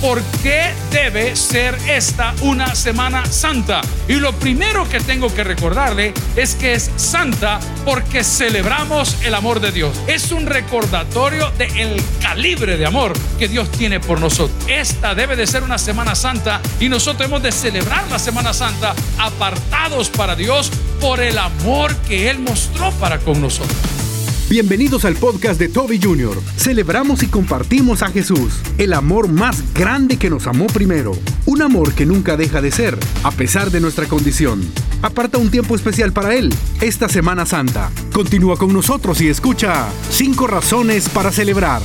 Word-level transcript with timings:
por 0.00 0.22
qué 0.42 0.72
debe 0.90 1.34
ser 1.36 1.76
esta 1.88 2.34
una 2.42 2.74
Semana 2.74 3.26
Santa. 3.26 3.80
Y 4.06 4.14
lo 4.14 4.32
primero 4.32 4.88
que 4.88 5.00
tengo 5.00 5.32
que 5.34 5.44
recordarle 5.44 6.14
es 6.36 6.54
que 6.54 6.74
es 6.74 6.90
santa 6.96 7.58
porque 7.84 8.24
celebramos 8.24 9.16
el 9.24 9.34
amor 9.34 9.60
de 9.60 9.72
Dios. 9.72 10.00
Es 10.06 10.32
un 10.32 10.46
recordatorio 10.46 11.50
del 11.52 12.02
calibre 12.20 12.76
de 12.76 12.86
amor 12.86 13.12
que 13.38 13.48
Dios 13.48 13.70
tiene 13.72 14.00
por 14.00 14.20
nosotros. 14.20 14.56
Esta 14.68 15.14
debe 15.14 15.36
de 15.36 15.46
ser 15.46 15.62
una 15.62 15.78
Semana 15.78 16.14
Santa 16.14 16.60
y 16.80 16.88
nosotros 16.88 17.26
hemos 17.26 17.42
de 17.42 17.52
celebrar 17.52 18.06
la 18.10 18.18
Semana 18.18 18.52
Santa 18.52 18.94
apartados 19.18 20.08
para 20.10 20.36
Dios 20.36 20.70
por 21.00 21.20
el 21.20 21.38
amor 21.38 21.94
que 22.08 22.30
Él 22.30 22.38
mostró 22.38 22.90
para 22.92 23.18
con 23.18 23.40
nosotros. 23.40 24.07
Bienvenidos 24.48 25.04
al 25.04 25.14
podcast 25.14 25.60
de 25.60 25.68
Toby 25.68 26.00
Jr. 26.02 26.34
Celebramos 26.56 27.22
y 27.22 27.26
compartimos 27.26 28.02
a 28.02 28.08
Jesús, 28.08 28.62
el 28.78 28.94
amor 28.94 29.28
más 29.28 29.74
grande 29.74 30.16
que 30.16 30.30
nos 30.30 30.46
amó 30.46 30.68
primero. 30.68 31.12
Un 31.44 31.60
amor 31.60 31.94
que 31.94 32.06
nunca 32.06 32.34
deja 32.38 32.62
de 32.62 32.70
ser, 32.70 32.98
a 33.24 33.30
pesar 33.30 33.70
de 33.70 33.80
nuestra 33.80 34.06
condición. 34.06 34.62
Aparta 35.02 35.36
un 35.36 35.50
tiempo 35.50 35.76
especial 35.76 36.14
para 36.14 36.34
Él, 36.34 36.48
esta 36.80 37.10
Semana 37.10 37.44
Santa. 37.44 37.90
Continúa 38.10 38.56
con 38.56 38.72
nosotros 38.72 39.20
y 39.20 39.28
escucha 39.28 39.86
cinco 40.08 40.46
razones 40.46 41.10
para 41.10 41.30
celebrar. 41.30 41.82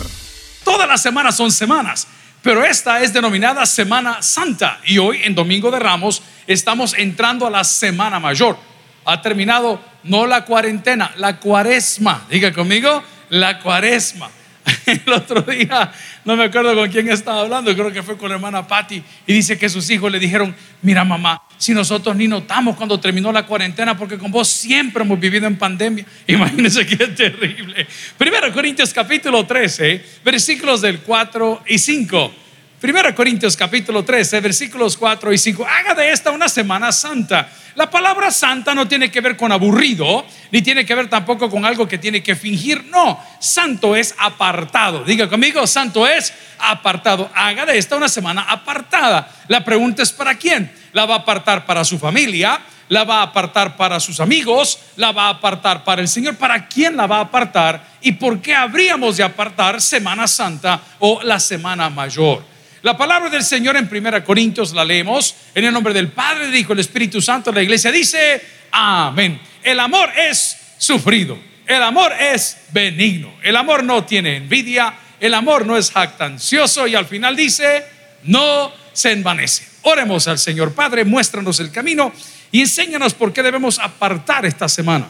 Todas 0.64 0.88
las 0.88 1.02
semanas 1.02 1.36
son 1.36 1.52
semanas, 1.52 2.08
pero 2.42 2.64
esta 2.64 3.04
es 3.04 3.12
denominada 3.12 3.66
Semana 3.66 4.22
Santa. 4.22 4.80
Y 4.86 5.00
hoy, 5.00 5.20
en 5.24 5.36
Domingo 5.36 5.70
de 5.70 5.80
Ramos, 5.80 6.24
estamos 6.48 6.94
entrando 6.98 7.46
a 7.46 7.50
la 7.50 7.66
Semana 7.66 8.22
Mayor. 8.22 8.58
Ha 9.06 9.22
terminado 9.22 9.80
no 10.04 10.26
la 10.28 10.46
cuarentena, 10.46 11.12
la 11.18 11.40
cuaresma. 11.40 12.26
Diga 12.30 12.52
conmigo, 12.52 13.04
la 13.30 13.60
cuaresma. 13.60 14.30
El 14.86 15.12
otro 15.12 15.42
día, 15.42 15.92
no 16.24 16.36
me 16.36 16.46
acuerdo 16.46 16.74
con 16.76 16.90
quién 16.90 17.10
estaba 17.10 17.42
hablando, 17.42 17.74
creo 17.74 17.92
que 17.92 18.02
fue 18.02 18.18
con 18.18 18.30
la 18.30 18.36
hermana 18.36 18.66
Patty, 18.66 19.04
y 19.28 19.34
dice 19.34 19.58
que 19.58 19.68
sus 19.68 19.90
hijos 19.90 20.12
le 20.12 20.20
dijeron, 20.20 20.56
mira 20.82 21.04
mamá, 21.04 21.42
si 21.58 21.74
nosotros 21.74 22.16
ni 22.16 22.28
notamos 22.28 22.76
cuando 22.76 23.00
terminó 23.00 23.32
la 23.32 23.46
cuarentena, 23.46 23.98
porque 23.98 24.18
con 24.18 24.32
vos 24.32 24.48
siempre 24.50 25.04
hemos 25.04 25.20
vivido 25.20 25.48
en 25.48 25.58
pandemia. 25.58 26.06
Imagínense 26.28 26.86
qué 26.86 27.08
terrible. 27.08 27.88
Primero 28.18 28.52
Corintios 28.54 28.94
capítulo 28.94 29.46
13, 29.46 30.04
versículos 30.24 30.82
del 30.82 31.00
4 31.00 31.64
y 31.68 31.78
5. 31.78 32.43
Primero 32.84 33.16
Corintios 33.16 33.56
capítulo 33.56 34.04
13, 34.04 34.42
versículos 34.42 34.98
4 34.98 35.32
y 35.32 35.38
5. 35.38 35.66
Haga 35.66 35.94
de 35.94 36.12
esta 36.12 36.32
una 36.32 36.50
semana 36.50 36.92
santa. 36.92 37.48
La 37.76 37.90
palabra 37.90 38.30
santa 38.30 38.76
no 38.76 38.90
tiene 38.90 39.10
que 39.10 39.22
ver 39.22 39.38
con 39.38 39.54
aburrido, 39.54 40.26
ni 40.52 40.62
tiene 40.62 40.86
que 40.86 40.94
ver 40.94 41.10
tampoco 41.10 41.50
con 41.50 41.64
algo 41.64 41.88
que 41.88 41.98
tiene 41.98 42.22
que 42.22 42.36
fingir. 42.36 42.84
No, 42.88 43.18
santo 43.40 43.96
es 43.96 44.14
apartado. 44.18 45.06
Diga 45.06 45.30
conmigo, 45.30 45.66
santo 45.66 46.06
es 46.06 46.34
apartado. 46.60 47.32
Haga 47.34 47.66
de 47.66 47.78
esta 47.78 47.96
una 47.96 48.10
semana 48.10 48.42
apartada. 48.42 49.32
La 49.48 49.64
pregunta 49.64 50.04
es 50.04 50.12
para 50.12 50.36
quién. 50.36 50.70
La 50.92 51.06
va 51.06 51.16
a 51.16 51.20
apartar 51.20 51.66
para 51.66 51.86
su 51.86 51.98
familia, 51.98 52.60
la 52.90 53.06
va 53.06 53.20
a 53.20 53.24
apartar 53.24 53.78
para 53.78 54.02
sus 54.02 54.20
amigos, 54.20 54.78
la 54.98 55.14
va 55.14 55.28
a 55.28 55.30
apartar 55.30 55.86
para 55.86 56.02
el 56.02 56.10
Señor. 56.10 56.36
¿Para 56.36 56.68
quién 56.68 56.98
la 56.98 57.08
va 57.08 57.20
a 57.20 57.22
apartar? 57.22 57.82
¿Y 58.02 58.12
por 58.12 58.42
qué 58.42 58.54
habríamos 58.54 59.16
de 59.16 59.24
apartar 59.24 59.80
Semana 59.80 60.28
Santa 60.28 60.82
o 61.00 61.22
la 61.24 61.40
Semana 61.40 61.90
Mayor? 61.90 62.52
La 62.84 62.98
palabra 62.98 63.30
del 63.30 63.44
Señor 63.44 63.78
en 63.78 63.88
Primera 63.88 64.26
Corintios 64.26 64.74
la 64.74 64.84
leemos 64.84 65.36
en 65.56 65.64
el 65.64 65.72
nombre 65.72 65.94
del 65.94 66.10
Padre, 66.10 66.48
del 66.48 66.56
Hijo, 66.58 66.74
el 66.74 66.80
Espíritu 66.80 67.22
Santo. 67.22 67.50
La 67.54 67.64
iglesia 67.64 67.94
dice, 67.94 68.42
amén. 68.72 69.40
El 69.64 69.80
amor 69.80 70.10
es 70.18 70.58
sufrido, 70.78 71.40
el 71.66 71.82
amor 71.82 72.12
es 72.20 72.58
benigno, 72.74 73.36
el 73.42 73.56
amor 73.56 73.86
no 73.86 74.04
tiene 74.04 74.36
envidia, 74.36 74.96
el 75.22 75.34
amor 75.34 75.66
no 75.66 75.78
es 75.78 75.92
jactancioso 75.92 76.86
y 76.86 76.96
al 76.96 77.06
final 77.06 77.38
dice, 77.38 77.86
no 78.24 78.74
se 78.92 79.14
envanece. 79.14 79.66
Oremos 79.84 80.28
al 80.28 80.38
Señor 80.38 80.74
Padre, 80.74 81.06
muéstranos 81.06 81.62
el 81.62 81.72
camino 81.72 82.12
y 82.52 82.60
enséñanos 82.60 83.14
por 83.14 83.32
qué 83.32 83.42
debemos 83.42 83.80
apartar 83.80 84.46
esta 84.46 84.68
semana. 84.68 85.08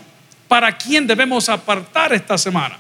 ¿Para 0.48 0.78
quién 0.78 1.08
debemos 1.08 1.50
apartar 1.50 2.14
esta 2.14 2.38
semana? 2.38 2.78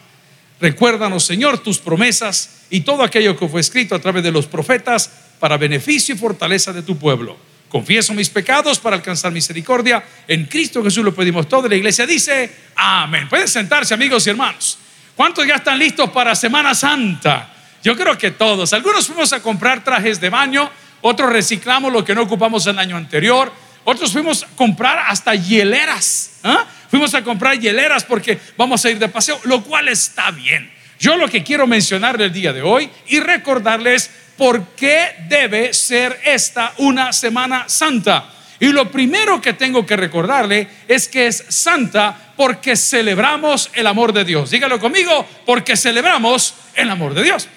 Recuérdanos, 0.59 1.25
Señor, 1.25 1.59
tus 1.59 1.79
promesas 1.79 2.63
y 2.69 2.81
todo 2.81 3.03
aquello 3.03 3.37
que 3.37 3.47
fue 3.47 3.61
escrito 3.61 3.95
a 3.95 3.99
través 3.99 4.23
de 4.23 4.31
los 4.31 4.47
profetas 4.47 5.09
para 5.39 5.57
beneficio 5.57 6.15
y 6.15 6.17
fortaleza 6.17 6.71
de 6.71 6.81
tu 6.81 6.97
pueblo. 6.97 7.37
Confieso 7.69 8.13
mis 8.13 8.29
pecados 8.29 8.79
para 8.79 8.95
alcanzar 8.95 9.31
misericordia. 9.31 10.03
En 10.27 10.45
Cristo 10.45 10.83
Jesús 10.83 11.03
lo 11.03 11.13
pedimos 11.13 11.49
todo. 11.49 11.67
La 11.67 11.75
iglesia 11.75 12.05
dice, 12.05 12.49
amén. 12.75 13.27
Pueden 13.27 13.47
sentarse, 13.47 13.93
amigos 13.93 14.27
y 14.27 14.29
hermanos. 14.29 14.77
¿Cuántos 15.15 15.45
ya 15.47 15.55
están 15.55 15.79
listos 15.79 16.09
para 16.11 16.35
Semana 16.35 16.75
Santa? 16.75 17.51
Yo 17.83 17.97
creo 17.97 18.17
que 18.17 18.31
todos. 18.31 18.73
Algunos 18.73 19.07
fuimos 19.07 19.33
a 19.33 19.41
comprar 19.41 19.83
trajes 19.83 20.21
de 20.21 20.29
baño, 20.29 20.69
otros 21.01 21.31
reciclamos 21.31 21.91
lo 21.91 22.05
que 22.05 22.15
no 22.15 22.21
ocupamos 22.21 22.65
el 22.67 22.79
año 22.79 22.95
anterior, 22.95 23.51
otros 23.83 24.11
fuimos 24.11 24.43
a 24.43 24.47
comprar 24.55 24.99
hasta 25.07 25.35
hieleras. 25.35 26.39
¿ah? 26.43 26.65
Fuimos 26.89 27.13
a 27.13 27.23
comprar 27.23 27.59
hieleras 27.59 28.03
porque 28.03 28.39
vamos 28.57 28.83
a 28.85 28.89
ir 28.89 28.99
de 28.99 29.09
paseo, 29.09 29.39
lo 29.43 29.63
cual 29.63 29.87
está 29.89 30.31
bien. 30.31 30.71
Yo 30.99 31.17
lo 31.17 31.27
que 31.27 31.43
quiero 31.43 31.67
mencionar 31.67 32.21
el 32.21 32.31
día 32.31 32.53
de 32.53 32.61
hoy 32.61 32.89
y 33.07 33.19
recordarles 33.19 34.09
por 34.37 34.67
qué 34.75 35.15
debe 35.27 35.73
ser 35.73 36.19
esta 36.23 36.73
una 36.77 37.11
semana 37.11 37.67
santa. 37.67 38.29
Y 38.59 38.67
lo 38.67 38.89
primero 38.89 39.41
que 39.41 39.53
tengo 39.53 39.85
que 39.85 39.97
recordarle 39.97 40.67
es 40.87 41.07
que 41.07 41.27
es 41.27 41.43
santa 41.49 42.33
porque 42.37 42.77
celebramos 42.77 43.69
el 43.73 43.87
amor 43.87 44.13
de 44.13 44.23
Dios. 44.23 44.51
Dígalo 44.51 44.79
conmigo, 44.79 45.27
porque 45.45 45.75
celebramos 45.75 46.53
el 46.75 46.89
amor 46.89 47.13
de 47.13 47.23
Dios. 47.23 47.49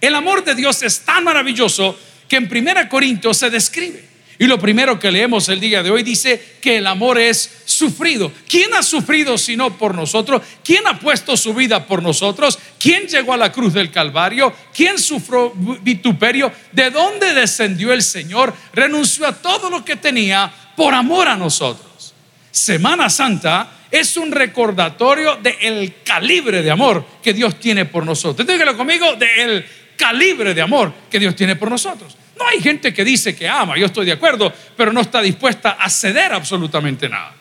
El 0.00 0.14
amor 0.16 0.42
de 0.42 0.56
Dios 0.56 0.82
es 0.82 1.04
tan 1.04 1.22
maravilloso 1.22 1.96
que 2.28 2.36
en 2.36 2.48
Primera 2.48 2.88
Corintios 2.88 3.36
se 3.36 3.50
describe. 3.50 4.11
Y 4.38 4.46
lo 4.46 4.58
primero 4.58 4.98
que 4.98 5.10
leemos 5.10 5.48
el 5.48 5.60
día 5.60 5.82
de 5.82 5.90
hoy 5.90 6.02
dice 6.02 6.56
que 6.60 6.78
el 6.78 6.86
amor 6.86 7.18
es 7.18 7.62
sufrido. 7.64 8.32
¿Quién 8.48 8.74
ha 8.74 8.82
sufrido 8.82 9.38
sino 9.38 9.76
por 9.76 9.94
nosotros? 9.94 10.42
¿Quién 10.64 10.86
ha 10.86 10.98
puesto 10.98 11.36
su 11.36 11.54
vida 11.54 11.86
por 11.86 12.02
nosotros? 12.02 12.58
¿Quién 12.78 13.06
llegó 13.06 13.32
a 13.34 13.36
la 13.36 13.52
cruz 13.52 13.72
del 13.72 13.90
Calvario? 13.90 14.52
¿Quién 14.74 14.98
sufrió 14.98 15.52
vituperio? 15.82 16.50
¿De 16.72 16.90
dónde 16.90 17.34
descendió 17.34 17.92
el 17.92 18.02
Señor? 18.02 18.54
Renunció 18.72 19.26
a 19.26 19.32
todo 19.32 19.70
lo 19.70 19.84
que 19.84 19.96
tenía 19.96 20.52
por 20.76 20.94
amor 20.94 21.28
a 21.28 21.36
nosotros. 21.36 22.14
Semana 22.50 23.08
Santa 23.08 23.70
es 23.90 24.16
un 24.16 24.32
recordatorio 24.32 25.36
del 25.36 26.02
calibre 26.02 26.62
de 26.62 26.70
amor 26.70 27.04
que 27.22 27.32
Dios 27.32 27.60
tiene 27.60 27.84
por 27.84 28.04
nosotros. 28.04 28.46
Dígalo 28.46 28.76
conmigo, 28.76 29.14
del 29.16 29.64
calibre 29.96 30.54
de 30.54 30.62
amor 30.62 30.92
que 31.10 31.18
Dios 31.18 31.36
tiene 31.36 31.56
por 31.56 31.70
nosotros. 31.70 32.16
No 32.38 32.46
hay 32.46 32.60
gente 32.60 32.92
que 32.92 33.04
dice 33.04 33.34
que 33.36 33.48
ama, 33.48 33.76
yo 33.76 33.86
estoy 33.86 34.06
de 34.06 34.12
acuerdo, 34.12 34.52
pero 34.76 34.92
no 34.92 35.00
está 35.00 35.20
dispuesta 35.20 35.76
a 35.78 35.88
ceder 35.88 36.32
absolutamente 36.32 37.08
nada. 37.08 37.32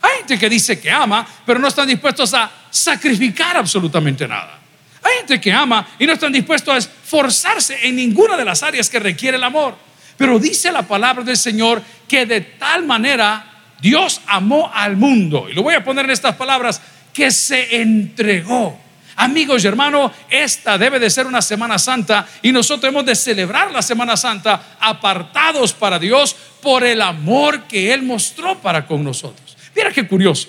Hay 0.00 0.18
gente 0.18 0.38
que 0.38 0.48
dice 0.48 0.80
que 0.80 0.90
ama, 0.90 1.26
pero 1.44 1.58
no 1.58 1.68
están 1.68 1.86
dispuestos 1.86 2.32
a 2.34 2.50
sacrificar 2.70 3.56
absolutamente 3.56 4.26
nada. 4.26 4.58
Hay 5.02 5.18
gente 5.18 5.40
que 5.40 5.52
ama 5.52 5.86
y 5.98 6.06
no 6.06 6.12
están 6.12 6.32
dispuestos 6.32 6.74
a 6.74 6.78
esforzarse 6.78 7.78
en 7.86 7.96
ninguna 7.96 8.36
de 8.36 8.44
las 8.44 8.62
áreas 8.62 8.88
que 8.88 8.98
requiere 8.98 9.36
el 9.36 9.44
amor. 9.44 9.76
Pero 10.16 10.38
dice 10.38 10.72
la 10.72 10.82
palabra 10.82 11.22
del 11.22 11.36
Señor 11.36 11.82
que 12.06 12.26
de 12.26 12.40
tal 12.40 12.84
manera 12.84 13.44
Dios 13.80 14.20
amó 14.26 14.70
al 14.74 14.96
mundo. 14.96 15.48
Y 15.48 15.54
lo 15.54 15.62
voy 15.62 15.74
a 15.74 15.84
poner 15.84 16.04
en 16.04 16.10
estas 16.10 16.34
palabras, 16.34 16.80
que 17.12 17.30
se 17.30 17.80
entregó 17.80 18.78
Amigos 19.20 19.64
y 19.64 19.66
hermanos, 19.66 20.12
esta 20.30 20.78
debe 20.78 21.00
de 21.00 21.10
ser 21.10 21.26
una 21.26 21.42
Semana 21.42 21.76
Santa 21.76 22.24
y 22.40 22.52
nosotros 22.52 22.88
hemos 22.88 23.04
de 23.04 23.16
celebrar 23.16 23.72
la 23.72 23.82
Semana 23.82 24.16
Santa 24.16 24.76
apartados 24.78 25.72
para 25.72 25.98
Dios 25.98 26.36
por 26.62 26.84
el 26.84 27.02
amor 27.02 27.64
que 27.64 27.92
Él 27.92 28.02
mostró 28.02 28.56
para 28.60 28.86
con 28.86 29.02
nosotros. 29.02 29.56
Mira 29.74 29.90
qué 29.90 30.06
curioso. 30.06 30.46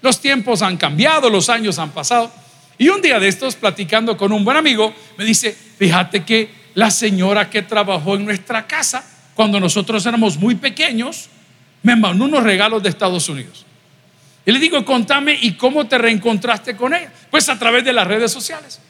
Los 0.00 0.20
tiempos 0.20 0.62
han 0.62 0.76
cambiado, 0.76 1.28
los 1.28 1.48
años 1.48 1.80
han 1.80 1.90
pasado. 1.90 2.30
Y 2.78 2.88
un 2.88 3.02
día 3.02 3.18
de 3.18 3.26
estos, 3.26 3.56
platicando 3.56 4.16
con 4.16 4.30
un 4.30 4.44
buen 4.44 4.56
amigo, 4.56 4.94
me 5.18 5.24
dice, 5.24 5.52
fíjate 5.52 6.24
que 6.24 6.48
la 6.74 6.92
señora 6.92 7.50
que 7.50 7.62
trabajó 7.62 8.14
en 8.14 8.26
nuestra 8.26 8.64
casa, 8.68 9.04
cuando 9.34 9.58
nosotros 9.58 10.06
éramos 10.06 10.36
muy 10.36 10.54
pequeños, 10.54 11.28
me 11.82 11.96
mandó 11.96 12.26
unos 12.26 12.44
regalos 12.44 12.80
de 12.80 12.90
Estados 12.90 13.28
Unidos. 13.28 13.63
Y 14.46 14.52
le 14.52 14.58
digo, 14.58 14.84
contame, 14.84 15.38
¿y 15.40 15.54
cómo 15.54 15.86
te 15.86 15.96
reencontraste 15.96 16.76
con 16.76 16.94
ella? 16.94 17.10
Pues 17.30 17.48
a 17.48 17.58
través 17.58 17.84
de 17.84 17.92
las 17.92 18.06
redes 18.06 18.30
sociales. 18.30 18.80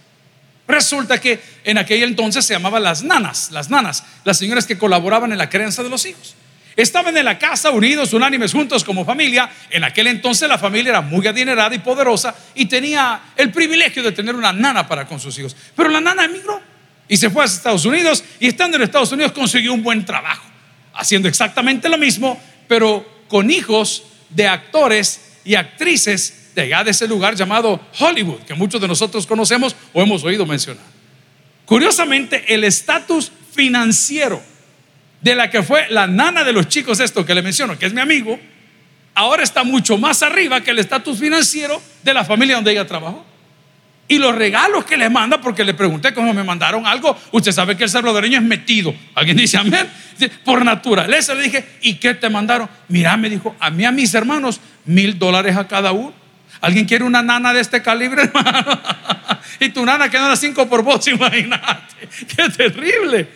Resulta 0.66 1.20
que 1.20 1.40
en 1.62 1.78
aquel 1.78 2.02
entonces 2.02 2.44
se 2.44 2.54
llamaban 2.54 2.82
las 2.82 3.02
nanas, 3.02 3.50
las 3.50 3.70
nanas, 3.70 4.04
las 4.24 4.38
señoras 4.38 4.66
que 4.66 4.78
colaboraban 4.78 5.30
en 5.30 5.38
la 5.38 5.48
crianza 5.48 5.82
de 5.82 5.90
los 5.90 6.06
hijos. 6.06 6.34
Estaban 6.76 7.16
en 7.16 7.24
la 7.24 7.38
casa 7.38 7.70
unidos, 7.70 8.12
unánimes, 8.14 8.52
juntos 8.52 8.82
como 8.82 9.04
familia. 9.04 9.48
En 9.70 9.84
aquel 9.84 10.08
entonces 10.08 10.48
la 10.48 10.58
familia 10.58 10.90
era 10.90 11.00
muy 11.02 11.24
adinerada 11.26 11.74
y 11.74 11.78
poderosa 11.78 12.34
y 12.54 12.66
tenía 12.66 13.20
el 13.36 13.52
privilegio 13.52 14.02
de 14.02 14.10
tener 14.10 14.34
una 14.34 14.52
nana 14.52 14.88
para 14.88 15.06
con 15.06 15.20
sus 15.20 15.38
hijos. 15.38 15.54
Pero 15.76 15.88
la 15.90 16.00
nana 16.00 16.24
emigró 16.24 16.60
y 17.06 17.16
se 17.16 17.30
fue 17.30 17.42
a 17.42 17.46
Estados 17.46 17.84
Unidos 17.84 18.24
y 18.40 18.48
estando 18.48 18.76
en 18.76 18.82
Estados 18.82 19.12
Unidos 19.12 19.32
consiguió 19.32 19.72
un 19.72 19.82
buen 19.82 20.04
trabajo, 20.04 20.44
haciendo 20.94 21.28
exactamente 21.28 21.88
lo 21.88 21.98
mismo, 21.98 22.40
pero 22.66 23.24
con 23.28 23.50
hijos 23.50 24.04
de 24.30 24.48
actores 24.48 25.33
y 25.44 25.54
actrices 25.54 26.52
de 26.54 26.62
allá 26.62 26.84
de 26.84 26.92
ese 26.92 27.08
lugar 27.08 27.34
llamado 27.34 27.80
Hollywood, 27.98 28.40
que 28.40 28.54
muchos 28.54 28.80
de 28.80 28.88
nosotros 28.88 29.26
conocemos 29.26 29.74
o 29.92 30.02
hemos 30.02 30.22
oído 30.24 30.46
mencionar. 30.46 30.84
Curiosamente, 31.66 32.54
el 32.54 32.64
estatus 32.64 33.32
financiero 33.54 34.42
de 35.20 35.34
la 35.34 35.50
que 35.50 35.62
fue 35.62 35.86
la 35.90 36.06
nana 36.06 36.44
de 36.44 36.52
los 36.52 36.68
chicos, 36.68 37.00
esto 37.00 37.24
que 37.24 37.34
le 37.34 37.42
menciono, 37.42 37.78
que 37.78 37.86
es 37.86 37.94
mi 37.94 38.00
amigo, 38.00 38.38
ahora 39.14 39.42
está 39.42 39.64
mucho 39.64 39.96
más 39.96 40.22
arriba 40.22 40.60
que 40.60 40.70
el 40.70 40.78
estatus 40.78 41.18
financiero 41.18 41.80
de 42.02 42.14
la 42.14 42.24
familia 42.24 42.56
donde 42.56 42.72
ella 42.72 42.86
trabajó. 42.86 43.24
Y 44.06 44.18
los 44.18 44.34
regalos 44.34 44.84
que 44.84 44.98
le 44.98 45.08
manda, 45.08 45.40
porque 45.40 45.64
le 45.64 45.72
pregunté 45.72 46.12
cómo 46.12 46.34
me 46.34 46.44
mandaron 46.44 46.86
algo, 46.86 47.16
usted 47.32 47.52
sabe 47.52 47.74
que 47.74 47.84
el 47.84 47.90
salvadoreño 47.90 48.36
es 48.36 48.44
metido. 48.44 48.94
Alguien 49.14 49.38
dice 49.38 49.56
amén. 49.56 49.88
Por 50.44 50.62
naturaleza 50.62 51.34
le 51.34 51.44
dije, 51.44 51.64
¿y 51.80 51.94
qué 51.94 52.12
te 52.12 52.28
mandaron? 52.28 52.68
Mira, 52.88 53.16
me 53.16 53.30
dijo, 53.30 53.56
a 53.58 53.70
mí, 53.70 53.84
a 53.84 53.90
mis 53.90 54.12
hermanos, 54.12 54.60
mil 54.84 55.18
dólares 55.18 55.56
a 55.56 55.66
cada 55.66 55.92
uno. 55.92 56.12
¿Alguien 56.60 56.86
quiere 56.86 57.04
una 57.04 57.22
nana 57.22 57.52
de 57.52 57.60
este 57.60 57.82
calibre, 57.82 58.22
hermano? 58.34 58.80
y 59.60 59.68
tu 59.70 59.84
nana 59.84 60.08
que 60.08 60.16
da 60.16 60.34
cinco 60.36 60.68
por 60.68 60.82
vos, 60.82 61.06
imagínate. 61.08 62.08
Qué 62.34 62.48
terrible. 62.50 63.28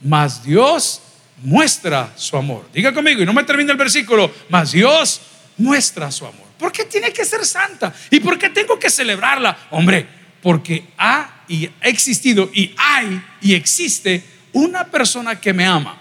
Mas 0.00 0.42
Dios 0.42 1.02
muestra 1.42 2.12
su 2.16 2.36
amor. 2.36 2.68
Diga 2.72 2.92
conmigo, 2.92 3.22
y 3.22 3.26
no 3.26 3.32
me 3.32 3.44
termine 3.44 3.72
el 3.72 3.78
versículo, 3.78 4.32
mas 4.48 4.72
Dios 4.72 5.20
muestra 5.58 6.10
su 6.10 6.26
amor. 6.26 6.46
¿Por 6.58 6.72
qué 6.72 6.84
tiene 6.84 7.12
que 7.12 7.24
ser 7.24 7.44
santa? 7.44 7.92
¿Y 8.10 8.20
por 8.20 8.38
qué 8.38 8.50
tengo 8.50 8.78
que 8.78 8.88
celebrarla? 8.88 9.56
Hombre, 9.70 10.06
porque 10.42 10.88
ha 10.98 11.42
y 11.48 11.66
ha 11.66 11.88
existido 11.88 12.50
y 12.52 12.74
hay 12.76 13.22
y 13.40 13.54
existe 13.54 14.22
una 14.52 14.84
persona 14.84 15.40
que 15.40 15.52
me 15.52 15.66
ama 15.66 15.98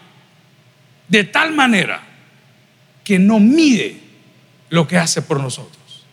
de 1.07 1.24
tal 1.25 1.53
manera 1.53 2.01
que 3.03 3.19
no 3.19 3.39
mide 3.39 4.02
lo 4.73 4.87
que 4.87 4.97
hace 4.97 5.21
por 5.21 5.39
nosotros. 5.39 6.03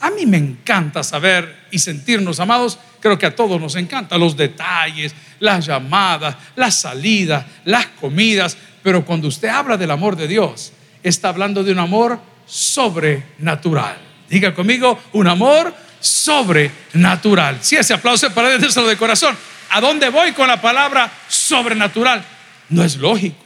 A 0.00 0.10
mí 0.10 0.26
me 0.26 0.36
encanta 0.36 1.04
saber 1.04 1.66
y 1.70 1.78
sentirnos 1.78 2.40
amados. 2.40 2.76
Creo 2.98 3.16
que 3.16 3.26
a 3.26 3.36
todos 3.36 3.60
nos 3.60 3.76
encanta 3.76 4.18
los 4.18 4.36
detalles, 4.36 5.14
las 5.38 5.64
llamadas, 5.64 6.34
las 6.56 6.74
salidas, 6.74 7.46
las 7.64 7.86
comidas. 7.86 8.56
Pero 8.82 9.04
cuando 9.04 9.28
usted 9.28 9.46
habla 9.46 9.76
del 9.76 9.92
amor 9.92 10.16
de 10.16 10.26
Dios, 10.26 10.72
está 11.04 11.28
hablando 11.28 11.62
de 11.62 11.70
un 11.70 11.78
amor 11.78 12.18
sobrenatural. 12.46 13.96
Diga 14.28 14.52
conmigo, 14.56 14.98
un 15.12 15.28
amor 15.28 15.72
sobrenatural. 16.00 17.58
Si 17.60 17.76
ese 17.76 17.94
aplauso 17.94 18.28
para 18.34 18.48
decirlo 18.48 18.88
de 18.88 18.96
corazón. 18.96 19.36
¿A 19.70 19.80
dónde 19.80 20.08
voy 20.08 20.32
con 20.32 20.48
la 20.48 20.60
palabra 20.60 21.12
sobrenatural? 21.28 22.24
No 22.70 22.82
es 22.82 22.96
lógico. 22.96 23.44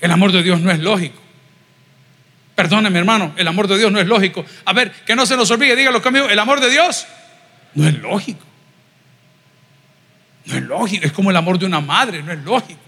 El 0.00 0.10
amor 0.12 0.32
de 0.32 0.42
Dios 0.42 0.62
no 0.62 0.70
es 0.70 0.78
lógico. 0.78 1.27
Perdóneme, 2.58 2.98
hermano, 2.98 3.34
el 3.36 3.46
amor 3.46 3.68
de 3.68 3.78
Dios 3.78 3.92
no 3.92 4.00
es 4.00 4.08
lógico. 4.08 4.44
A 4.64 4.72
ver, 4.72 4.90
que 4.90 5.14
no 5.14 5.24
se 5.26 5.36
nos 5.36 5.48
olvide, 5.52 5.76
dígalo 5.76 6.02
conmigo, 6.02 6.28
el 6.28 6.38
amor 6.40 6.58
de 6.58 6.68
Dios 6.68 7.06
no 7.74 7.86
es 7.86 7.96
lógico. 8.00 8.44
No 10.44 10.56
es 10.56 10.62
lógico, 10.64 11.06
es 11.06 11.12
como 11.12 11.30
el 11.30 11.36
amor 11.36 11.56
de 11.56 11.66
una 11.66 11.80
madre, 11.80 12.20
no 12.20 12.32
es 12.32 12.40
lógico. 12.40 12.80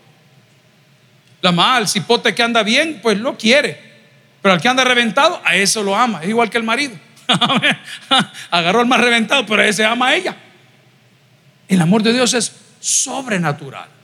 La 1.40 1.52
mamá, 1.52 1.76
al 1.76 1.86
cipote 1.86 2.34
que 2.34 2.42
anda 2.42 2.64
bien, 2.64 2.98
pues 3.00 3.20
lo 3.20 3.38
quiere. 3.38 3.80
Pero 4.42 4.54
al 4.54 4.60
que 4.60 4.66
anda 4.66 4.82
reventado, 4.82 5.40
a 5.44 5.54
eso 5.54 5.84
lo 5.84 5.94
ama. 5.94 6.20
Es 6.20 6.28
igual 6.30 6.50
que 6.50 6.58
el 6.58 6.64
marido. 6.64 6.96
Agarró 8.50 8.80
al 8.80 8.86
más 8.86 9.00
reventado, 9.00 9.46
pero 9.46 9.62
a 9.62 9.66
ese 9.66 9.84
ama 9.84 10.08
a 10.08 10.16
ella. 10.16 10.34
El 11.68 11.80
amor 11.80 12.02
de 12.02 12.12
Dios 12.12 12.34
es 12.34 12.52
sobrenatural. 12.80 13.99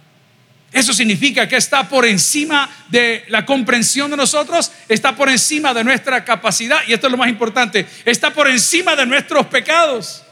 Eso 0.73 0.93
significa 0.93 1.49
que 1.49 1.57
está 1.57 1.89
por 1.89 2.05
encima 2.05 2.69
de 2.89 3.25
la 3.29 3.47
comprensión 3.47 4.11
de 4.11 4.17
nosotros, 4.17 4.73
está 4.89 5.17
por 5.17 5.29
encima 5.29 5.73
de 5.73 5.85
nuestra 5.85 6.25
capacidad, 6.25 6.81
y 6.87 6.93
esto 6.93 7.07
es 7.07 7.11
lo 7.11 7.17
más 7.17 7.29
importante, 7.29 7.87
está 8.05 8.33
por 8.33 8.49
encima 8.49 8.95
de 8.97 9.07
nuestros 9.07 9.47
pecados. 9.47 10.23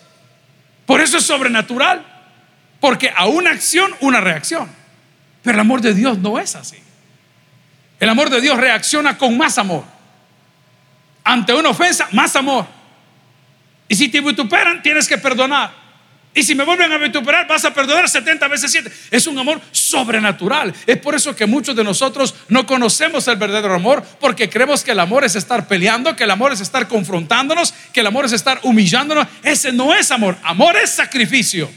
Por 0.86 1.00
eso 1.00 1.18
es 1.18 1.24
sobrenatural, 1.24 2.04
porque 2.80 3.12
a 3.14 3.26
una 3.26 3.52
acción, 3.52 3.94
una 4.00 4.20
reacción. 4.20 4.68
Pero 5.42 5.56
el 5.56 5.60
amor 5.60 5.80
de 5.80 5.94
Dios 5.94 6.18
no 6.18 6.38
es 6.38 6.56
así. 6.56 6.76
El 8.00 8.08
amor 8.08 8.28
de 8.28 8.40
Dios 8.40 8.58
reacciona 8.58 9.16
con 9.16 9.36
más 9.38 9.56
amor. 9.56 9.84
Ante 11.22 11.54
una 11.54 11.70
ofensa, 11.70 12.08
más 12.12 12.36
amor. 12.36 12.66
Y 13.88 13.94
si 13.94 14.08
te 14.08 14.20
vituperan, 14.20 14.82
tienes 14.82 15.08
que 15.08 15.16
perdonar. 15.16 15.83
Y 16.34 16.42
si 16.42 16.56
me 16.56 16.64
vuelven 16.64 16.92
a 16.92 16.98
vituperar, 16.98 17.46
vas 17.46 17.64
a 17.64 17.72
perdonar 17.72 18.08
70 18.08 18.48
veces 18.48 18.70
7. 18.72 18.90
Es 19.12 19.28
un 19.28 19.38
amor 19.38 19.60
sobrenatural. 19.70 20.74
Es 20.84 20.98
por 20.98 21.14
eso 21.14 21.34
que 21.36 21.46
muchos 21.46 21.76
de 21.76 21.84
nosotros 21.84 22.34
no 22.48 22.66
conocemos 22.66 23.28
el 23.28 23.36
verdadero 23.36 23.72
amor, 23.72 24.04
porque 24.20 24.50
creemos 24.50 24.82
que 24.82 24.90
el 24.90 24.98
amor 24.98 25.24
es 25.24 25.36
estar 25.36 25.68
peleando, 25.68 26.16
que 26.16 26.24
el 26.24 26.30
amor 26.32 26.52
es 26.52 26.60
estar 26.60 26.88
confrontándonos, 26.88 27.72
que 27.92 28.00
el 28.00 28.08
amor 28.08 28.24
es 28.24 28.32
estar 28.32 28.58
humillándonos. 28.64 29.28
Ese 29.44 29.72
no 29.72 29.94
es 29.94 30.10
amor. 30.10 30.36
Amor 30.42 30.76
es 30.76 30.90
sacrificio. 30.90 31.70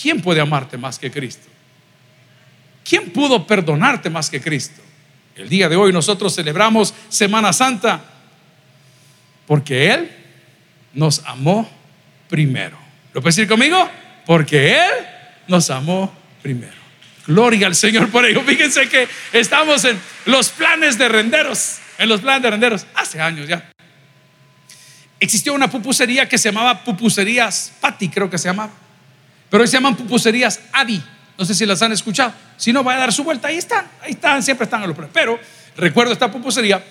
¿Quién 0.00 0.22
puede 0.22 0.40
amarte 0.40 0.78
más 0.78 0.98
que 0.98 1.10
Cristo? 1.10 1.46
¿Quién 2.82 3.10
pudo 3.10 3.46
perdonarte 3.46 4.08
más 4.08 4.30
que 4.30 4.40
Cristo? 4.40 4.80
El 5.36 5.48
día 5.50 5.68
de 5.68 5.76
hoy 5.76 5.92
nosotros 5.92 6.34
celebramos 6.34 6.94
Semana 7.10 7.52
Santa 7.52 8.00
porque 9.46 9.92
Él 9.92 10.10
nos 10.94 11.22
amó 11.26 11.70
primero. 12.28 12.89
¿Lo 13.12 13.20
puedes 13.20 13.36
decir 13.36 13.48
conmigo? 13.48 13.88
Porque 14.26 14.74
Él 14.74 14.92
nos 15.48 15.70
amó 15.70 16.14
primero. 16.42 16.80
Gloria 17.26 17.66
al 17.66 17.74
Señor 17.74 18.08
por 18.10 18.24
ello. 18.24 18.42
Fíjense 18.42 18.88
que 18.88 19.08
estamos 19.32 19.84
en 19.84 19.98
los 20.26 20.50
planes 20.50 20.98
de 20.98 21.08
renderos. 21.08 21.78
En 21.98 22.08
los 22.08 22.20
planes 22.20 22.42
de 22.42 22.50
renderos. 22.50 22.86
Hace 22.94 23.20
años 23.20 23.48
ya. 23.48 23.70
Existió 25.18 25.52
una 25.52 25.70
pupusería 25.70 26.28
que 26.28 26.38
se 26.38 26.50
llamaba 26.50 26.82
Pupuserías 26.82 27.72
Pati, 27.80 28.08
creo 28.08 28.30
que 28.30 28.38
se 28.38 28.48
llamaba. 28.48 28.72
Pero 29.50 29.62
hoy 29.62 29.68
se 29.68 29.76
llaman 29.76 29.96
Pupuserías 29.96 30.60
Adi. 30.72 31.02
No 31.36 31.44
sé 31.44 31.54
si 31.54 31.66
las 31.66 31.82
han 31.82 31.92
escuchado. 31.92 32.32
Si 32.56 32.72
no, 32.72 32.82
va 32.84 32.94
a 32.94 32.98
dar 32.98 33.12
su 33.12 33.24
vuelta. 33.24 33.48
Ahí 33.48 33.58
están. 33.58 33.86
Ahí 34.02 34.12
están. 34.12 34.42
Siempre 34.42 34.64
están 34.64 34.82
a 34.82 34.86
los 34.86 34.96
Pero 35.12 35.38
recuerdo 35.76 36.12
esta 36.12 36.30
pupusería 36.30 36.82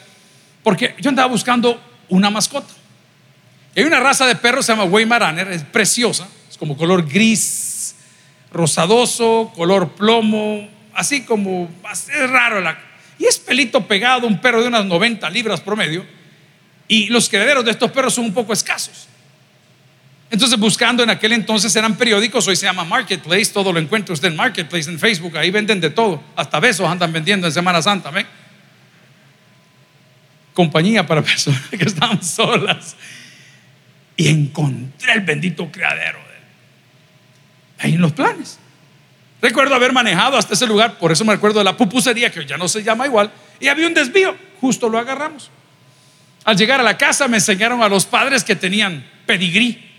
porque 0.64 0.96
yo 1.00 1.10
andaba 1.10 1.28
buscando 1.28 1.82
una 2.10 2.30
mascota. 2.30 2.74
Hay 3.76 3.84
una 3.84 4.00
raza 4.00 4.26
de 4.26 4.36
perros 4.36 4.66
se 4.66 4.72
llama 4.72 4.86
Weimaraner, 4.86 5.52
es 5.52 5.64
preciosa, 5.64 6.28
es 6.50 6.58
como 6.58 6.76
color 6.76 7.08
gris, 7.08 7.96
rosadoso, 8.52 9.52
color 9.56 9.90
plomo, 9.90 10.68
así 10.94 11.22
como, 11.22 11.70
es 11.92 12.30
raro. 12.30 12.62
La, 12.62 12.78
y 13.18 13.26
es 13.26 13.38
pelito 13.38 13.86
pegado, 13.86 14.28
un 14.28 14.42
perro 14.42 14.62
de 14.62 14.68
unas 14.68 14.86
90 14.86 15.30
libras 15.30 15.62
promedio. 15.62 16.06
Y 16.88 17.08
los 17.08 17.32
herederos 17.32 17.64
de 17.64 17.72
estos 17.72 17.92
perros 17.92 18.16
son 18.16 18.26
un 18.26 18.34
poco 18.34 18.52
escasos. 18.54 19.08
Entonces, 20.32 20.60
buscando 20.60 21.04
en 21.04 21.10
aquel 21.10 21.34
entonces 21.34 21.76
eran 21.76 21.96
periódicos, 21.96 22.48
hoy 22.48 22.56
se 22.56 22.66
llama 22.66 22.84
Marketplace, 22.84 23.48
todo 23.48 23.74
lo 23.74 23.80
encuentra 23.80 24.14
usted 24.14 24.28
en 24.28 24.36
Marketplace, 24.36 24.90
en 24.90 25.00
Facebook, 25.00 25.38
ahí 25.38 25.50
venden 25.50 25.82
de 25.82 25.90
todo, 25.90 26.22
hasta 26.36 26.60
besos 26.60 26.88
andan 26.88 27.12
vendiendo 27.12 27.48
en 27.48 27.54
Semana 27.54 27.82
Santa, 27.82 28.12
¿ven? 28.12 28.28
Compañía 30.54 31.06
para 31.06 31.22
personas 31.24 31.62
que 31.70 31.84
están 31.84 32.22
solas 32.24 32.96
y 34.20 34.28
encontré 34.28 35.14
el 35.14 35.22
bendito 35.22 35.72
criadero. 35.72 36.20
Ahí 37.78 37.94
en 37.94 38.02
los 38.02 38.12
planes. 38.12 38.60
Recuerdo 39.42 39.74
haber 39.74 39.94
manejado 39.94 40.38
hasta 40.38 40.56
ese 40.56 40.68
lugar, 40.68 40.98
por 40.98 41.14
eso 41.14 41.24
me 41.24 41.32
acuerdo 41.32 41.60
de 41.60 41.64
la 41.64 41.78
pupusería, 41.78 42.30
que 42.30 42.46
ya 42.46 42.58
no 42.58 42.68
se 42.68 42.84
llama 42.84 43.06
igual, 43.06 43.32
y 43.62 43.70
había 43.70 43.88
un 43.88 43.94
desvío, 43.94 44.36
justo 44.60 44.90
lo 44.90 45.00
agarramos. 45.00 45.50
Al 46.44 46.58
llegar 46.58 46.82
a 46.82 46.84
la 46.84 46.98
casa 46.98 47.30
me 47.30 47.38
enseñaron 47.38 47.82
a 47.82 47.88
los 47.88 48.06
padres 48.06 48.44
que 48.44 48.58
tenían 48.58 49.06
pedigrí, 49.26 49.90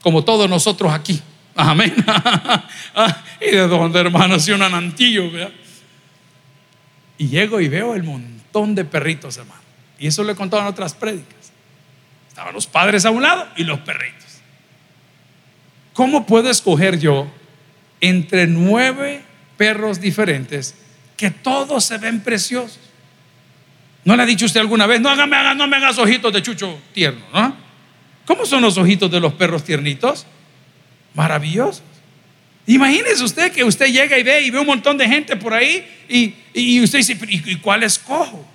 como 0.00 0.24
todos 0.24 0.50
nosotros 0.50 0.92
aquí. 0.92 1.22
Amén. 1.54 1.94
Ah, 2.98 3.22
y 3.40 3.50
de 3.50 3.68
dónde, 3.68 4.00
hermanos, 4.00 4.48
y 4.48 4.52
un 4.52 4.62
anantillo, 4.62 5.30
Y 7.18 7.28
llego 7.28 7.60
y 7.60 7.68
veo 7.68 7.94
el 7.94 8.02
montón 8.02 8.74
de 8.74 8.84
perritos, 8.84 9.36
hermano. 9.36 9.60
Y 10.00 10.08
eso 10.08 10.24
lo 10.24 10.32
he 10.32 10.34
contado 10.34 10.62
en 10.62 10.68
otras 10.68 10.94
prédicas. 10.94 11.52
Estaban 12.36 12.52
los 12.52 12.66
padres 12.66 13.06
a 13.06 13.10
un 13.10 13.22
lado 13.22 13.48
y 13.56 13.64
los 13.64 13.78
perritos. 13.80 14.42
¿Cómo 15.94 16.26
puedo 16.26 16.50
escoger 16.50 16.98
yo 16.98 17.26
entre 18.02 18.46
nueve 18.46 19.22
perros 19.56 20.02
diferentes 20.02 20.74
que 21.16 21.30
todos 21.30 21.86
se 21.86 21.96
ven 21.96 22.20
preciosos? 22.20 22.78
¿No 24.04 24.14
le 24.14 24.22
ha 24.22 24.26
dicho 24.26 24.44
usted 24.44 24.60
alguna 24.60 24.86
vez? 24.86 25.00
No, 25.00 25.08
hágame, 25.08 25.54
no 25.54 25.66
me 25.66 25.78
hagas 25.78 25.96
ojitos 25.96 26.30
de 26.30 26.42
chucho 26.42 26.78
tierno, 26.92 27.24
¿no? 27.32 27.56
¿Cómo 28.26 28.44
son 28.44 28.60
los 28.60 28.76
ojitos 28.76 29.10
de 29.10 29.18
los 29.18 29.32
perros 29.32 29.64
tiernitos? 29.64 30.26
Maravillosos. 31.14 31.84
Imagínese 32.66 33.24
usted 33.24 33.50
que 33.50 33.64
usted 33.64 33.86
llega 33.86 34.18
y 34.18 34.22
ve 34.22 34.42
y 34.42 34.50
ve 34.50 34.58
un 34.58 34.66
montón 34.66 34.98
de 34.98 35.08
gente 35.08 35.36
por 35.36 35.54
ahí 35.54 35.88
y, 36.06 36.34
y 36.52 36.82
usted 36.82 36.98
dice, 36.98 37.16
¿y 37.28 37.56
cuál 37.56 37.82
escojo? 37.82 38.46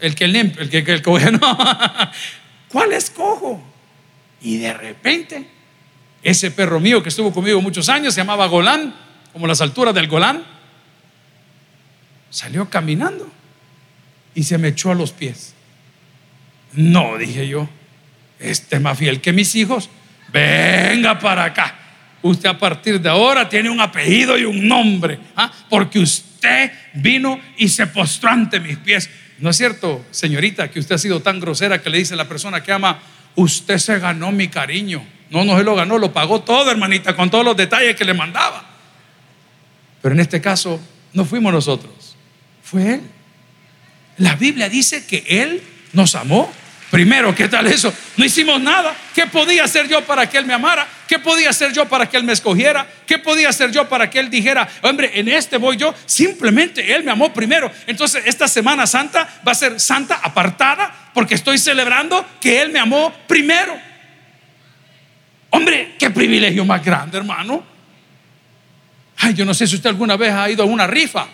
El 0.00 0.14
que 0.14 0.28
limpia, 0.28 0.62
el 0.62 0.70
que, 0.70 0.78
el 0.78 1.02
que 1.02 1.32
no. 1.32 1.58
¿Cuál 2.68 2.92
escojo? 2.92 3.62
Y 4.40 4.58
de 4.58 4.72
repente, 4.72 5.46
ese 6.22 6.50
perro 6.50 6.80
mío 6.80 7.02
que 7.02 7.08
estuvo 7.08 7.32
conmigo 7.32 7.60
muchos 7.60 7.88
años, 7.88 8.14
se 8.14 8.20
llamaba 8.20 8.46
Golán, 8.46 8.94
como 9.32 9.46
las 9.46 9.60
alturas 9.60 9.94
del 9.94 10.08
Golán, 10.08 10.44
salió 12.30 12.68
caminando 12.70 13.30
y 14.34 14.44
se 14.44 14.58
me 14.58 14.68
echó 14.68 14.90
a 14.90 14.94
los 14.94 15.12
pies. 15.12 15.54
No, 16.72 17.18
dije 17.18 17.48
yo, 17.48 17.68
este 18.38 18.78
más 18.80 18.98
fiel 18.98 19.20
que 19.20 19.32
mis 19.32 19.54
hijos. 19.54 19.90
venga 20.32 21.18
para 21.18 21.44
acá. 21.44 21.76
Usted 22.22 22.48
a 22.48 22.58
partir 22.58 23.00
de 23.00 23.08
ahora 23.08 23.48
tiene 23.48 23.70
un 23.70 23.80
apellido 23.80 24.38
y 24.38 24.44
un 24.44 24.68
nombre, 24.68 25.18
¿ah? 25.36 25.50
porque 25.68 25.98
usted 25.98 26.29
vino 26.94 27.40
y 27.56 27.68
se 27.68 27.86
postró 27.86 28.30
ante 28.30 28.60
mis 28.60 28.76
pies. 28.78 29.10
¿No 29.38 29.50
es 29.50 29.56
cierto, 29.56 30.04
señorita, 30.10 30.70
que 30.70 30.80
usted 30.80 30.96
ha 30.96 30.98
sido 30.98 31.20
tan 31.20 31.40
grosera 31.40 31.80
que 31.80 31.90
le 31.90 31.98
dice 31.98 32.14
a 32.14 32.16
la 32.16 32.28
persona 32.28 32.62
que 32.62 32.72
ama, 32.72 33.00
usted 33.36 33.78
se 33.78 33.98
ganó 33.98 34.32
mi 34.32 34.48
cariño? 34.48 35.04
No, 35.30 35.44
no 35.44 35.56
se 35.56 35.64
lo 35.64 35.74
ganó, 35.74 35.98
lo 35.98 36.12
pagó 36.12 36.40
todo, 36.42 36.70
hermanita, 36.70 37.16
con 37.16 37.30
todos 37.30 37.44
los 37.44 37.56
detalles 37.56 37.96
que 37.96 38.04
le 38.04 38.14
mandaba. 38.14 38.68
Pero 40.02 40.14
en 40.14 40.20
este 40.20 40.40
caso 40.40 40.80
no 41.12 41.24
fuimos 41.24 41.52
nosotros, 41.52 42.16
fue 42.62 42.94
Él. 42.94 43.00
La 44.18 44.36
Biblia 44.36 44.68
dice 44.68 45.06
que 45.06 45.24
Él 45.26 45.62
nos 45.92 46.14
amó 46.14 46.52
Primero, 46.90 47.32
¿qué 47.32 47.46
tal 47.46 47.68
eso? 47.68 47.94
No 48.16 48.24
hicimos 48.24 48.60
nada. 48.60 48.92
¿Qué 49.14 49.26
podía 49.28 49.62
hacer 49.62 49.88
yo 49.88 50.04
para 50.04 50.28
que 50.28 50.38
Él 50.38 50.44
me 50.44 50.54
amara? 50.54 50.88
¿Qué 51.06 51.20
podía 51.20 51.50
hacer 51.50 51.72
yo 51.72 51.88
para 51.88 52.08
que 52.08 52.16
Él 52.16 52.24
me 52.24 52.32
escogiera? 52.32 52.84
¿Qué 53.06 53.18
podía 53.18 53.48
hacer 53.48 53.70
yo 53.70 53.88
para 53.88 54.10
que 54.10 54.18
Él 54.18 54.28
dijera, 54.28 54.68
hombre, 54.82 55.12
en 55.14 55.28
este 55.28 55.56
voy 55.56 55.76
yo? 55.76 55.94
Simplemente 56.04 56.92
Él 56.92 57.04
me 57.04 57.12
amó 57.12 57.32
primero. 57.32 57.70
Entonces, 57.86 58.24
esta 58.26 58.48
Semana 58.48 58.88
Santa 58.88 59.40
va 59.46 59.52
a 59.52 59.54
ser 59.54 59.78
santa 59.78 60.16
apartada 60.20 61.10
porque 61.14 61.36
estoy 61.36 61.58
celebrando 61.58 62.26
que 62.40 62.60
Él 62.60 62.70
me 62.70 62.80
amó 62.80 63.14
primero. 63.28 63.78
Hombre, 65.50 65.94
qué 65.96 66.10
privilegio 66.10 66.64
más 66.64 66.84
grande, 66.84 67.18
hermano. 67.18 67.64
Ay, 69.16 69.34
yo 69.34 69.44
no 69.44 69.54
sé 69.54 69.68
si 69.68 69.76
usted 69.76 69.90
alguna 69.90 70.16
vez 70.16 70.32
ha 70.32 70.50
ido 70.50 70.64
a 70.64 70.66
una 70.66 70.88
rifa. 70.88 71.28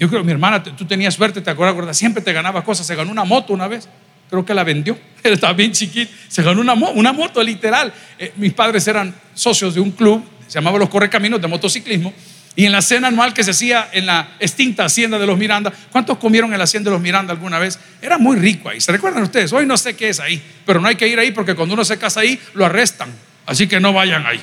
Yo 0.00 0.08
creo, 0.08 0.24
mi 0.24 0.32
hermana, 0.32 0.62
tú 0.62 0.86
tenías 0.86 1.12
suerte, 1.12 1.42
te 1.42 1.50
acuerdas, 1.50 1.94
siempre 1.94 2.22
te 2.22 2.32
ganaba 2.32 2.64
cosas. 2.64 2.86
Se 2.86 2.96
ganó 2.96 3.12
una 3.12 3.24
moto 3.24 3.52
una 3.52 3.68
vez, 3.68 3.86
creo 4.30 4.46
que 4.46 4.54
la 4.54 4.64
vendió. 4.64 4.98
Estaba 5.22 5.52
bien 5.52 5.72
chiquito. 5.72 6.10
Se 6.26 6.42
ganó 6.42 6.62
una, 6.62 6.72
una 6.72 7.12
moto, 7.12 7.42
literal. 7.42 7.92
Eh, 8.18 8.32
mis 8.36 8.54
padres 8.54 8.88
eran 8.88 9.14
socios 9.34 9.74
de 9.74 9.80
un 9.80 9.90
club, 9.90 10.24
se 10.46 10.54
llamaba 10.54 10.78
Los 10.78 10.88
Correcaminos 10.88 11.38
de 11.38 11.48
Motociclismo. 11.48 12.14
Y 12.56 12.64
en 12.64 12.72
la 12.72 12.80
cena 12.80 13.08
anual 13.08 13.34
que 13.34 13.44
se 13.44 13.50
hacía 13.50 13.90
en 13.92 14.06
la 14.06 14.36
extinta 14.40 14.86
hacienda 14.86 15.18
de 15.18 15.26
los 15.26 15.36
Miranda, 15.36 15.70
¿cuántos 15.92 16.16
comieron 16.16 16.50
en 16.52 16.58
la 16.58 16.64
hacienda 16.64 16.90
de 16.90 16.96
los 16.96 17.02
Miranda 17.02 17.34
alguna 17.34 17.58
vez? 17.58 17.78
Era 18.00 18.16
muy 18.16 18.38
rico 18.38 18.70
ahí. 18.70 18.80
¿Se 18.80 18.90
recuerdan 18.90 19.22
ustedes? 19.22 19.52
Hoy 19.52 19.66
no 19.66 19.76
sé 19.76 19.94
qué 19.96 20.08
es 20.08 20.18
ahí, 20.18 20.42
pero 20.64 20.80
no 20.80 20.88
hay 20.88 20.96
que 20.96 21.06
ir 21.06 21.18
ahí 21.18 21.30
porque 21.30 21.54
cuando 21.54 21.74
uno 21.74 21.84
se 21.84 21.98
casa 21.98 22.20
ahí, 22.20 22.40
lo 22.54 22.64
arrestan. 22.64 23.10
Así 23.44 23.68
que 23.68 23.78
no 23.80 23.92
vayan 23.92 24.26
ahí. 24.26 24.40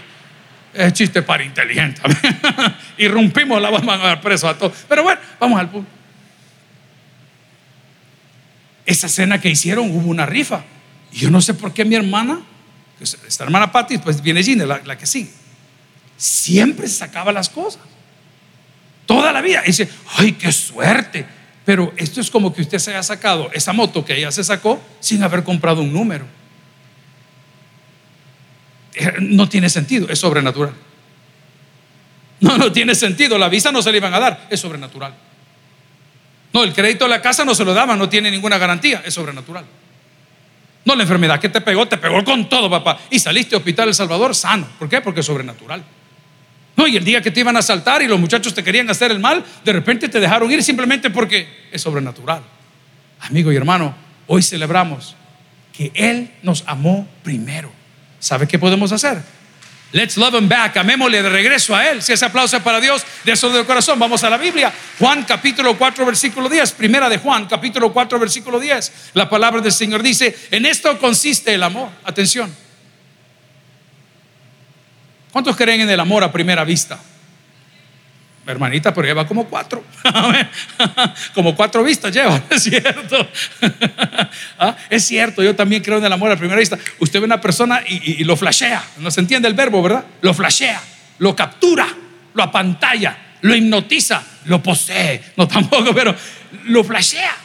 Es 0.78 0.94
chiste 0.94 1.24
para 1.24 1.44
inteligente. 1.44 2.00
Irrumpimos, 3.00 3.60
la 3.60 3.72
vamos 3.72 3.96
a 3.96 3.98
dar 3.98 4.22
preso 4.22 4.48
a 4.48 4.56
todos. 4.56 4.74
Pero 4.88 5.02
bueno, 5.02 5.20
vamos 5.40 5.60
al 5.60 5.70
punto. 5.72 5.90
Esa 8.86 9.10
cena 9.10 9.42
que 9.42 9.50
hicieron 9.50 9.90
hubo 9.90 10.08
una 10.08 10.28
rifa. 10.28 10.64
Y 11.12 11.18
yo 11.18 11.32
no 11.32 11.42
sé 11.42 11.56
por 11.56 11.74
qué 11.74 11.84
mi 11.84 11.96
hermana, 11.96 12.42
esta 13.02 13.44
hermana 13.44 13.72
Patti, 13.72 13.98
pues 13.98 14.22
viene 14.22 14.44
Gina, 14.44 14.66
la, 14.66 14.98
que 14.98 15.08
sigue, 15.08 15.32
siempre 16.16 16.88
sacaba 16.88 17.32
las 17.32 17.50
cosas. 17.50 17.82
Toda 19.08 19.34
la 19.34 19.42
vida. 19.42 19.64
Y 19.64 19.68
dice, 19.68 19.90
ay, 20.18 20.34
qué 20.34 20.52
suerte. 20.52 21.26
Pero 21.66 21.92
esto 21.98 22.22
es 22.22 22.30
como 22.30 22.54
que 22.54 22.62
usted 22.62 22.78
se 22.78 22.92
haya 22.92 23.02
sacado 23.02 23.50
esa 23.52 23.74
moto 23.74 24.06
que 24.06 24.16
ella 24.16 24.32
se 24.32 24.44
sacó 24.44 24.80
sin 25.00 25.24
haber 25.24 25.44
comprado 25.44 25.82
un 25.82 25.92
número. 25.92 26.37
Eh, 28.98 29.14
no 29.20 29.48
tiene 29.48 29.70
sentido, 29.70 30.08
es 30.10 30.20
sobrenatural. 30.20 30.74
No, 32.40 32.58
no 32.58 32.72
tiene 32.72 32.96
sentido, 32.96 33.38
la 33.38 33.50
visa 33.50 33.72
no 33.72 33.82
se 33.82 33.92
le 33.92 33.98
iban 33.98 34.14
a 34.14 34.20
dar, 34.20 34.48
es 34.50 34.60
sobrenatural. 34.60 35.14
No, 36.54 36.64
el 36.64 36.74
crédito 36.74 37.06
de 37.06 37.10
la 37.10 37.22
casa 37.22 37.46
no 37.46 37.54
se 37.54 37.64
lo 37.64 37.74
daban, 37.74 38.00
no 38.00 38.10
tiene 38.10 38.32
ninguna 38.32 38.58
garantía, 38.58 39.04
es 39.06 39.14
sobrenatural. 39.14 39.66
No, 40.86 40.96
la 40.96 41.04
enfermedad 41.04 41.40
que 41.40 41.50
te 41.50 41.62
pegó, 41.62 41.88
te 41.88 41.98
pegó 41.98 42.24
con 42.24 42.48
todo, 42.48 42.70
papá. 42.70 43.00
Y 43.10 43.20
saliste 43.20 43.56
a 43.56 43.58
Hospital 43.58 43.90
El 43.90 43.94
Salvador 43.94 44.34
sano. 44.34 44.68
¿Por 44.80 44.88
qué? 44.88 45.02
Porque 45.02 45.20
es 45.20 45.26
sobrenatural. 45.26 45.84
No, 46.78 46.88
y 46.88 46.96
el 46.96 47.04
día 47.04 47.22
que 47.22 47.30
te 47.30 47.42
iban 47.42 47.56
a 47.58 47.60
asaltar 47.60 48.02
y 48.02 48.08
los 48.08 48.20
muchachos 48.20 48.54
te 48.54 48.64
querían 48.64 48.90
hacer 48.90 49.12
el 49.12 49.20
mal, 49.20 49.44
de 49.66 49.74
repente 49.74 50.08
te 50.08 50.20
dejaron 50.20 50.50
ir 50.52 50.64
simplemente 50.64 51.10
porque 51.10 51.68
es 51.72 51.82
sobrenatural. 51.82 52.42
Amigo 53.20 53.52
y 53.52 53.56
hermano, 53.56 53.96
hoy 54.28 54.42
celebramos 54.42 55.16
que 55.74 55.92
Él 55.94 56.32
nos 56.42 56.64
amó 56.68 57.08
primero. 57.24 57.77
¿Sabe 58.20 58.48
qué 58.48 58.58
podemos 58.58 58.92
hacer? 58.92 59.22
Let's 59.94 60.18
love 60.18 60.36
him 60.36 60.50
back. 60.50 60.76
Amémosle 60.78 61.24
de 61.24 61.30
regreso 61.30 61.76
a 61.76 61.90
él. 61.90 62.02
Si 62.02 62.12
ese 62.12 62.26
aplauso 62.26 62.58
es 62.58 62.64
para 62.64 62.82
Dios, 62.82 63.06
de 63.24 63.32
eso 63.32 63.50
de 63.50 63.64
corazón. 63.64 63.98
Vamos 63.98 64.24
a 64.24 64.30
la 64.30 64.38
Biblia. 64.38 64.74
Juan 65.00 65.24
capítulo 65.24 65.78
4, 65.78 66.06
versículo 66.06 66.50
10. 66.50 66.74
Primera 66.74 67.08
de 67.08 67.20
Juan, 67.20 67.46
capítulo 67.46 67.94
4, 67.94 68.20
versículo 68.20 68.60
10. 68.60 69.12
La 69.14 69.30
palabra 69.30 69.62
del 69.62 69.72
Señor 69.72 70.04
dice: 70.04 70.36
En 70.52 70.66
esto 70.66 70.98
consiste 71.00 71.54
el 71.54 71.64
amor. 71.64 71.90
Atención. 72.04 72.54
¿Cuántos 75.32 75.56
creen 75.56 75.82
en 75.82 75.90
el 75.90 76.00
amor 76.00 76.24
a 76.24 76.32
primera 76.32 76.64
vista? 76.64 77.00
Hermanita, 78.48 78.94
pero 78.94 79.08
lleva 79.08 79.28
como 79.28 79.46
cuatro. 79.46 79.84
como 81.34 81.56
cuatro 81.56 81.84
vistas 81.84 82.14
lleva, 82.14 82.42
es 82.50 82.64
cierto. 82.64 83.28
¿Ah? 84.58 84.76
Es 84.90 85.06
cierto, 85.06 85.44
yo 85.44 85.56
también 85.56 85.84
creo 85.84 85.98
en 85.98 86.06
el 86.06 86.14
amor 86.14 86.32
a 86.32 86.38
primera 86.38 86.60
vista. 86.60 86.78
Usted 87.00 87.20
ve 87.20 87.26
una 87.26 87.42
persona 87.42 87.82
y, 87.88 88.24
lo 88.24 88.36
flashea. 88.36 88.84
No 89.00 89.12
se 89.12 89.20
entiende 89.20 89.48
el 89.48 89.54
verbo, 89.54 89.82
¿verdad? 89.82 90.06
Lo 90.22 90.34
flashea, 90.34 90.82
lo 91.20 91.36
captura, 91.36 91.88
lo 92.34 92.44
apantalla, 92.44 93.18
lo 93.42 93.56
hipnotiza, 93.56 94.24
lo 94.46 94.62
posee. 94.62 95.22
No 95.36 95.48
tampoco, 95.48 95.94
pero 95.94 96.16
lo 96.66 96.84
flashea. 96.84 97.36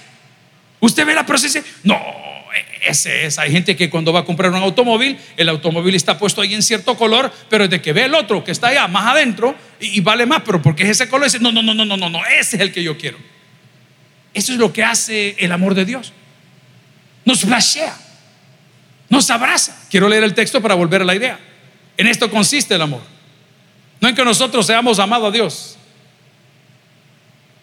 Usted 0.80 1.06
ve 1.06 1.14
la 1.14 1.25
persona 1.25 1.62
no, 1.85 1.97
ese 2.82 3.26
es. 3.26 3.38
Hay 3.38 3.50
gente 3.50 3.76
que 3.76 3.88
cuando 3.88 4.12
va 4.12 4.21
a 4.21 4.25
comprar 4.25 4.50
un 4.50 4.59
automóvil, 4.59 5.18
el 5.37 5.49
automóvil 5.49 5.94
está 5.94 6.18
puesto 6.18 6.40
ahí 6.40 6.54
en 6.54 6.62
cierto 6.62 6.97
color, 6.97 7.32
pero 7.49 7.68
de 7.68 7.80
que 7.80 7.92
ve 7.92 8.04
el 8.04 8.14
otro 8.14 8.44
que 8.44 8.50
está 8.50 8.68
allá 8.68 8.88
más 8.88 9.06
adentro 9.06 9.54
y, 9.80 10.00
vale 10.00 10.26
más, 10.26 10.42
pero 10.44 10.61
porque 10.61 10.82
es 10.82 10.90
ese 10.90 11.09
color, 11.09 11.26
dice, 11.26 11.38
no, 11.38 11.52
no, 11.52 11.62
no, 11.62 11.75
no, 11.75 11.85
no, 11.85 11.97
no, 11.97 12.11
no, 12.11 12.26
ese 12.26 12.56
es 12.56 12.62
el 12.62 12.73
que 12.73 12.82
yo 12.82 12.99
quiero. 12.99 13.18
Eso 14.35 14.52
es 14.52 14.59
lo 14.59 14.73
que 14.73 14.82
hace 14.82 15.37
el 15.38 15.52
amor 15.52 15.75
de 15.75 15.85
Dios. 15.85 16.12
Nos 17.25 17.40
flashea, 17.40 17.97
nos 19.09 19.30
abraza. 19.30 19.87
Quiero 19.90 20.09
leer 20.09 20.25
el 20.25 20.35
texto 20.35 20.61
para 20.61 20.75
volver 20.75 21.02
a 21.02 21.04
la 21.04 21.14
idea. 21.14 21.38
En 21.97 22.06
esto 22.06 22.30
consiste 22.30 22.75
el 22.75 22.82
amor. 22.82 23.02
No 24.00 24.09
en 24.09 24.14
que 24.14 24.25
nosotros 24.25 24.66
seamos 24.66 24.99
amados 24.99 25.28
a 25.28 25.30
Dios. 25.30 25.78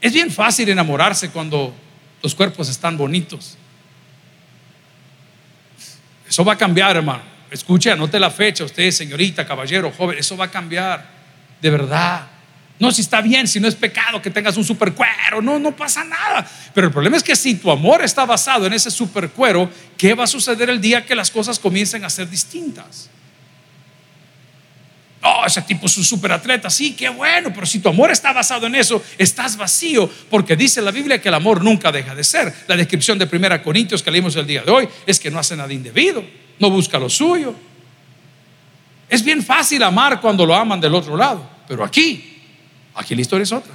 Es 0.01 0.13
bien 0.13 0.31
fácil 0.31 0.69
enamorarse 0.69 1.29
cuando 1.29 1.73
los 2.21 2.33
cuerpos 2.33 2.69
están 2.69 2.97
bonitos 2.97 3.57
eso 6.29 6.45
va 6.45 6.53
a 6.53 6.57
cambiar, 6.57 6.95
hermano. 6.95 7.23
Escuche, 7.49 7.91
anote 7.91 8.19
la 8.19 8.29
fecha, 8.29 8.63
usted, 8.63 8.91
señorita, 8.91 9.45
caballero, 9.45 9.91
joven, 9.91 10.19
eso 10.19 10.37
va 10.37 10.45
a 10.45 10.51
cambiar, 10.51 11.03
de 11.59 11.69
verdad. 11.71 12.27
No, 12.77 12.91
si 12.91 13.01
está 13.01 13.19
bien, 13.21 13.47
si 13.47 13.59
no 13.59 13.67
es 13.67 13.75
pecado 13.75 14.21
que 14.21 14.29
tengas 14.29 14.55
un 14.55 14.63
super 14.63 14.93
cuero, 14.93 15.41
no, 15.41 15.59
no 15.59 15.75
pasa 15.75 16.03
nada. 16.03 16.49
Pero 16.73 16.87
el 16.87 16.93
problema 16.93 17.17
es 17.17 17.23
que 17.23 17.35
si 17.35 17.55
tu 17.55 17.69
amor 17.71 18.03
está 18.03 18.25
basado 18.25 18.67
en 18.67 18.73
ese 18.73 18.91
super 18.91 19.29
cuero, 19.31 19.69
¿qué 19.97 20.13
va 20.13 20.23
a 20.23 20.27
suceder 20.27 20.69
el 20.69 20.79
día 20.79 21.05
que 21.05 21.15
las 21.15 21.31
cosas 21.31 21.59
comiencen 21.59 22.05
a 22.05 22.09
ser 22.09 22.29
distintas? 22.29 23.09
Oh, 25.21 25.43
ese 25.45 25.61
tipo 25.63 25.85
es 25.87 25.97
un 25.97 26.05
superatleta, 26.05 26.69
sí, 26.69 26.93
qué 26.93 27.09
bueno, 27.09 27.51
pero 27.53 27.65
si 27.65 27.79
tu 27.79 27.89
amor 27.89 28.09
está 28.09 28.31
basado 28.31 28.67
en 28.67 28.75
eso, 28.75 29.03
estás 29.17 29.57
vacío, 29.57 30.09
porque 30.29 30.55
dice 30.55 30.81
la 30.81 30.91
Biblia 30.91 31.21
que 31.21 31.27
el 31.27 31.33
amor 31.33 31.61
nunca 31.61 31.91
deja 31.91 32.15
de 32.15 32.23
ser. 32.23 32.53
La 32.67 32.77
descripción 32.77 33.19
de 33.19 33.27
1 33.29 33.61
Corintios 33.61 34.01
que 34.01 34.11
leímos 34.11 34.37
el 34.37 34.47
día 34.47 34.63
de 34.63 34.71
hoy 34.71 34.87
es 35.05 35.19
que 35.19 35.29
no 35.29 35.37
hace 35.37 35.57
nada 35.57 35.73
indebido, 35.73 36.23
no 36.57 36.69
busca 36.69 36.97
lo 36.97 37.09
suyo. 37.09 37.53
Es 39.09 39.21
bien 39.21 39.43
fácil 39.43 39.83
amar 39.83 40.21
cuando 40.21 40.45
lo 40.45 40.55
aman 40.55 40.79
del 40.79 40.95
otro 40.95 41.17
lado, 41.17 41.49
pero 41.67 41.83
aquí, 41.83 42.41
aquí 42.95 43.13
la 43.13 43.21
historia 43.21 43.43
es 43.43 43.51
otra. 43.51 43.73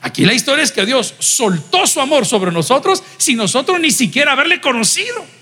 Aquí 0.00 0.24
la 0.24 0.32
historia 0.32 0.62
es 0.62 0.72
que 0.72 0.86
Dios 0.86 1.14
soltó 1.18 1.86
su 1.86 2.00
amor 2.00 2.24
sobre 2.24 2.50
nosotros 2.50 3.02
sin 3.18 3.36
nosotros 3.36 3.78
ni 3.78 3.90
siquiera 3.90 4.32
haberle 4.32 4.60
conocido. 4.60 5.37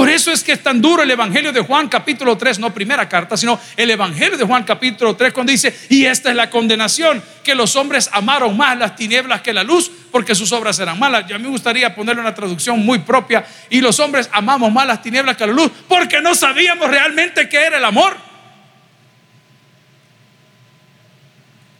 Por 0.00 0.08
eso 0.08 0.32
es 0.32 0.42
que 0.42 0.52
es 0.52 0.62
tan 0.62 0.80
duro 0.80 1.02
el 1.02 1.10
Evangelio 1.10 1.52
de 1.52 1.60
Juan 1.60 1.86
capítulo 1.86 2.38
3, 2.38 2.58
no 2.58 2.72
primera 2.72 3.06
carta, 3.06 3.36
sino 3.36 3.60
el 3.76 3.90
Evangelio 3.90 4.38
de 4.38 4.44
Juan 4.46 4.64
capítulo 4.64 5.14
3 5.14 5.30
cuando 5.30 5.52
dice, 5.52 5.78
y 5.90 6.06
esta 6.06 6.30
es 6.30 6.36
la 6.36 6.48
condenación, 6.48 7.22
que 7.44 7.54
los 7.54 7.76
hombres 7.76 8.08
amaron 8.10 8.56
más 8.56 8.78
las 8.78 8.96
tinieblas 8.96 9.42
que 9.42 9.52
la 9.52 9.62
luz 9.62 9.90
porque 10.10 10.34
sus 10.34 10.52
obras 10.52 10.78
eran 10.78 10.98
malas. 10.98 11.26
Yo 11.28 11.36
a 11.36 11.38
mí 11.38 11.44
me 11.44 11.50
gustaría 11.50 11.94
ponerle 11.94 12.22
una 12.22 12.34
traducción 12.34 12.82
muy 12.82 13.00
propia, 13.00 13.44
y 13.68 13.82
los 13.82 14.00
hombres 14.00 14.30
amamos 14.32 14.72
más 14.72 14.86
las 14.86 15.02
tinieblas 15.02 15.36
que 15.36 15.46
la 15.46 15.52
luz 15.52 15.70
porque 15.86 16.22
no 16.22 16.34
sabíamos 16.34 16.88
realmente 16.88 17.46
qué 17.46 17.66
era 17.66 17.76
el 17.76 17.84
amor. 17.84 18.16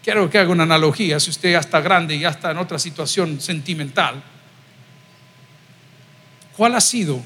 Quiero 0.04 0.28
que 0.28 0.36
haga 0.36 0.50
una 0.50 0.64
analogía, 0.64 1.18
si 1.20 1.30
usted 1.30 1.52
ya 1.52 1.60
está 1.60 1.80
grande 1.80 2.16
y 2.16 2.18
ya 2.18 2.28
está 2.28 2.50
en 2.50 2.58
otra 2.58 2.78
situación 2.78 3.40
sentimental, 3.40 4.22
¿cuál 6.54 6.74
ha 6.74 6.82
sido? 6.82 7.24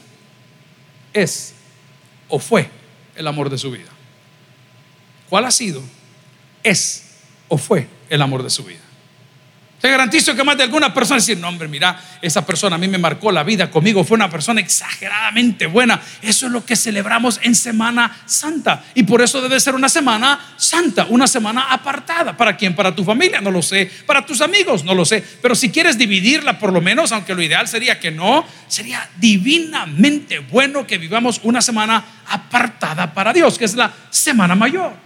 Es 1.14 1.54
o 2.28 2.38
fue 2.38 2.68
el 3.16 3.26
amor 3.26 3.48
de 3.48 3.56
su 3.56 3.70
vida? 3.70 3.90
¿Cuál 5.30 5.46
ha 5.46 5.50
sido, 5.50 5.82
es 6.62 7.04
o 7.48 7.56
fue 7.56 7.88
el 8.10 8.20
amor 8.20 8.42
de 8.42 8.50
su 8.50 8.64
vida? 8.64 8.83
Te 9.84 9.90
garantizo 9.90 10.34
que 10.34 10.42
más 10.42 10.56
de 10.56 10.62
alguna 10.62 10.94
persona 10.94 11.16
decir, 11.16 11.36
no 11.36 11.46
hombre, 11.46 11.68
mira, 11.68 12.00
esa 12.22 12.46
persona 12.46 12.76
a 12.76 12.78
mí 12.78 12.88
me 12.88 12.96
marcó 12.96 13.30
la 13.30 13.42
vida 13.42 13.70
conmigo, 13.70 14.02
fue 14.02 14.14
una 14.14 14.30
persona 14.30 14.62
exageradamente 14.62 15.66
buena. 15.66 16.00
Eso 16.22 16.46
es 16.46 16.52
lo 16.52 16.64
que 16.64 16.74
celebramos 16.74 17.38
en 17.42 17.54
Semana 17.54 18.16
Santa. 18.24 18.82
Y 18.94 19.02
por 19.02 19.20
eso 19.20 19.42
debe 19.42 19.60
ser 19.60 19.74
una 19.74 19.90
semana 19.90 20.54
santa, 20.56 21.04
una 21.10 21.26
semana 21.26 21.66
apartada. 21.68 22.34
¿Para 22.34 22.56
quién? 22.56 22.74
Para 22.74 22.94
tu 22.94 23.04
familia, 23.04 23.42
no 23.42 23.50
lo 23.50 23.60
sé. 23.60 23.90
Para 24.06 24.24
tus 24.24 24.40
amigos, 24.40 24.84
no 24.84 24.94
lo 24.94 25.04
sé. 25.04 25.22
Pero 25.42 25.54
si 25.54 25.68
quieres 25.68 25.98
dividirla 25.98 26.58
por 26.58 26.72
lo 26.72 26.80
menos, 26.80 27.12
aunque 27.12 27.34
lo 27.34 27.42
ideal 27.42 27.68
sería 27.68 28.00
que 28.00 28.10
no, 28.10 28.46
sería 28.68 29.06
divinamente 29.16 30.38
bueno 30.38 30.86
que 30.86 30.96
vivamos 30.96 31.42
una 31.42 31.60
semana 31.60 32.02
apartada 32.30 33.12
para 33.12 33.34
Dios, 33.34 33.58
que 33.58 33.66
es 33.66 33.74
la 33.74 33.92
Semana 34.08 34.54
Mayor. 34.54 35.03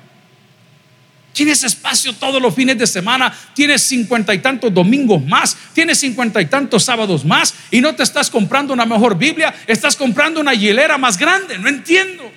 Tienes 1.38 1.62
espacio 1.62 2.12
todos 2.14 2.42
los 2.42 2.52
fines 2.52 2.76
de 2.76 2.85
semana, 2.85 3.33
tienes 3.54 3.83
cincuenta 3.83 4.35
y 4.35 4.40
tantos 4.40 4.75
domingos 4.75 5.25
más, 5.25 5.57
tienes 5.73 6.00
cincuenta 6.00 6.42
y 6.42 6.47
tantos 6.47 6.83
sábados 6.83 7.25
más 7.25 7.54
y 7.71 7.80
no 7.80 7.95
te 7.95 8.02
estás 8.02 8.28
comprando 8.28 8.73
una 8.73 8.85
mejor 8.85 9.16
Biblia, 9.16 9.54
estás 9.68 9.95
comprando 9.95 10.40
una 10.40 10.52
hielera 10.52 10.99
más 10.99 11.16
grande, 11.16 11.57
no 11.57 11.68
entiendo. 11.68 12.28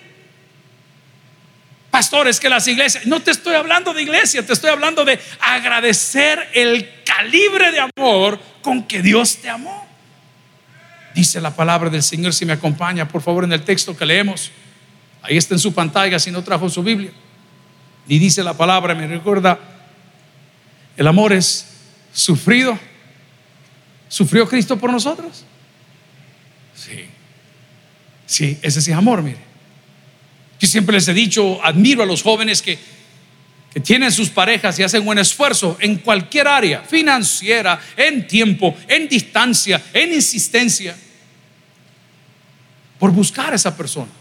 Pastores, 1.89 2.39
que 2.39 2.47
las 2.47 2.67
iglesias, 2.67 3.07
no 3.07 3.19
te 3.21 3.31
estoy 3.31 3.55
hablando 3.55 3.91
de 3.91 4.03
iglesia, 4.03 4.45
te 4.45 4.53
estoy 4.53 4.69
hablando 4.69 5.03
de 5.03 5.19
agradecer 5.39 6.51
el 6.53 6.87
calibre 7.03 7.71
de 7.71 7.79
amor 7.79 8.39
con 8.61 8.83
que 8.83 9.01
Dios 9.01 9.37
te 9.37 9.49
amó. 9.49 9.89
Dice 11.15 11.41
la 11.41 11.55
palabra 11.55 11.89
del 11.89 12.03
Señor, 12.03 12.35
si 12.35 12.45
me 12.45 12.53
acompaña, 12.53 13.07
por 13.07 13.23
favor, 13.23 13.45
en 13.45 13.53
el 13.53 13.63
texto 13.63 13.97
que 13.97 14.05
leemos. 14.05 14.51
Ahí 15.23 15.37
está 15.37 15.55
en 15.55 15.59
su 15.59 15.73
pantalla, 15.73 16.19
si 16.19 16.29
no 16.29 16.43
trajo 16.43 16.69
su 16.69 16.83
Biblia. 16.83 17.09
Y 18.07 18.19
dice 18.19 18.43
la 18.43 18.55
palabra, 18.55 18.95
me 18.95 19.07
recuerda, 19.07 19.59
el 20.97 21.07
amor 21.07 21.33
es 21.33 21.67
sufrido. 22.13 22.77
¿Sufrió 24.07 24.47
Cristo 24.47 24.77
por 24.77 24.91
nosotros? 24.91 25.45
Sí. 26.75 27.05
Sí, 28.25 28.57
ese 28.61 28.81
sí 28.81 28.91
es 28.91 28.97
amor, 28.97 29.21
mire. 29.21 29.39
Yo 30.59 30.67
siempre 30.67 30.93
les 30.93 31.07
he 31.07 31.13
dicho, 31.13 31.63
admiro 31.63 32.03
a 32.03 32.05
los 32.05 32.21
jóvenes 32.21 32.61
que, 32.61 32.77
que 33.73 33.79
tienen 33.79 34.11
sus 34.11 34.29
parejas 34.29 34.77
y 34.77 34.83
hacen 34.83 35.07
un 35.07 35.17
esfuerzo 35.17 35.77
en 35.79 35.97
cualquier 35.97 36.47
área, 36.47 36.81
financiera, 36.81 37.79
en 37.97 38.27
tiempo, 38.27 38.75
en 38.87 39.07
distancia, 39.07 39.81
en 39.93 40.13
insistencia, 40.13 40.95
por 42.99 43.11
buscar 43.11 43.53
a 43.53 43.55
esa 43.55 43.75
persona. 43.75 44.11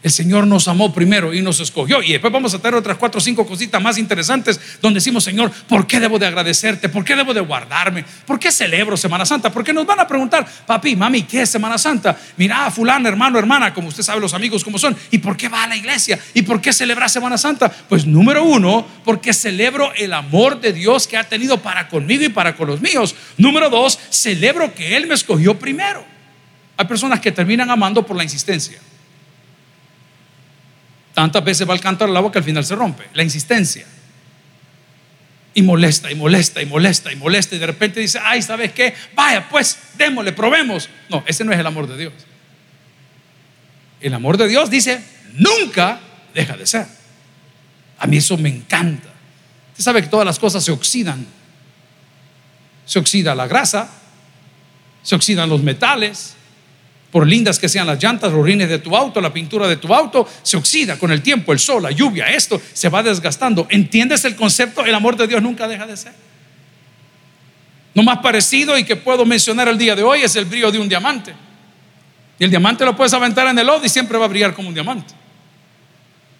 El 0.00 0.12
Señor 0.12 0.46
nos 0.46 0.68
amó 0.68 0.92
primero 0.92 1.34
y 1.34 1.42
nos 1.42 1.58
escogió. 1.58 2.00
Y 2.02 2.12
después 2.12 2.32
vamos 2.32 2.54
a 2.54 2.58
tener 2.60 2.76
otras 2.76 2.96
cuatro 2.98 3.18
o 3.18 3.20
cinco 3.20 3.44
cositas 3.44 3.82
más 3.82 3.98
interesantes 3.98 4.60
donde 4.80 4.98
decimos, 4.98 5.24
Señor, 5.24 5.50
¿por 5.68 5.88
qué 5.88 5.98
debo 5.98 6.20
de 6.20 6.26
agradecerte? 6.26 6.88
¿Por 6.88 7.04
qué 7.04 7.16
debo 7.16 7.34
de 7.34 7.40
guardarme? 7.40 8.04
¿Por 8.24 8.38
qué 8.38 8.52
celebro 8.52 8.96
Semana 8.96 9.26
Santa? 9.26 9.50
Porque 9.50 9.72
nos 9.72 9.84
van 9.84 9.98
a 9.98 10.06
preguntar, 10.06 10.46
papi, 10.66 10.94
mami, 10.94 11.22
¿qué 11.22 11.42
es 11.42 11.50
Semana 11.50 11.78
Santa? 11.78 12.16
Mira, 12.36 12.70
fulano, 12.70 13.08
hermano, 13.08 13.40
hermana, 13.40 13.74
como 13.74 13.88
usted 13.88 14.04
sabe 14.04 14.20
los 14.20 14.34
amigos 14.34 14.62
como 14.62 14.78
son. 14.78 14.96
¿Y 15.10 15.18
por 15.18 15.36
qué 15.36 15.48
va 15.48 15.64
a 15.64 15.66
la 15.66 15.74
iglesia? 15.74 16.16
¿Y 16.32 16.42
por 16.42 16.60
qué 16.60 16.72
celebra 16.72 17.08
Semana 17.08 17.36
Santa? 17.36 17.68
Pues 17.68 18.06
número 18.06 18.44
uno, 18.44 18.86
porque 19.04 19.34
celebro 19.34 19.92
el 19.96 20.12
amor 20.12 20.60
de 20.60 20.72
Dios 20.72 21.08
que 21.08 21.16
ha 21.16 21.24
tenido 21.24 21.60
para 21.60 21.88
conmigo 21.88 22.22
y 22.22 22.28
para 22.28 22.54
con 22.54 22.68
los 22.68 22.80
míos. 22.80 23.16
Número 23.36 23.68
dos, 23.68 23.98
celebro 24.10 24.72
que 24.72 24.96
Él 24.96 25.08
me 25.08 25.14
escogió 25.14 25.58
primero. 25.58 26.04
Hay 26.76 26.86
personas 26.86 27.18
que 27.18 27.32
terminan 27.32 27.68
amando 27.68 28.06
por 28.06 28.16
la 28.16 28.22
insistencia. 28.22 28.78
Tantas 31.18 31.42
veces 31.42 31.68
va 31.68 31.72
al 31.72 31.80
cantar 31.80 32.08
el 32.08 32.16
agua 32.16 32.30
que 32.30 32.38
al 32.38 32.44
final 32.44 32.64
se 32.64 32.76
rompe. 32.76 33.02
La 33.12 33.24
insistencia. 33.24 33.84
Y 35.52 35.62
molesta, 35.62 36.12
y 36.12 36.14
molesta, 36.14 36.62
y 36.62 36.66
molesta, 36.66 37.12
y 37.12 37.16
molesta. 37.16 37.56
Y 37.56 37.58
de 37.58 37.66
repente 37.66 37.98
dice, 37.98 38.20
ay, 38.22 38.40
¿sabes 38.40 38.70
qué? 38.70 38.94
Vaya, 39.16 39.48
pues, 39.48 39.80
démosle, 39.96 40.30
probemos. 40.32 40.88
No, 41.08 41.24
ese 41.26 41.44
no 41.44 41.52
es 41.52 41.58
el 41.58 41.66
amor 41.66 41.88
de 41.88 41.96
Dios. 41.96 42.12
El 44.00 44.14
amor 44.14 44.36
de 44.36 44.46
Dios 44.46 44.70
dice, 44.70 45.02
nunca 45.34 45.98
deja 46.34 46.56
de 46.56 46.64
ser. 46.68 46.86
A 47.98 48.06
mí 48.06 48.18
eso 48.18 48.38
me 48.38 48.50
encanta. 48.50 49.08
Usted 49.72 49.82
sabe 49.82 50.02
que 50.02 50.08
todas 50.08 50.24
las 50.24 50.38
cosas 50.38 50.62
se 50.62 50.70
oxidan. 50.70 51.26
Se 52.86 53.00
oxida 53.00 53.34
la 53.34 53.48
grasa, 53.48 53.90
se 55.02 55.16
oxidan 55.16 55.48
los 55.48 55.64
metales, 55.64 56.36
por 57.10 57.26
lindas 57.26 57.58
que 57.58 57.68
sean 57.68 57.86
las 57.86 58.02
llantas, 58.02 58.32
los 58.32 58.44
rines 58.44 58.68
de 58.68 58.78
tu 58.78 58.94
auto, 58.94 59.20
la 59.20 59.32
pintura 59.32 59.66
de 59.66 59.76
tu 59.76 59.92
auto, 59.94 60.28
se 60.42 60.56
oxida 60.56 60.98
con 60.98 61.10
el 61.10 61.22
tiempo, 61.22 61.52
el 61.52 61.58
sol, 61.58 61.82
la 61.82 61.90
lluvia, 61.90 62.26
esto 62.26 62.60
se 62.72 62.88
va 62.88 63.02
desgastando. 63.02 63.66
¿Entiendes 63.70 64.24
el 64.24 64.36
concepto? 64.36 64.84
El 64.84 64.94
amor 64.94 65.16
de 65.16 65.26
Dios 65.26 65.42
nunca 65.42 65.66
deja 65.66 65.86
de 65.86 65.96
ser. 65.96 66.12
Lo 67.94 68.02
más 68.02 68.18
parecido 68.18 68.76
y 68.76 68.84
que 68.84 68.94
puedo 68.96 69.24
mencionar 69.24 69.68
el 69.68 69.78
día 69.78 69.96
de 69.96 70.02
hoy 70.02 70.22
es 70.22 70.36
el 70.36 70.44
brillo 70.44 70.70
de 70.70 70.78
un 70.78 70.88
diamante. 70.88 71.34
Y 72.38 72.44
el 72.44 72.50
diamante 72.50 72.84
lo 72.84 72.94
puedes 72.94 73.12
aventar 73.14 73.48
en 73.48 73.58
el 73.58 73.66
lodo 73.66 73.84
y 73.84 73.88
siempre 73.88 74.18
va 74.18 74.26
a 74.26 74.28
brillar 74.28 74.54
como 74.54 74.68
un 74.68 74.74
diamante. 74.74 75.14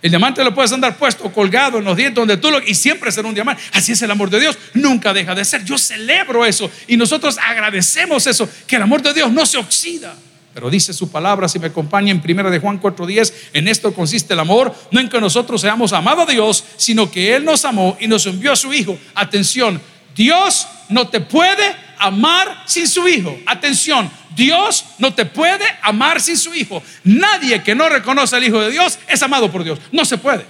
El 0.01 0.11
diamante 0.11 0.45
lo 0.45 0.55
puedes 0.55 0.71
andar 0.71 0.97
puesto, 0.97 1.33
colgado 1.33 1.79
en 1.79 1.85
los 1.85 1.97
dientes 1.97 2.15
donde 2.15 2.37
tú 2.37 2.51
lo 2.53 2.63
y 2.63 2.75
siempre 2.75 3.11
será 3.11 3.27
un 3.27 3.35
diamante. 3.35 3.63
Así 3.73 3.93
es 3.93 4.03
el 4.03 4.11
amor 4.11 4.31
de 4.31 4.39
Dios, 4.39 4.57
nunca 4.75 5.13
deja 5.13 5.35
de 5.35 5.45
ser. 5.45 5.65
Yo 5.65 5.77
celebro 5.77 6.45
eso 6.45 6.71
y 6.87 6.97
nosotros 6.97 7.37
agradecemos 7.39 8.27
eso, 8.29 8.49
que 8.67 8.77
el 8.77 8.83
amor 8.83 9.03
de 9.03 9.13
Dios 9.13 9.33
no 9.33 9.45
se 9.45 9.59
oxida. 9.59 10.15
Pero 10.59 10.71
dice 10.71 10.93
su 10.93 11.09
palabra, 11.09 11.49
si 11.49 11.61
me 11.61 11.69
acompaña 11.69 12.11
en 12.11 12.21
primera 12.21 12.51
de 12.51 12.59
Juan 12.59 12.81
4:10, 12.81 13.33
en 13.53 13.69
esto 13.69 13.95
consiste 13.95 14.35
el 14.35 14.41
amor, 14.41 14.75
no 14.91 14.99
en 14.99 15.09
que 15.09 15.21
nosotros 15.21 15.61
seamos 15.61 15.93
amados 15.93 16.29
a 16.29 16.33
Dios, 16.33 16.65
sino 16.77 17.09
que 17.09 17.37
Él 17.37 17.45
nos 17.45 17.65
amó 17.65 17.97
y 18.01 18.09
nos 18.09 18.27
envió 18.27 18.51
a 18.51 18.57
su 18.57 18.75
Hijo. 18.75 18.99
Atención, 19.15 19.81
Dios 20.17 20.67
no 20.89 21.07
te 21.07 21.21
puede 21.21 21.77
amar 21.97 22.65
sin 22.67 22.89
su 22.89 23.07
Hijo. 23.07 23.39
Atención, 23.47 24.11
Dios 24.35 24.85
no 24.99 25.15
te 25.15 25.27
puede 25.27 25.65
amar 25.81 26.21
sin 26.21 26.37
su 26.37 26.53
Hijo. 26.53 26.83
Nadie 27.05 27.63
que 27.63 27.77
no 27.77 27.89
reconoce 27.89 28.35
al 28.35 28.43
Hijo 28.43 28.61
de 28.61 28.73
Dios 28.73 28.99
es 29.07 29.23
amado 29.23 29.53
por 29.53 29.63
Dios. 29.63 29.79
No 29.93 30.05
se 30.05 30.19
puede. 30.19 30.45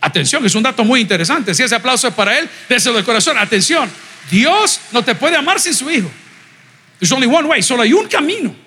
Atención, 0.00 0.44
es 0.44 0.56
un 0.56 0.64
dato 0.64 0.82
muy 0.82 1.00
interesante. 1.00 1.54
Si 1.54 1.62
ese 1.62 1.76
aplauso 1.76 2.08
es 2.08 2.14
para 2.14 2.36
Él, 2.40 2.50
deseo 2.68 2.92
del 2.92 3.04
corazón. 3.04 3.38
Atención, 3.38 3.88
Dios 4.32 4.80
no 4.90 5.04
te 5.04 5.14
puede 5.14 5.36
amar 5.36 5.60
sin 5.60 5.74
su 5.74 5.88
Hijo. 5.88 6.10
There's 6.98 7.12
only 7.12 7.28
one 7.28 7.46
way, 7.46 7.62
solo 7.62 7.82
hay 7.82 7.92
un 7.92 8.08
camino. 8.08 8.61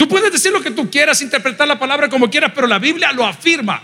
Tú 0.00 0.08
puedes 0.08 0.32
decir 0.32 0.50
lo 0.50 0.62
que 0.62 0.70
tú 0.70 0.90
quieras, 0.90 1.20
interpretar 1.20 1.68
la 1.68 1.78
palabra 1.78 2.08
como 2.08 2.30
quieras, 2.30 2.52
pero 2.54 2.66
la 2.66 2.78
Biblia 2.78 3.12
lo 3.12 3.22
afirma. 3.22 3.82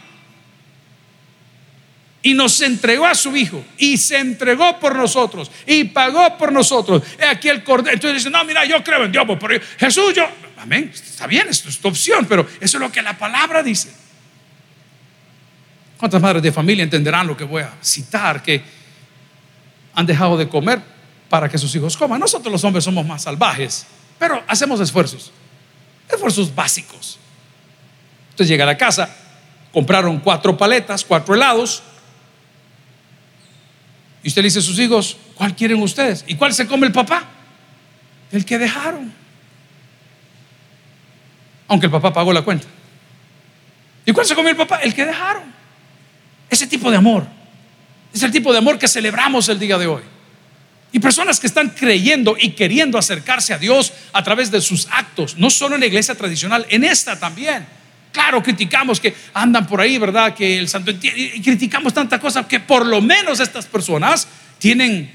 Y 2.23 2.33
nos 2.33 2.59
entregó 2.63 3.05
a 3.05 3.15
su 3.15 3.37
Hijo. 3.37 3.63
Y 3.77 3.99
se 3.99 4.17
entregó 4.17 4.81
por 4.81 4.97
nosotros. 4.97 5.51
Y 5.67 5.85
pagó 5.85 6.39
por 6.39 6.53
nosotros. 6.53 7.03
Aquí 7.31 7.51
el 7.51 7.63
cordero. 7.63 7.93
Entonces 7.93 8.25
dice, 8.25 8.31
no, 8.31 8.43
mira, 8.45 8.65
yo 8.65 8.83
creo 8.83 9.05
en 9.05 9.13
Dios. 9.13 9.27
Pues, 9.27 9.39
pero 9.39 9.61
Jesús, 9.79 10.15
yo... 10.15 10.27
Amén. 10.57 10.91
Está 10.91 11.27
bien, 11.27 11.49
esto 11.51 11.69
es 11.69 11.79
tu 11.79 11.89
opción, 11.89 12.25
pero 12.25 12.49
eso 12.61 12.79
es 12.79 12.81
lo 12.81 12.91
que 12.91 13.03
la 13.03 13.19
palabra 13.19 13.63
dice. 13.63 13.93
¿Cuántas 15.99 16.23
madres 16.23 16.43
de 16.43 16.51
familia 16.51 16.83
entenderán 16.83 17.27
lo 17.27 17.37
que 17.37 17.45
voy 17.45 17.61
a 17.61 17.75
citar? 17.83 18.43
Que 18.43 18.63
han 19.93 20.07
dejado 20.07 20.39
de 20.39 20.49
comer 20.49 20.81
para 21.29 21.47
que 21.47 21.59
sus 21.59 21.75
hijos 21.77 21.95
coman. 21.95 22.19
Nosotros 22.19 22.51
los 22.51 22.65
hombres 22.65 22.85
somos 22.85 23.05
más 23.05 23.25
salvajes, 23.25 23.87
pero 24.19 24.43
hacemos 24.49 24.81
esfuerzos 24.81 25.31
esfuerzos 26.09 26.55
básicos. 26.55 27.19
Entonces 28.31 28.49
llega 28.49 28.65
a 28.65 28.67
la 28.67 28.77
casa, 28.77 29.09
compraron 29.73 30.19
cuatro 30.21 30.57
paletas, 30.57 31.05
cuatro 31.05 31.35
helados, 31.35 31.83
y 34.27 34.29
usted 34.29 34.43
le 34.43 34.47
dice 34.47 34.59
a 34.59 34.63
sus 34.63 34.77
hijos, 34.81 35.17
¿cuál 35.37 35.55
quieren 35.55 35.81
ustedes? 35.81 36.25
¿Y 36.27 36.35
cuál 36.35 36.53
se 36.53 36.67
come 36.67 36.89
el 36.89 36.93
papá? 36.93 37.25
El 38.33 38.45
que 38.45 38.59
dejaron. 38.59 39.13
Aunque 41.69 41.87
el 41.87 41.93
papá 41.93 42.13
pagó 42.13 42.33
la 42.33 42.43
cuenta. 42.43 42.67
¿Y 44.05 44.11
cuál 44.11 44.27
se 44.27 44.35
comió 44.35 44.51
el 44.51 44.57
papá? 44.57 44.79
El 44.79 44.93
que 44.95 45.05
dejaron. 45.05 45.45
Ese 46.51 46.67
tipo 46.67 46.91
de 46.91 46.97
amor. 46.97 47.25
Es 48.13 48.21
el 48.25 48.33
tipo 48.33 48.51
de 48.51 48.59
amor 48.59 48.81
que 48.81 48.89
celebramos 48.89 49.49
el 49.49 49.61
día 49.61 49.79
de 49.79 49.87
hoy. 49.87 50.03
Y 50.93 50.99
personas 50.99 51.41
que 51.41 51.47
están 51.47 51.71
creyendo 51.71 52.37
y 52.39 52.51
queriendo 52.51 52.97
acercarse 52.97 53.53
a 53.53 53.59
Dios 53.59 53.93
a 54.13 54.23
través 54.23 54.51
de 54.51 54.61
sus 54.61 54.89
actos, 54.91 55.37
no 55.37 55.51
solo 55.51 55.75
en 55.75 55.81
la 55.81 55.87
iglesia 55.87 56.15
tradicional, 56.15 56.65
en 56.69 56.85
esta 56.85 57.19
también. 57.19 57.67
Claro, 58.13 58.43
criticamos 58.43 58.99
que 58.99 59.15
andan 59.35 59.67
por 59.67 59.81
ahí, 59.81 59.99
¿verdad? 59.99 60.35
Que 60.35 60.59
el 60.59 60.69
santo 60.69 60.91
y 60.91 61.43
criticamos 61.43 61.93
tanta 61.93 62.19
cosa 62.19 62.49
que 62.49 62.61
por 62.61 62.87
lo 62.87 63.03
menos 63.03 63.41
estas 63.41 63.67
personas 63.67 64.27
tienen 64.59 65.11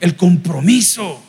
el 0.00 0.16
compromiso 0.16 1.22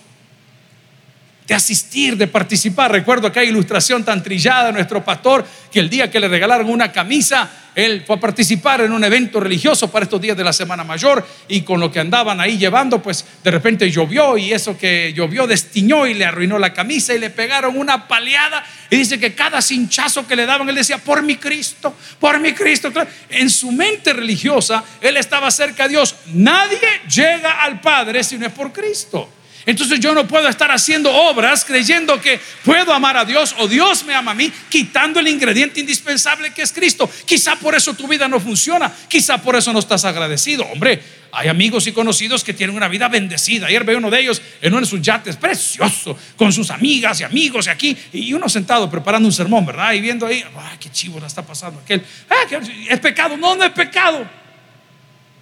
de 1.47 1.55
asistir, 1.55 2.17
de 2.17 2.27
participar. 2.27 2.91
Recuerdo 2.91 3.27
aquella 3.27 3.49
ilustración 3.49 4.03
tan 4.03 4.21
trillada 4.21 4.67
de 4.67 4.73
nuestro 4.73 5.03
pastor 5.03 5.45
que 5.71 5.79
el 5.79 5.89
día 5.89 6.11
que 6.11 6.19
le 6.19 6.27
regalaron 6.27 6.69
una 6.69 6.91
camisa, 6.91 7.49
él 7.77 8.03
fue 8.07 8.15
a 8.15 8.19
participar 8.19 8.81
en 8.81 8.91
un 8.91 9.03
evento 9.03 9.39
religioso 9.39 9.91
para 9.91 10.05
estos 10.05 10.19
días 10.19 10.35
de 10.35 10.43
la 10.43 10.51
Semana 10.51 10.83
Mayor 10.83 11.23
y 11.47 11.61
con 11.61 11.79
lo 11.79 11.91
que 11.91 11.99
andaban 11.99 12.41
ahí 12.41 12.57
llevando, 12.57 13.03
pues 13.03 13.23
de 13.43 13.51
repente 13.51 13.91
llovió 13.91 14.35
y 14.35 14.51
eso 14.51 14.75
que 14.75 15.13
llovió 15.13 15.45
destiñó 15.45 16.07
y 16.07 16.15
le 16.15 16.25
arruinó 16.25 16.57
la 16.57 16.73
camisa 16.73 17.13
y 17.13 17.19
le 17.19 17.29
pegaron 17.29 17.77
una 17.77 18.07
paleada 18.07 18.65
y 18.89 18.97
dice 18.97 19.19
que 19.19 19.35
cada 19.35 19.61
cinchazo 19.61 20.25
que 20.25 20.35
le 20.35 20.47
daban, 20.47 20.67
él 20.67 20.73
decía, 20.73 20.97
por 20.97 21.21
mi 21.21 21.35
Cristo, 21.35 21.93
por 22.19 22.39
mi 22.39 22.53
Cristo. 22.53 22.91
En 23.29 23.47
su 23.47 23.71
mente 23.71 24.11
religiosa, 24.11 24.83
él 24.99 25.15
estaba 25.17 25.51
cerca 25.51 25.83
de 25.83 25.89
Dios. 25.89 26.15
Nadie 26.33 26.79
llega 27.07 27.61
al 27.63 27.79
Padre 27.79 28.23
si 28.23 28.39
no 28.39 28.47
es 28.47 28.53
por 28.53 28.73
Cristo. 28.73 29.29
Entonces 29.67 29.99
yo 29.99 30.13
no 30.13 30.25
puedo 30.25 30.47
estar 30.47 30.71
haciendo 30.71 31.13
obras 31.13 31.65
creyendo 31.65 32.21
que 32.21 32.39
puedo 32.63 32.93
amar 32.93 33.17
a 33.17 33.25
Dios 33.25 33.53
o 33.59 33.67
Dios 33.67 34.05
me 34.05 34.15
ama 34.15 34.31
a 34.31 34.33
mí, 34.33 34.49
quitando 34.69 35.19
el 35.19 35.27
ingrediente 35.27 35.81
indispensable 35.81 36.53
que 36.53 36.61
es 36.61 36.71
Cristo. 36.71 37.09
Quizá 37.25 37.57
por 37.57 37.75
eso 37.75 37.93
tu 37.93 38.07
vida 38.07 38.29
no 38.29 38.39
funciona, 38.39 38.89
quizá 39.09 39.37
por 39.39 39.57
eso 39.57 39.73
no 39.73 39.79
estás 39.79 40.05
agradecido. 40.05 40.63
Hombre, 40.67 41.03
hay 41.33 41.49
amigos 41.49 41.85
y 41.85 41.91
conocidos 41.91 42.45
que 42.45 42.53
tienen 42.53 42.77
una 42.77 42.87
vida 42.87 43.09
bendecida. 43.09 43.67
Ayer 43.67 43.83
veo 43.83 43.97
uno 43.97 44.09
de 44.09 44.21
ellos 44.21 44.41
en 44.61 44.71
uno 44.71 44.79
de 44.79 44.87
sus 44.87 45.01
yates, 45.01 45.35
precioso, 45.35 46.17
con 46.37 46.53
sus 46.53 46.71
amigas 46.71 47.19
y 47.19 47.25
amigos 47.25 47.67
y 47.67 47.69
aquí, 47.69 47.97
y 48.13 48.31
uno 48.31 48.47
sentado 48.47 48.89
preparando 48.89 49.27
un 49.27 49.33
sermón, 49.33 49.65
¿verdad? 49.65 49.91
Y 49.91 49.99
viendo 49.99 50.25
ahí, 50.25 50.45
¡ay, 50.57 50.77
qué 50.79 50.89
chivo 50.89 51.19
la 51.19 51.27
está 51.27 51.45
pasando 51.45 51.81
aquel! 51.81 52.01
Ah, 52.29 52.47
¿Es 52.87 52.99
pecado? 53.01 53.35
No, 53.35 53.53
no 53.53 53.65
es 53.65 53.71
pecado. 53.71 54.25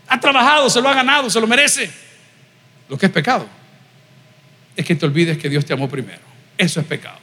Ha 0.07 0.19
trabajado, 0.19 0.67
se 0.67 0.81
lo 0.81 0.89
ha 0.89 0.95
ganado, 0.95 1.29
se 1.29 1.39
lo 1.39 1.45
merece. 1.45 1.91
Lo 2.89 2.97
que 2.97 3.05
es 3.05 3.11
pecado 3.11 3.54
es 4.75 4.85
que 4.85 4.95
te 4.95 5.05
olvides 5.05 5.37
que 5.37 5.49
Dios 5.49 5.65
te 5.65 5.73
amó 5.73 5.87
primero. 5.87 6.21
Eso 6.57 6.79
es 6.79 6.85
pecado. 6.85 7.19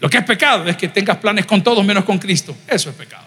Lo 0.00 0.10
que 0.10 0.18
es 0.18 0.24
pecado 0.24 0.66
es 0.68 0.76
que 0.76 0.88
tengas 0.88 1.16
planes 1.18 1.46
con 1.46 1.62
todos 1.62 1.84
menos 1.84 2.04
con 2.04 2.18
Cristo. 2.18 2.56
Eso 2.66 2.90
es 2.90 2.96
pecado. 2.96 3.24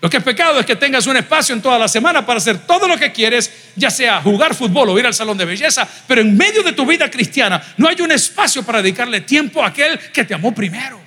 Lo 0.00 0.10
que 0.10 0.18
es 0.18 0.22
pecado 0.22 0.60
es 0.60 0.66
que 0.66 0.76
tengas 0.76 1.06
un 1.06 1.16
espacio 1.16 1.54
en 1.54 1.62
toda 1.62 1.78
la 1.78 1.88
semana 1.88 2.26
para 2.26 2.36
hacer 2.36 2.58
todo 2.66 2.86
lo 2.86 2.98
que 2.98 3.10
quieres, 3.10 3.70
ya 3.74 3.90
sea 3.90 4.20
jugar 4.20 4.54
fútbol 4.54 4.90
o 4.90 4.98
ir 4.98 5.06
al 5.06 5.14
salón 5.14 5.38
de 5.38 5.46
belleza, 5.46 5.88
pero 6.06 6.20
en 6.20 6.36
medio 6.36 6.62
de 6.62 6.72
tu 6.72 6.84
vida 6.84 7.10
cristiana 7.10 7.62
no 7.78 7.88
hay 7.88 8.00
un 8.02 8.12
espacio 8.12 8.62
para 8.62 8.82
dedicarle 8.82 9.22
tiempo 9.22 9.62
a 9.62 9.68
aquel 9.68 9.98
que 9.98 10.24
te 10.24 10.34
amó 10.34 10.54
primero. 10.54 11.00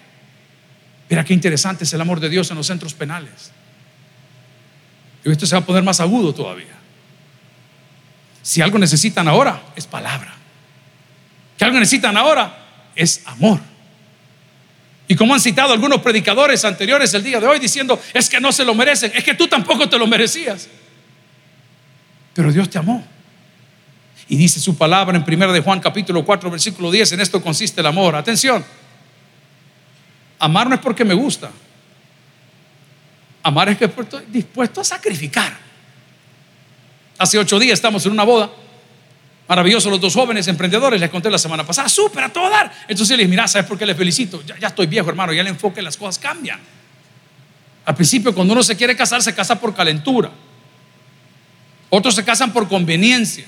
Mira 1.09 1.23
qué 1.23 1.33
interesante 1.33 1.83
es 1.83 1.93
el 1.93 2.01
amor 2.01 2.19
de 2.19 2.29
Dios 2.29 2.49
en 2.49 2.57
los 2.57 2.65
centros 2.65 2.93
penales. 2.93 3.51
Y 5.23 5.31
esto 5.31 5.45
se 5.45 5.55
va 5.55 5.61
a 5.61 5.65
poner 5.65 5.83
más 5.83 5.99
agudo 5.99 6.33
todavía. 6.33 6.75
Si 8.41 8.61
algo 8.61 8.79
necesitan 8.79 9.27
ahora, 9.27 9.61
es 9.75 9.85
palabra 9.85 10.36
que 11.57 11.65
algo 11.65 11.79
necesitan 11.79 12.15
ahora 12.15 12.65
es 12.95 13.21
amor. 13.25 13.59
Y 15.07 15.15
como 15.15 15.33
han 15.33 15.39
citado 15.39 15.73
algunos 15.73 16.01
predicadores 16.01 16.63
anteriores 16.65 17.13
el 17.13 17.23
día 17.23 17.39
de 17.39 17.47
hoy 17.47 17.59
diciendo, 17.59 17.99
es 18.13 18.29
que 18.29 18.39
no 18.39 18.51
se 18.51 18.65
lo 18.65 18.75
merecen, 18.75 19.11
es 19.15 19.23
que 19.23 19.33
tú 19.33 19.47
tampoco 19.47 19.87
te 19.87 19.97
lo 19.97 20.05
merecías. 20.05 20.67
Pero 22.33 22.51
Dios 22.51 22.69
te 22.69 22.77
amó. 22.77 23.03
Y 24.27 24.35
dice 24.35 24.59
su 24.59 24.77
palabra 24.77 25.17
en 25.17 25.23
1 25.23 25.53
de 25.53 25.61
Juan 25.61 25.79
capítulo 25.79 26.25
4 26.25 26.51
versículo 26.51 26.91
10, 26.91 27.13
en 27.13 27.21
esto 27.21 27.41
consiste 27.41 27.79
el 27.79 27.87
amor. 27.87 28.15
Atención. 28.15 28.63
Amar 30.39 30.67
no 30.67 30.75
es 30.75 30.81
porque 30.81 31.05
me 31.05 31.13
gusta. 31.13 31.49
Amar 33.41 33.69
es 33.69 33.77
que 33.77 33.85
estoy 33.85 34.25
dispuesto 34.27 34.81
a 34.81 34.83
sacrificar. 34.83 35.57
Hace 37.17 37.39
ocho 37.39 37.57
días 37.57 37.73
estamos 37.73 38.05
en 38.05 38.11
una 38.11 38.23
boda 38.23 38.51
Maravilloso 39.47 39.89
los 39.89 40.01
dos 40.01 40.13
jóvenes 40.13 40.47
emprendedores, 40.47 40.99
les 40.99 41.09
conté 41.09 41.29
la 41.29 41.37
semana 41.37 41.65
pasada, 41.65 41.87
súper 41.87 42.25
a 42.25 42.29
todo 42.29 42.49
dar. 42.49 42.71
Entonces 42.87 43.17
les 43.17 43.29
mira, 43.29 43.47
¿sabes 43.47 43.65
por 43.65 43.77
qué 43.77 43.85
les 43.85 43.95
felicito? 43.95 44.43
Ya, 44.43 44.67
estoy 44.67 44.87
viejo, 44.87 45.09
hermano, 45.09 45.31
ya 45.31 45.41
el 45.41 45.47
enfoque, 45.47 45.81
las 45.81 45.95
cosas 45.95 46.19
cambian. 46.19 46.59
Al 47.85 47.95
principio, 47.95 48.35
cuando 48.35 48.53
uno 48.53 48.61
se 48.61 48.75
quiere 48.75 48.95
casar, 48.97 49.21
se 49.21 49.33
casa 49.33 49.57
por 49.57 49.73
calentura. 49.73 50.29
Otros 51.89 52.15
se 52.15 52.25
casan 52.25 52.51
por 52.51 52.67
conveniencia. 52.67 53.45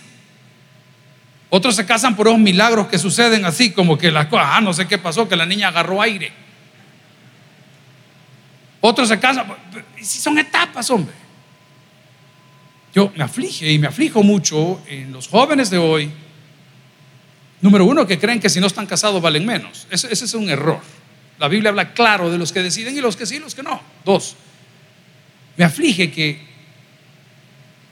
Otros 1.50 1.76
se 1.76 1.86
casan 1.86 2.16
por 2.16 2.28
esos 2.28 2.40
milagros 2.40 2.88
que 2.88 2.98
suceden 2.98 3.44
así, 3.44 3.72
como 3.72 3.98
que 3.98 4.10
las 4.10 4.28
cosas, 4.28 4.48
ah, 4.52 4.62
no 4.62 4.72
sé 4.72 4.88
qué 4.88 4.98
pasó, 4.98 5.28
que 5.28 5.36
la 5.36 5.46
niña 5.46 5.68
agarró 5.68 6.02
aire. 6.02 6.32
Otros 8.80 9.10
se 9.10 9.20
casan, 9.20 9.48
si 10.00 10.22
son 10.22 10.40
etapas, 10.40 10.90
hombre. 10.90 11.14
Yo 12.94 13.12
me 13.16 13.24
aflige 13.24 13.72
y 13.72 13.78
me 13.78 13.88
aflijo 13.88 14.24
mucho 14.24 14.82
en 14.88 15.12
los 15.12 15.28
jóvenes 15.28 15.70
de 15.70 15.78
hoy. 15.78 16.12
Número 17.62 17.86
uno, 17.86 18.08
que 18.08 18.18
creen 18.18 18.40
que 18.40 18.50
si 18.50 18.60
no 18.60 18.68
están 18.68 18.86
casados 18.86 19.22
valen 19.22 19.46
menos. 19.46 19.88
Ese, 19.92 20.12
ese 20.12 20.26
es 20.26 20.34
un 20.34 20.50
error. 20.50 20.80
La 21.38 21.48
Biblia 21.48 21.70
habla 21.70 21.94
claro 21.94 22.32
de 22.32 22.38
los 22.38 22.52
que 22.52 22.62
deciden 22.64 22.98
y 22.98 23.02
los 23.02 23.16
que 23.16 23.26
sí 23.26 23.36
y 23.36 23.40
los 23.40 23.54
que 23.56 23.64
no. 23.64 23.82
Dos, 24.04 24.36
me 25.56 25.66
aflige 25.66 26.12
que 26.12 26.42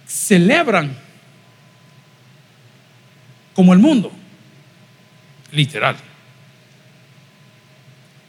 celebran 0.08 0.98
como 3.54 3.74
el 3.74 3.80
mundo. 3.80 4.12
Literal. 5.52 5.96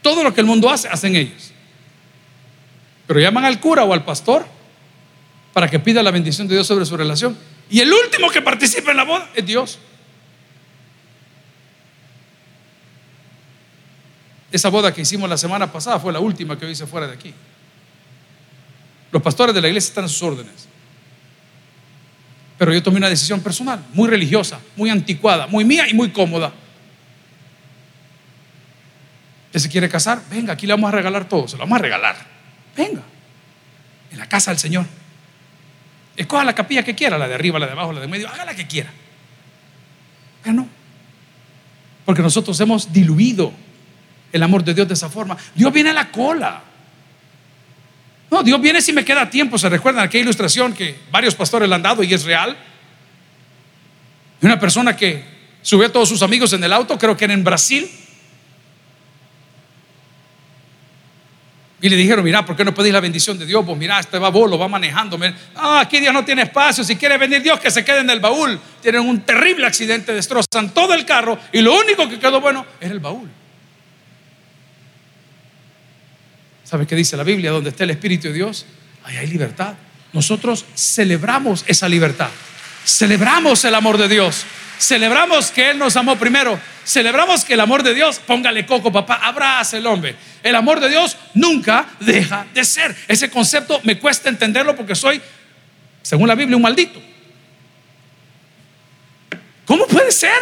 Todo 0.01 0.23
lo 0.23 0.33
que 0.33 0.41
el 0.41 0.47
mundo 0.47 0.69
hace, 0.69 0.87
hacen 0.87 1.15
ellos. 1.15 1.51
Pero 3.07 3.19
llaman 3.19 3.45
al 3.45 3.59
cura 3.59 3.83
o 3.83 3.93
al 3.93 4.05
pastor 4.05 4.58
para 5.59 5.69
que 5.69 5.77
pida 5.77 6.01
la 6.01 6.11
bendición 6.11 6.47
de 6.47 6.55
Dios 6.55 6.65
sobre 6.65 6.85
su 6.85 6.95
relación. 6.95 7.37
Y 7.69 7.81
el 7.81 7.91
último 7.91 8.29
que 8.29 8.41
participa 8.41 8.91
en 8.91 8.95
la 8.95 9.03
boda 9.03 9.29
es 9.35 9.45
Dios. 9.45 9.77
Esa 14.53 14.69
boda 14.69 14.93
que 14.93 15.01
hicimos 15.01 15.29
la 15.29 15.35
semana 15.35 15.69
pasada 15.69 15.99
fue 15.99 16.13
la 16.13 16.21
última 16.21 16.57
que 16.57 16.71
hice 16.71 16.87
fuera 16.87 17.07
de 17.07 17.13
aquí. 17.13 17.33
Los 19.11 19.21
pastores 19.21 19.53
de 19.53 19.59
la 19.59 19.67
iglesia 19.67 19.89
están 19.89 20.05
a 20.05 20.07
sus 20.07 20.23
órdenes. 20.23 20.69
Pero 22.57 22.73
yo 22.73 22.81
tomé 22.81 22.95
una 22.95 23.09
decisión 23.09 23.41
personal, 23.41 23.83
muy 23.91 24.07
religiosa, 24.07 24.61
muy 24.77 24.89
anticuada, 24.89 25.45
muy 25.47 25.65
mía 25.65 25.89
y 25.89 25.93
muy 25.93 26.11
cómoda. 26.11 26.53
¿Que 29.51 29.59
se 29.59 29.67
quiere 29.67 29.89
casar? 29.89 30.21
Venga, 30.31 30.53
aquí 30.53 30.65
le 30.65 30.71
vamos 30.71 30.87
a 30.87 30.95
regalar 30.95 31.27
todo, 31.27 31.49
se 31.49 31.57
lo 31.57 31.63
vamos 31.63 31.79
a 31.79 31.81
regalar. 31.81 32.15
Venga, 32.77 33.01
en 34.09 34.17
la 34.19 34.29
casa 34.29 34.51
del 34.51 34.57
Señor. 34.57 34.85
Escoja 36.19 36.43
la 36.43 36.53
capilla 36.53 36.83
que 36.83 36.93
quiera, 36.93 37.17
la 37.17 37.29
de 37.29 37.33
arriba, 37.33 37.57
la 37.59 37.65
de 37.65 37.71
abajo, 37.71 37.93
la 37.93 38.01
de 38.01 38.07
medio, 38.07 38.27
haga 38.27 38.43
la 38.43 38.53
que 38.53 38.67
quiera. 38.67 38.91
Pero 40.43 40.53
no. 40.53 40.67
Porque 42.03 42.21
nosotros 42.21 42.59
hemos 42.59 42.91
diluido 42.91 43.53
el 44.33 44.43
amor 44.43 44.61
de 44.61 44.73
Dios 44.73 44.85
de 44.85 44.95
esa 44.95 45.07
forma. 45.07 45.37
Dios 45.55 45.71
viene 45.71 45.91
a 45.91 45.93
la 45.93 46.11
cola. 46.11 46.61
No, 48.29 48.43
Dios 48.43 48.59
viene 48.59 48.81
si 48.81 48.91
me 48.91 49.05
queda 49.05 49.29
tiempo. 49.29 49.57
¿Se 49.57 49.69
recuerdan 49.69 50.03
aquella 50.03 50.23
ilustración 50.23 50.73
que 50.73 50.99
varios 51.09 51.35
pastores 51.35 51.69
le 51.69 51.75
han 51.75 51.83
dado 51.83 52.03
y 52.03 52.13
es 52.13 52.25
real? 52.25 52.57
De 54.41 54.45
una 54.45 54.59
persona 54.59 54.97
que 54.97 55.23
subió 55.61 55.87
a 55.87 55.89
todos 55.89 56.09
sus 56.09 56.21
amigos 56.21 56.51
en 56.51 56.61
el 56.61 56.73
auto, 56.73 56.97
creo 56.97 57.15
que 57.15 57.23
era 57.23 57.33
en 57.33 57.45
Brasil, 57.45 57.89
Y 61.81 61.87
le 61.87 61.95
dijeron, 61.95 62.25
mira, 62.25 62.45
¿por 62.45 62.55
qué 62.55 62.65
no 62.65 62.73
pedís 62.73 62.91
la 62.91 62.99
bendición 62.99 63.39
de 63.39 63.45
Dios? 63.45 63.63
Pues 63.65 63.77
mira, 63.77 63.99
este 63.99 64.19
va 64.19 64.29
bolo, 64.29 64.57
va 64.57 64.67
manejando. 64.67 65.17
Ah, 65.55 65.79
aquí 65.79 65.99
Dios 65.99 66.13
no 66.13 66.25
tiene 66.25 66.41
espacio. 66.43 66.83
Si 66.83 66.97
quiere 66.97 67.17
venir 67.17 67.41
Dios, 67.41 67.59
que 67.59 67.71
se 67.71 67.85
quede 67.85 67.99
en 67.99 68.09
el 68.09 68.19
baúl. 68.19 68.59
Tienen 68.81 69.01
un 69.01 69.21
terrible 69.21 69.65
accidente, 69.65 70.13
destrozan 70.13 70.73
todo 70.73 70.93
el 70.93 71.05
carro 71.05 71.39
y 71.53 71.61
lo 71.61 71.77
único 71.79 72.09
que 72.09 72.19
quedó 72.19 72.41
bueno 72.41 72.65
es 72.81 72.91
el 72.91 72.99
baúl. 72.99 73.29
¿Sabes 76.65 76.85
qué 76.85 76.95
dice 76.95 77.15
la 77.17 77.23
Biblia? 77.23 77.51
Donde 77.51 77.69
está 77.69 77.85
el 77.85 77.89
Espíritu 77.91 78.27
de 78.27 78.33
Dios, 78.33 78.65
ahí 79.05 79.17
hay 79.17 79.27
libertad. 79.27 79.73
Nosotros 80.11 80.65
celebramos 80.75 81.63
esa 81.67 81.87
libertad. 81.87 82.29
Celebramos 82.85 83.63
el 83.65 83.73
amor 83.73 83.97
de 83.97 84.07
Dios. 84.07 84.45
Celebramos 84.77 85.51
que 85.51 85.71
Él 85.71 85.77
nos 85.77 85.95
amó 85.95 86.17
primero. 86.17 86.59
Celebramos 86.89 87.45
que 87.45 87.53
el 87.53 87.59
amor 87.59 87.83
de 87.83 87.93
Dios, 87.93 88.17
póngale 88.17 88.65
coco, 88.65 88.91
papá, 88.91 89.19
abraza 89.21 89.77
el 89.77 89.85
hombre. 89.85 90.15
El 90.41 90.55
amor 90.55 90.79
de 90.79 90.89
Dios 90.89 91.15
nunca 91.35 91.85
deja 91.99 92.47
de 92.51 92.65
ser. 92.65 92.95
Ese 93.07 93.29
concepto 93.29 93.79
me 93.83 93.99
cuesta 93.99 94.27
entenderlo 94.27 94.75
porque 94.75 94.95
soy, 94.95 95.21
según 96.01 96.27
la 96.27 96.33
Biblia, 96.33 96.55
un 96.55 96.63
maldito. 96.63 96.99
¿Cómo 99.65 99.85
puede 99.85 100.11
ser? 100.11 100.33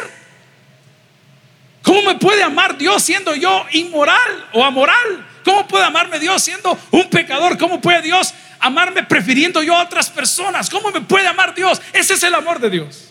¿Cómo 1.82 2.02
me 2.04 2.16
puede 2.16 2.42
amar 2.42 2.78
Dios 2.78 3.04
siendo 3.04 3.36
yo 3.36 3.66
inmoral 3.74 4.48
o 4.54 4.64
amoral? 4.64 5.28
¿Cómo 5.44 5.68
puede 5.68 5.84
amarme 5.84 6.18
Dios 6.18 6.42
siendo 6.42 6.80
un 6.92 7.10
pecador? 7.10 7.58
¿Cómo 7.58 7.82
puede 7.82 8.02
Dios 8.04 8.34
amarme 8.60 9.04
prefiriendo 9.04 9.62
yo 9.64 9.76
a 9.76 9.84
otras 9.84 10.10
personas? 10.10 10.70
¿Cómo 10.70 10.92
me 10.92 11.02
puede 11.02 11.28
amar 11.28 11.54
Dios? 11.54 11.82
Ese 11.92 12.14
es 12.14 12.24
el 12.24 12.36
amor 12.36 12.62
de 12.62 12.70
Dios. 12.70 13.07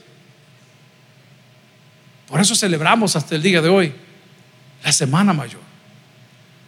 Por 2.29 2.41
eso 2.41 2.55
celebramos 2.55 3.17
hasta 3.17 3.35
el 3.35 3.43
día 3.43 3.62
de 3.62 3.69
hoy 3.69 3.93
la 4.85 4.93
Semana 4.93 5.33
Mayor. 5.33 5.61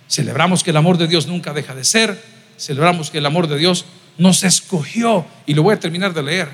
Celebramos 0.08 0.62
que 0.62 0.70
el 0.70 0.76
amor 0.76 0.96
de 0.98 1.06
Dios 1.06 1.26
nunca 1.26 1.52
deja 1.52 1.74
de 1.74 1.84
ser. 1.84 2.22
Celebramos 2.56 3.10
que 3.10 3.18
el 3.18 3.26
amor 3.26 3.46
de 3.46 3.58
Dios 3.58 3.84
nos 4.16 4.44
escogió. 4.44 5.26
Y 5.46 5.54
lo 5.54 5.62
voy 5.62 5.74
a 5.74 5.80
terminar 5.80 6.14
de 6.14 6.22
leer. 6.22 6.48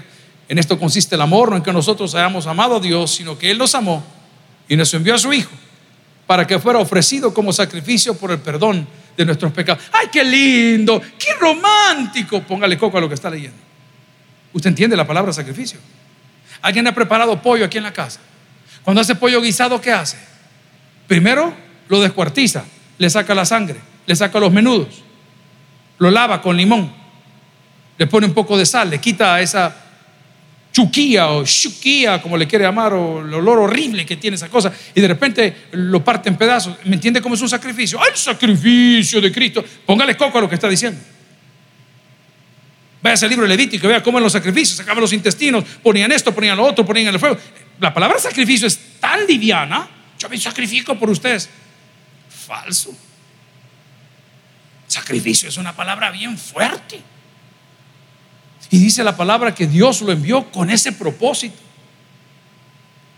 En 0.49 0.59
esto 0.59 0.79
consiste 0.79 1.15
el 1.15 1.21
amor, 1.21 1.51
no 1.51 1.57
en 1.57 1.63
que 1.63 1.73
nosotros 1.73 2.15
hayamos 2.15 2.47
amado 2.47 2.77
a 2.77 2.81
Dios, 2.81 3.15
sino 3.15 3.39
que 3.39 3.51
Él 3.51 3.59
nos 3.59 3.75
amó 3.75 4.05
y 4.69 4.77
nos 4.77 4.93
envió 4.93 5.15
a 5.15 5.19
su 5.19 5.33
Hijo 5.33 5.51
para 6.27 6.47
que 6.47 6.59
fuera 6.59 6.79
ofrecido 6.79 7.33
como 7.33 7.53
sacrificio 7.53 8.17
por 8.17 8.31
el 8.31 8.39
perdón 8.39 8.87
de 9.17 9.25
nuestros 9.25 9.53
pecados. 9.53 9.83
¡Ay, 9.93 10.09
qué 10.13 10.25
lindo! 10.25 11.01
¡Qué 11.19 11.35
romántico! 11.39 12.43
Póngale 12.43 12.79
coco 12.79 12.99
a 12.99 13.01
lo 13.01 13.09
que 13.09 13.15
está 13.15 13.31
leyendo. 13.31 13.57
¿Usted 14.53 14.69
entiende 14.69 14.97
la 14.97 15.07
palabra 15.07 15.33
sacrificio? 15.33 15.79
Alguien 16.63 16.87
ha 16.87 16.95
preparado 16.95 17.41
pollo 17.41 17.65
aquí 17.65 17.79
en 17.79 17.85
la 17.85 17.93
casa. 17.93 18.21
Cuando 18.85 19.01
hace 19.01 19.15
pollo 19.15 19.41
guisado, 19.41 19.81
¿qué 19.81 19.91
hace? 19.91 20.19
Primero 21.07 21.55
lo 21.89 22.01
descuartiza, 22.01 22.65
le 22.99 23.11
saca 23.11 23.35
la 23.35 23.45
sangre, 23.45 23.81
le 24.07 24.15
saca 24.15 24.39
los 24.39 24.53
menudos, 24.53 25.03
lo 25.99 26.11
lava 26.11 26.41
con 26.43 26.57
limón, 26.57 26.93
le 27.97 28.07
pone 28.07 28.27
un 28.27 28.35
poco 28.35 28.59
de 28.59 28.67
sal, 28.67 28.91
le 28.91 29.01
quita 29.01 29.41
esa 29.41 29.75
chuquía 30.73 31.29
o 31.29 31.45
chuquía, 31.45 32.21
como 32.21 32.37
le 32.37 32.47
quiere 32.47 32.65
llamar, 32.65 32.93
o 32.93 33.21
el 33.21 33.33
olor 33.33 33.61
horrible 33.61 34.05
que 34.05 34.17
tiene 34.17 34.35
esa 34.35 34.49
cosa, 34.49 34.73
y 34.95 35.01
de 35.01 35.09
repente 35.09 35.57
lo 35.73 36.05
parte 36.05 36.29
en 36.29 36.37
pedazos. 36.37 36.77
¿Me 36.85 36.97
entiende 36.97 37.23
cómo 37.23 37.37
es 37.37 37.41
un 37.41 37.49
sacrificio? 37.49 37.99
¡Ay, 38.01 38.11
el 38.13 38.19
sacrificio 38.19 39.21
de 39.21 39.31
Cristo! 39.33 39.65
Póngale 39.87 40.17
coco 40.17 40.39
a 40.39 40.41
lo 40.41 40.49
que 40.49 40.57
está 40.57 40.69
diciendo. 40.69 41.01
Vaya 43.05 43.17
ese 43.17 43.29
libro 43.29 43.47
Levítico, 43.47 43.87
vea 43.87 44.03
cómo 44.03 44.17
en 44.17 44.25
los 44.25 44.33
sacrificios 44.33 44.79
sacaban 44.79 45.03
los 45.03 45.13
intestinos, 45.13 45.63
ponían 45.83 46.11
esto, 46.11 46.35
ponían 46.35 46.57
lo 46.57 46.65
otro, 46.65 46.87
ponían 46.87 47.13
el 47.13 47.21
fuego. 47.21 47.37
La 47.79 47.93
palabra 47.93 48.19
sacrificio 48.19 48.67
es 48.67 48.79
tan 48.99 49.27
liviana, 49.27 49.87
yo 50.19 50.27
me 50.31 50.39
sacrifico 50.39 50.99
por 50.99 51.11
ustedes. 51.11 51.51
Falso. 52.31 52.97
Sacrificio 54.87 55.51
es 55.51 55.59
una 55.59 55.77
palabra 55.77 56.11
bien 56.13 56.39
fuerte. 56.39 56.99
Y 58.71 58.79
dice 58.79 59.05
la 59.05 59.15
palabra 59.15 59.55
que 59.55 59.67
Dios 59.67 60.01
lo 60.01 60.11
envió 60.11 60.51
con 60.51 60.71
ese 60.71 60.91
propósito. 60.93 61.59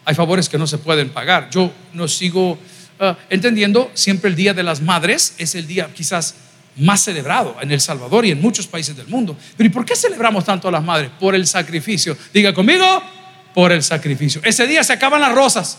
Hay 0.04 0.16
favores 0.16 0.48
que 0.48 0.58
no 0.58 0.66
se 0.66 0.78
pueden 0.78 1.10
pagar. 1.10 1.48
Yo 1.50 1.72
no 1.92 2.08
sigo 2.08 2.58
ah, 2.98 3.16
entendiendo, 3.30 3.92
siempre 3.94 4.30
el 4.30 4.34
Día 4.34 4.52
de 4.52 4.64
las 4.64 4.80
Madres 4.80 5.36
es 5.38 5.54
el 5.54 5.68
día 5.68 5.94
quizás 5.94 6.34
más 6.76 7.02
celebrado 7.02 7.56
en 7.60 7.70
El 7.70 7.80
Salvador 7.80 8.26
y 8.26 8.30
en 8.30 8.40
muchos 8.40 8.66
países 8.66 8.96
del 8.96 9.08
mundo. 9.08 9.36
Pero 9.56 9.66
¿y 9.66 9.70
por 9.70 9.84
qué 9.84 9.96
celebramos 9.96 10.44
tanto 10.44 10.68
a 10.68 10.70
las 10.70 10.82
madres? 10.82 11.10
Por 11.18 11.34
el 11.34 11.46
sacrificio. 11.46 12.16
Diga 12.32 12.52
conmigo, 12.52 13.02
por 13.54 13.72
el 13.72 13.82
sacrificio. 13.82 14.40
Ese 14.44 14.66
día 14.66 14.84
se 14.84 14.92
acaban 14.92 15.20
las 15.20 15.32
rosas. 15.32 15.78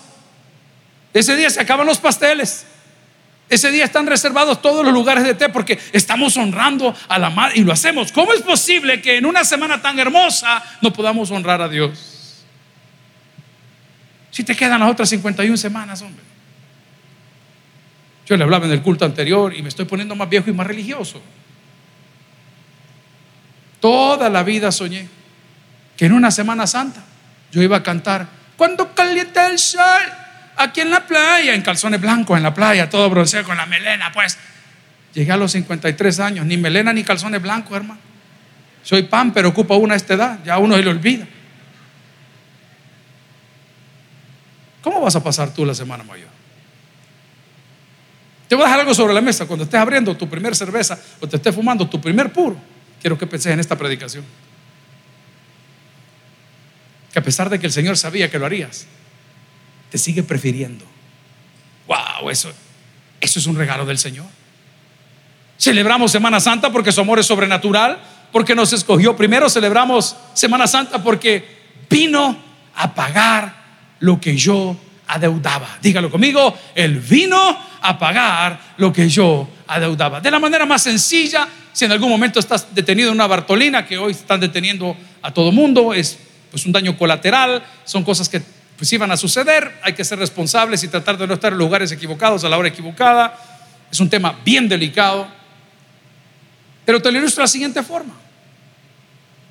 Ese 1.13 1.35
día 1.35 1.49
se 1.49 1.61
acaban 1.61 1.85
los 1.85 1.99
pasteles. 1.99 2.65
Ese 3.49 3.71
día 3.71 3.85
están 3.85 4.05
reservados 4.07 4.61
todos 4.61 4.83
los 4.83 4.93
lugares 4.93 5.23
de 5.23 5.33
té 5.33 5.47
porque 5.49 5.79
estamos 5.93 6.35
honrando 6.35 6.93
a 7.07 7.17
la 7.17 7.29
madre 7.29 7.59
y 7.59 7.63
lo 7.63 7.71
hacemos. 7.71 8.11
¿Cómo 8.11 8.33
es 8.33 8.41
posible 8.41 9.01
que 9.01 9.17
en 9.17 9.25
una 9.25 9.45
semana 9.45 9.81
tan 9.81 9.97
hermosa 9.99 10.61
no 10.81 10.91
podamos 10.91 11.31
honrar 11.31 11.61
a 11.61 11.69
Dios? 11.69 12.43
Si 14.31 14.43
te 14.43 14.55
quedan 14.55 14.81
las 14.81 14.91
otras 14.91 15.09
51 15.09 15.55
semanas, 15.55 16.01
hombre. 16.01 16.23
Yo 18.27 18.35
le 18.35 18.43
hablaba 18.43 18.65
en 18.65 18.73
el 18.73 18.81
culto 18.81 19.05
anterior 19.05 19.55
y 19.55 19.61
me 19.61 19.69
estoy 19.69 19.85
poniendo 19.85 20.15
más 20.15 20.29
viejo 20.29 20.49
y 20.49 20.53
más 20.53 20.67
religioso. 20.67 21.21
Toda 23.79 24.29
la 24.29 24.43
vida 24.43 24.71
soñé 24.71 25.07
que 25.95 26.05
en 26.05 26.11
una 26.11 26.29
Semana 26.29 26.67
Santa 26.67 27.03
yo 27.51 27.61
iba 27.61 27.77
a 27.77 27.83
cantar, 27.83 28.27
cuando 28.57 28.93
calienta 28.93 29.47
el 29.47 29.57
sol, 29.57 30.01
aquí 30.57 30.81
en 30.81 30.91
la 30.91 31.07
playa, 31.07 31.53
en 31.53 31.61
calzones 31.61 32.01
blancos, 32.01 32.35
en 32.35 32.43
la 32.43 32.53
playa, 32.53 32.89
todo 32.89 33.09
bronceado 33.09 33.45
con 33.45 33.55
la 33.55 33.65
melena, 33.65 34.11
pues. 34.11 34.37
Llegué 35.13 35.31
a 35.31 35.37
los 35.37 35.53
53 35.53 36.19
años, 36.19 36.45
ni 36.45 36.57
melena 36.57 36.91
ni 36.91 37.03
calzones 37.03 37.41
blancos, 37.41 37.77
hermano. 37.77 37.99
Soy 38.83 39.03
pan, 39.03 39.31
pero 39.31 39.49
ocupa 39.49 39.75
una 39.75 39.95
esta 39.95 40.15
edad, 40.15 40.39
ya 40.43 40.57
uno 40.57 40.75
se 40.75 40.83
le 40.83 40.89
olvida. 40.89 41.25
¿Cómo 44.81 45.01
vas 45.01 45.15
a 45.15 45.23
pasar 45.23 45.53
tú 45.53 45.65
la 45.65 45.73
semana 45.73 46.03
mayor? 46.03 46.36
Te 48.47 48.55
voy 48.55 48.63
a 48.63 48.67
dejar 48.67 48.81
algo 48.81 48.93
sobre 48.93 49.13
la 49.13 49.21
mesa. 49.21 49.45
Cuando 49.45 49.65
estés 49.65 49.79
abriendo 49.79 50.15
tu 50.15 50.29
primer 50.29 50.55
cerveza 50.55 50.99
o 51.19 51.27
te 51.27 51.35
estés 51.35 51.53
fumando 51.53 51.87
tu 51.87 51.99
primer 51.99 52.31
puro, 52.31 52.57
quiero 53.01 53.17
que 53.17 53.27
penses 53.27 53.51
en 53.51 53.59
esta 53.59 53.77
predicación. 53.77 54.23
Que 57.11 57.19
a 57.19 57.23
pesar 57.23 57.49
de 57.49 57.59
que 57.59 57.65
el 57.65 57.73
Señor 57.73 57.97
sabía 57.97 58.29
que 58.29 58.39
lo 58.39 58.45
harías, 58.45 58.87
te 59.89 59.97
sigue 59.97 60.23
prefiriendo. 60.23 60.85
Wow, 61.87 62.29
eso, 62.29 62.51
eso 63.19 63.39
es 63.39 63.47
un 63.47 63.55
regalo 63.55 63.85
del 63.85 63.97
Señor. 63.97 64.25
Celebramos 65.57 66.11
Semana 66.11 66.39
Santa 66.39 66.71
porque 66.71 66.91
su 66.91 67.01
amor 67.01 67.19
es 67.19 67.25
sobrenatural, 67.25 67.99
porque 68.31 68.55
nos 68.55 68.71
escogió. 68.73 69.17
Primero 69.17 69.49
celebramos 69.49 70.15
Semana 70.33 70.67
Santa 70.67 71.03
porque 71.03 71.57
vino 71.89 72.37
a 72.75 72.93
pagar 72.93 73.55
lo 73.99 74.21
que 74.21 74.37
yo 74.37 74.77
adeudaba. 75.07 75.79
Dígalo 75.81 76.11
conmigo, 76.11 76.57
Él 76.75 76.99
vino 76.99 77.57
a 77.81 77.97
pagar 77.97 78.59
lo 78.77 78.91
que 78.91 79.09
yo 79.09 79.47
adeudaba. 79.67 80.21
De 80.21 80.31
la 80.31 80.39
manera 80.39 80.65
más 80.65 80.83
sencilla, 80.83 81.47
si 81.73 81.85
en 81.85 81.91
algún 81.91 82.09
momento 82.09 82.39
estás 82.39 82.73
detenido 82.73 83.09
en 83.09 83.15
una 83.15 83.27
Bartolina, 83.27 83.85
que 83.85 83.97
hoy 83.97 84.11
están 84.11 84.39
deteniendo 84.39 84.95
a 85.21 85.31
todo 85.31 85.51
mundo, 85.51 85.93
es 85.93 86.17
pues 86.51 86.65
un 86.65 86.71
daño 86.71 86.97
colateral, 86.97 87.63
son 87.83 88.03
cosas 88.03 88.29
que 88.29 88.41
pues 88.77 88.91
iban 88.93 89.11
a 89.11 89.17
suceder, 89.17 89.79
hay 89.81 89.93
que 89.93 90.05
ser 90.05 90.19
responsables 90.19 90.83
y 90.83 90.87
tratar 90.87 91.17
de 91.17 91.27
no 91.27 91.33
estar 91.33 91.51
en 91.51 91.57
lugares 91.57 91.91
equivocados 91.91 92.43
a 92.43 92.49
la 92.49 92.57
hora 92.57 92.67
equivocada. 92.67 93.37
Es 93.91 93.99
un 93.99 94.09
tema 94.09 94.39
bien 94.45 94.69
delicado. 94.69 95.27
Pero 96.85 97.01
te 97.01 97.11
lo 97.11 97.17
ilustro 97.17 97.41
de 97.41 97.43
la 97.43 97.47
siguiente 97.47 97.83
forma. 97.83 98.13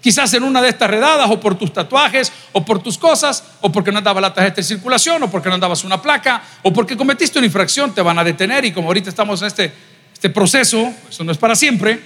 Quizás 0.07 0.33
en 0.35 0.45
una 0.45 0.63
de 0.63 0.69
estas 0.69 0.89
redadas, 0.89 1.29
o 1.29 1.41
por 1.41 1.59
tus 1.59 1.73
tatuajes, 1.73 2.33
o 2.53 2.65
por 2.65 2.81
tus 2.81 2.97
cosas, 2.97 3.43
o 3.61 3.73
porque 3.73 3.91
no 3.91 3.99
andaba 3.99 4.21
la 4.21 4.33
tarjeta 4.33 4.55
de 4.55 4.63
circulación, 4.63 5.21
o 5.25 5.29
porque 5.29 5.49
no 5.49 5.57
andabas 5.57 5.83
una 5.83 6.01
placa, 6.01 6.45
o 6.63 6.73
porque 6.73 6.97
cometiste 6.97 7.41
una 7.41 7.47
infracción, 7.47 7.93
te 7.93 8.01
van 8.03 8.17
a 8.17 8.23
detener 8.23 8.65
y 8.65 8.71
como 8.71 8.87
ahorita 8.87 9.11
estamos 9.11 9.41
en 9.43 9.49
este, 9.49 9.73
este 10.15 10.31
proceso, 10.31 10.95
eso 11.11 11.25
no 11.25 11.33
es 11.33 11.39
para 11.39 11.57
siempre, 11.57 12.01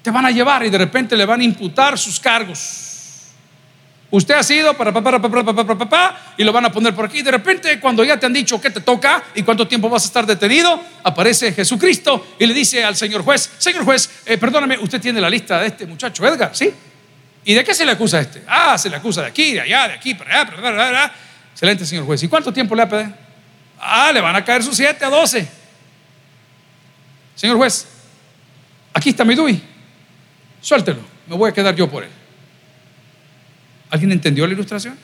te 0.00 0.12
van 0.12 0.26
a 0.26 0.30
llevar 0.30 0.64
y 0.64 0.70
de 0.70 0.78
repente 0.78 1.16
le 1.16 1.26
van 1.26 1.40
a 1.40 1.42
imputar 1.42 1.98
sus 1.98 2.20
cargos. 2.20 3.32
Usted 4.12 4.36
ha 4.36 4.44
sido 4.44 4.74
para 4.74 4.92
papá, 4.92 5.20
papá, 5.20 5.42
para 5.42 5.76
papá, 5.76 6.34
y 6.36 6.44
lo 6.44 6.52
van 6.52 6.66
a 6.66 6.70
poner 6.70 6.94
por 6.94 7.06
aquí. 7.06 7.22
De 7.22 7.32
repente, 7.32 7.80
cuando 7.80 8.04
ya 8.04 8.16
te 8.16 8.26
han 8.26 8.32
dicho 8.32 8.60
que 8.60 8.70
te 8.70 8.80
toca 8.80 9.24
y 9.34 9.42
cuánto 9.42 9.66
tiempo 9.66 9.88
vas 9.88 10.04
a 10.04 10.06
estar 10.06 10.24
detenido, 10.24 10.80
aparece 11.02 11.52
Jesucristo 11.52 12.28
y 12.38 12.46
le 12.46 12.54
dice 12.54 12.84
al 12.84 12.94
señor 12.94 13.24
juez: 13.24 13.50
Señor 13.58 13.84
juez, 13.84 14.08
eh, 14.24 14.38
perdóname, 14.38 14.78
usted 14.78 15.00
tiene 15.00 15.20
la 15.20 15.28
lista 15.28 15.58
de 15.58 15.66
este 15.66 15.84
muchacho, 15.84 16.24
Edgar, 16.24 16.54
¿sí? 16.54 16.72
¿Y 17.48 17.54
de 17.54 17.64
qué 17.64 17.72
se 17.72 17.86
le 17.86 17.92
acusa 17.92 18.18
a 18.18 18.20
este? 18.20 18.42
Ah, 18.46 18.76
se 18.76 18.90
le 18.90 18.96
acusa 18.96 19.22
de 19.22 19.28
aquí, 19.28 19.54
de 19.54 19.62
allá, 19.62 19.88
de 19.88 19.94
aquí, 19.94 20.12
para 20.12 20.42
allá, 20.42 20.50
para 20.54 20.88
allá. 20.88 21.12
Excelente, 21.52 21.86
señor 21.86 22.04
juez. 22.04 22.22
¿Y 22.22 22.28
cuánto 22.28 22.52
tiempo 22.52 22.74
le 22.74 22.82
va 22.82 22.86
a 22.86 22.90
pedir? 22.90 23.14
Ah, 23.80 24.12
le 24.12 24.20
van 24.20 24.36
a 24.36 24.44
caer 24.44 24.62
sus 24.62 24.76
7 24.76 25.02
a 25.02 25.08
12. 25.08 25.48
Señor 27.34 27.56
juez, 27.56 27.88
aquí 28.92 29.08
está 29.08 29.24
mi 29.24 29.34
DUI. 29.34 29.62
Suéltelo, 30.60 31.00
me 31.26 31.36
voy 31.36 31.48
a 31.48 31.54
quedar 31.54 31.74
yo 31.74 31.88
por 31.88 32.04
él. 32.04 32.10
¿Alguien 33.88 34.12
entendió 34.12 34.46
la 34.46 34.52
ilustración? 34.52 34.98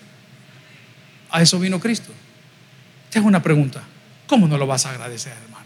A 1.30 1.40
eso 1.40 1.58
vino 1.58 1.80
Cristo. 1.80 2.12
Te 3.08 3.20
hago 3.20 3.26
una 3.26 3.42
pregunta. 3.42 3.80
¿Cómo 4.26 4.46
no 4.46 4.58
lo 4.58 4.66
vas 4.66 4.84
a 4.84 4.90
agradecer, 4.90 5.32
hermano? 5.32 5.64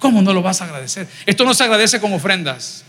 ¿Cómo 0.00 0.20
no 0.20 0.32
lo 0.32 0.42
vas 0.42 0.62
a 0.62 0.64
agradecer? 0.64 1.06
Esto 1.26 1.44
no 1.44 1.54
se 1.54 1.62
agradece 1.62 2.00
con 2.00 2.12
ofrendas. 2.12 2.84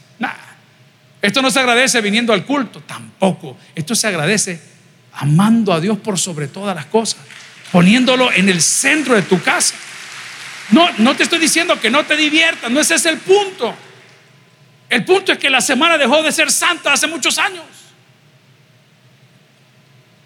Esto 1.21 1.41
no 1.41 1.51
se 1.51 1.59
agradece 1.59 2.01
viniendo 2.01 2.33
al 2.33 2.45
culto. 2.45 2.81
Tampoco. 2.81 3.57
Esto 3.75 3.95
se 3.95 4.07
agradece 4.07 4.59
amando 5.13 5.73
a 5.73 5.79
Dios 5.79 5.97
por 5.97 6.17
sobre 6.17 6.47
todas 6.47 6.75
las 6.75 6.85
cosas. 6.85 7.19
Poniéndolo 7.71 8.31
en 8.31 8.49
el 8.49 8.61
centro 8.61 9.15
de 9.15 9.21
tu 9.23 9.41
casa. 9.41 9.75
No, 10.71 10.89
no 10.97 11.15
te 11.15 11.23
estoy 11.23 11.39
diciendo 11.39 11.79
que 11.79 11.89
no 11.89 12.05
te 12.05 12.15
diviertas. 12.15 12.71
No 12.71 12.79
ese 12.79 12.95
es 12.95 13.05
el 13.05 13.17
punto. 13.17 13.75
El 14.89 15.05
punto 15.05 15.31
es 15.31 15.37
que 15.37 15.49
la 15.49 15.61
semana 15.61 15.97
dejó 15.97 16.23
de 16.23 16.31
ser 16.31 16.51
santa 16.51 16.93
hace 16.93 17.07
muchos 17.07 17.37
años. 17.37 17.65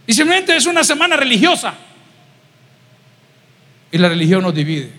Y 0.06 0.14
simplemente 0.14 0.56
es 0.56 0.66
una 0.66 0.84
semana 0.84 1.16
religiosa. 1.16 1.74
Y 3.92 3.98
la 3.98 4.10
religión 4.10 4.42
nos 4.42 4.54
divide. 4.54 4.92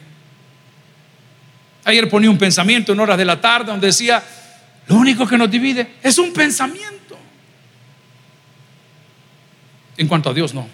Ayer 1.85 2.09
ponía 2.09 2.31
un 2.31 2.39
pensamiento 2.39 2.93
en 2.93 3.01
horas 3.01 3.19
de 3.19 3.25
la 3.25 3.41
tarde 3.41 3.71
donde 3.71 3.89
decía, 3.89 4.23
lo 4.87 4.97
único 4.97 5.27
que 5.27 5.39
nos 5.39 5.51
divide 5.51 5.95
es 6.03 6.19
un 6.19 6.33
pensamiento. 6.33 7.17
En 9.97 10.09
cuanto 10.09 10.31
a 10.31 10.35
Dios, 10.35 10.53
no. 10.53 10.69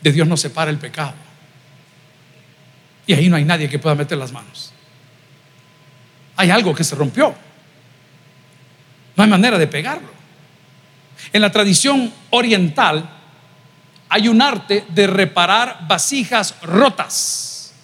De 0.00 0.12
Dios 0.12 0.26
nos 0.26 0.40
separa 0.40 0.70
el 0.70 0.78
pecado. 0.78 1.14
Y 3.06 3.14
ahí 3.14 3.28
no 3.28 3.36
hay 3.36 3.44
nadie 3.44 3.68
que 3.68 3.78
pueda 3.78 3.94
meter 3.94 4.16
las 4.16 4.32
manos. 4.32 4.72
Hay 6.36 6.50
algo 6.50 6.74
que 6.74 6.84
se 6.84 6.94
rompió. 6.94 7.34
No 9.16 9.24
hay 9.24 9.28
manera 9.28 9.58
de 9.58 9.66
pegarlo. 9.66 10.10
En 11.32 11.42
la 11.42 11.50
tradición 11.50 12.12
oriental 12.30 13.10
hay 14.08 14.28
un 14.28 14.40
arte 14.40 14.84
de 14.88 15.06
reparar 15.06 15.86
vasijas 15.88 16.54
rotas. 16.62 17.74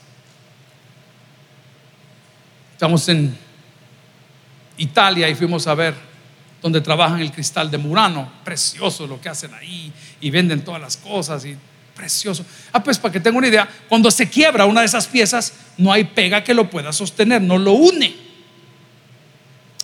Estamos 2.73 3.09
en 3.09 3.44
Italia 4.77 5.29
y 5.29 5.35
fuimos 5.35 5.67
a 5.67 5.75
ver 5.75 5.95
donde 6.63 6.81
trabajan 6.81 7.21
el 7.21 7.31
cristal 7.31 7.71
de 7.71 7.79
Murano, 7.79 8.31
precioso 8.43 9.07
lo 9.07 9.21
que 9.21 9.29
hacen 9.29 9.53
ahí 9.53 9.93
y 10.21 10.31
venden 10.31 10.65
todas 10.65 10.81
las 10.81 10.97
cosas 10.97 11.45
y 11.45 11.57
precioso. 11.95 12.45
Ah, 12.73 12.83
pues 12.83 12.99
para 12.99 13.13
que 13.13 13.21
tenga 13.21 13.39
una 13.39 13.49
idea, 13.49 13.69
cuando 13.89 14.11
se 14.11 14.29
quiebra 14.29 14.65
una 14.65 14.81
de 14.81 14.87
esas 14.87 15.07
piezas, 15.07 15.53
no 15.77 15.93
hay 15.93 16.05
pega 16.05 16.43
que 16.43 16.55
lo 16.55 16.69
pueda 16.69 16.93
sostener, 16.93 17.43
no 17.43 17.59
lo 17.59 17.73
une. 17.73 18.15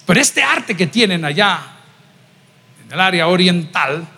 Pero 0.06 0.20
este 0.20 0.42
arte 0.42 0.76
que 0.76 0.86
tienen 0.86 1.24
allá, 1.24 1.60
en 2.84 2.92
el 2.92 3.00
área 3.00 3.28
oriental, 3.28 4.08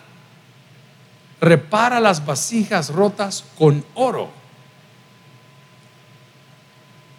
repara 1.39 1.99
las 1.99 2.25
vasijas 2.25 2.89
rotas 2.89 3.43
con 3.57 3.85
oro. 3.93 4.42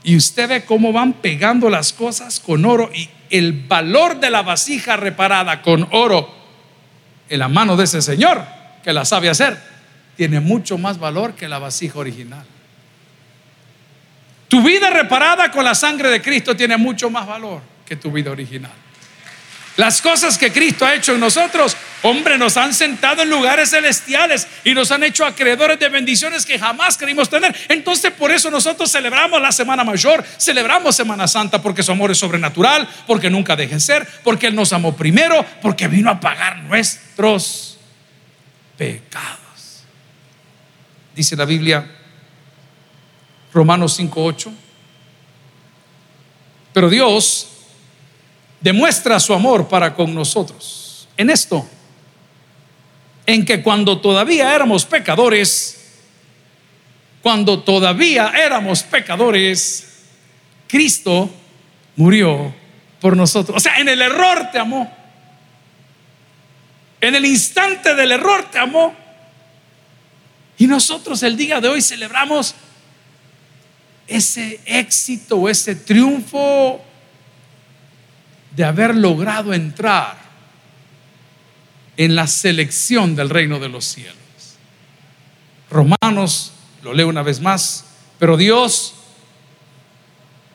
Y 0.05 0.17
usted 0.17 0.49
ve 0.49 0.65
cómo 0.65 0.93
van 0.93 1.15
pegando 1.15 1.71
las 1.71 1.93
cosas 1.93 2.39
con 2.39 2.65
oro 2.65 2.91
y 2.95 3.09
el 3.31 3.65
valor 3.67 4.21
de 4.21 4.31
la 4.31 4.43
vasija 4.43 4.97
reparada 4.97 5.63
con 5.63 5.89
oro 5.91 6.33
en 7.29 7.39
la 7.39 7.49
mano 7.49 7.77
de 7.77 7.85
ese 7.85 8.03
señor 8.03 8.45
que 8.85 8.93
la 8.93 9.05
sabe 9.05 9.31
hacer 9.31 9.59
tiene 10.17 10.41
mucho 10.41 10.79
más 10.79 10.99
valor 10.99 11.35
que 11.35 11.49
la 11.49 11.59
vasija 11.59 11.99
original. 11.99 12.45
Tu 14.49 14.63
vida 14.63 14.91
reparada 14.91 15.51
con 15.51 15.65
la 15.65 15.75
sangre 15.75 16.11
de 16.11 16.23
Cristo 16.23 16.55
tiene 16.55 16.77
mucho 16.77 17.11
más 17.11 17.27
valor 17.27 17.61
que 17.85 17.97
tu 17.97 18.13
vida 18.13 18.31
original. 18.31 18.84
Las 19.77 20.01
cosas 20.01 20.39
que 20.39 20.53
Cristo 20.53 20.87
ha 20.87 20.95
hecho 20.95 21.15
en 21.15 21.21
nosotros, 21.21 21.77
hombre, 22.03 22.39
nos 22.39 22.57
han 22.57 22.73
sentado 22.73 23.23
en 23.23 23.31
lugares 23.31 23.71
celestiales 23.71 24.47
y 24.63 24.73
nos 24.73 24.93
han 24.93 25.03
hecho 25.03 25.27
acreedores 25.27 25.81
de 25.81 25.89
bendiciones 25.89 26.47
que 26.47 26.61
jamás 26.61 26.97
queríamos 26.97 27.29
tener. 27.29 27.55
Entonces, 27.69 28.13
por 28.13 28.31
eso 28.31 28.53
nosotros 28.53 28.91
celebramos 28.93 29.43
la 29.43 29.51
Semana 29.51 29.83
Mayor, 29.83 30.25
celebramos 30.39 30.95
Semana 30.95 31.27
Santa, 31.27 31.61
porque 31.61 31.83
su 31.83 31.91
amor 31.91 32.13
es 32.13 32.19
sobrenatural, 32.19 32.89
porque 33.07 33.29
nunca 33.29 33.57
deje 33.57 33.75
de 33.75 33.81
ser, 33.81 34.07
porque 34.23 34.47
Él 34.47 34.55
nos 34.55 34.73
amó 34.73 34.97
primero, 34.97 35.45
porque 35.61 35.89
vino 35.89 36.09
a 36.09 36.21
pagar 36.21 36.59
nuestros 36.59 37.79
pecados. 38.79 39.39
Dice 41.17 41.35
la 41.35 41.45
Biblia, 41.45 41.85
Romanos 43.53 43.99
5:8. 43.99 44.53
Pero 46.73 46.89
Dios 46.89 47.49
demuestra 48.65 49.21
su 49.21 49.35
amor 49.35 49.69
para 49.69 49.95
con 49.95 50.15
nosotros 50.15 51.07
en 51.19 51.29
esto, 51.29 51.69
en 53.27 53.45
que 53.45 53.63
cuando 53.63 54.01
todavía 54.01 54.55
éramos 54.55 54.87
pecadores, 54.87 56.01
cuando 57.23 57.63
todavía 57.63 58.33
éramos 58.35 58.83
pecadores, 58.83 59.87
Cristo 60.67 61.31
murió 61.97 62.55
por 63.03 63.15
nosotros. 63.15 63.59
O 63.59 63.61
sea, 63.61 63.77
en 63.77 63.89
el 63.91 64.01
error 64.01 64.49
te 64.51 64.59
amó. 64.59 64.91
En 67.03 67.15
el 67.15 67.27
instante 67.27 67.95
del 67.95 68.13
error 68.13 68.51
te 68.51 68.59
amó. 68.59 68.95
Y 70.57 70.67
nosotros 70.67 71.23
el 71.23 71.37
día 71.37 71.61
de 71.61 71.69
hoy 71.69 71.83
celebramos 71.83 72.55
ese 74.07 74.59
éxito, 74.65 75.51
ese 75.51 75.77
triunfo 75.77 76.83
de 78.57 78.65
haber 78.65 78.95
logrado 78.95 79.53
entrar 79.53 80.17
en 81.97 82.15
la 82.15 82.27
selección 82.27 83.17
del 83.17 83.31
reino 83.31 83.59
de 83.59 83.69
los 83.69 83.85
cielos. 83.85 84.17
Romanos, 85.71 86.53
lo 86.83 86.93
leo 86.93 87.09
una 87.09 87.23
vez 87.23 87.41
más, 87.41 87.87
pero 88.19 88.37
Dios 88.37 88.95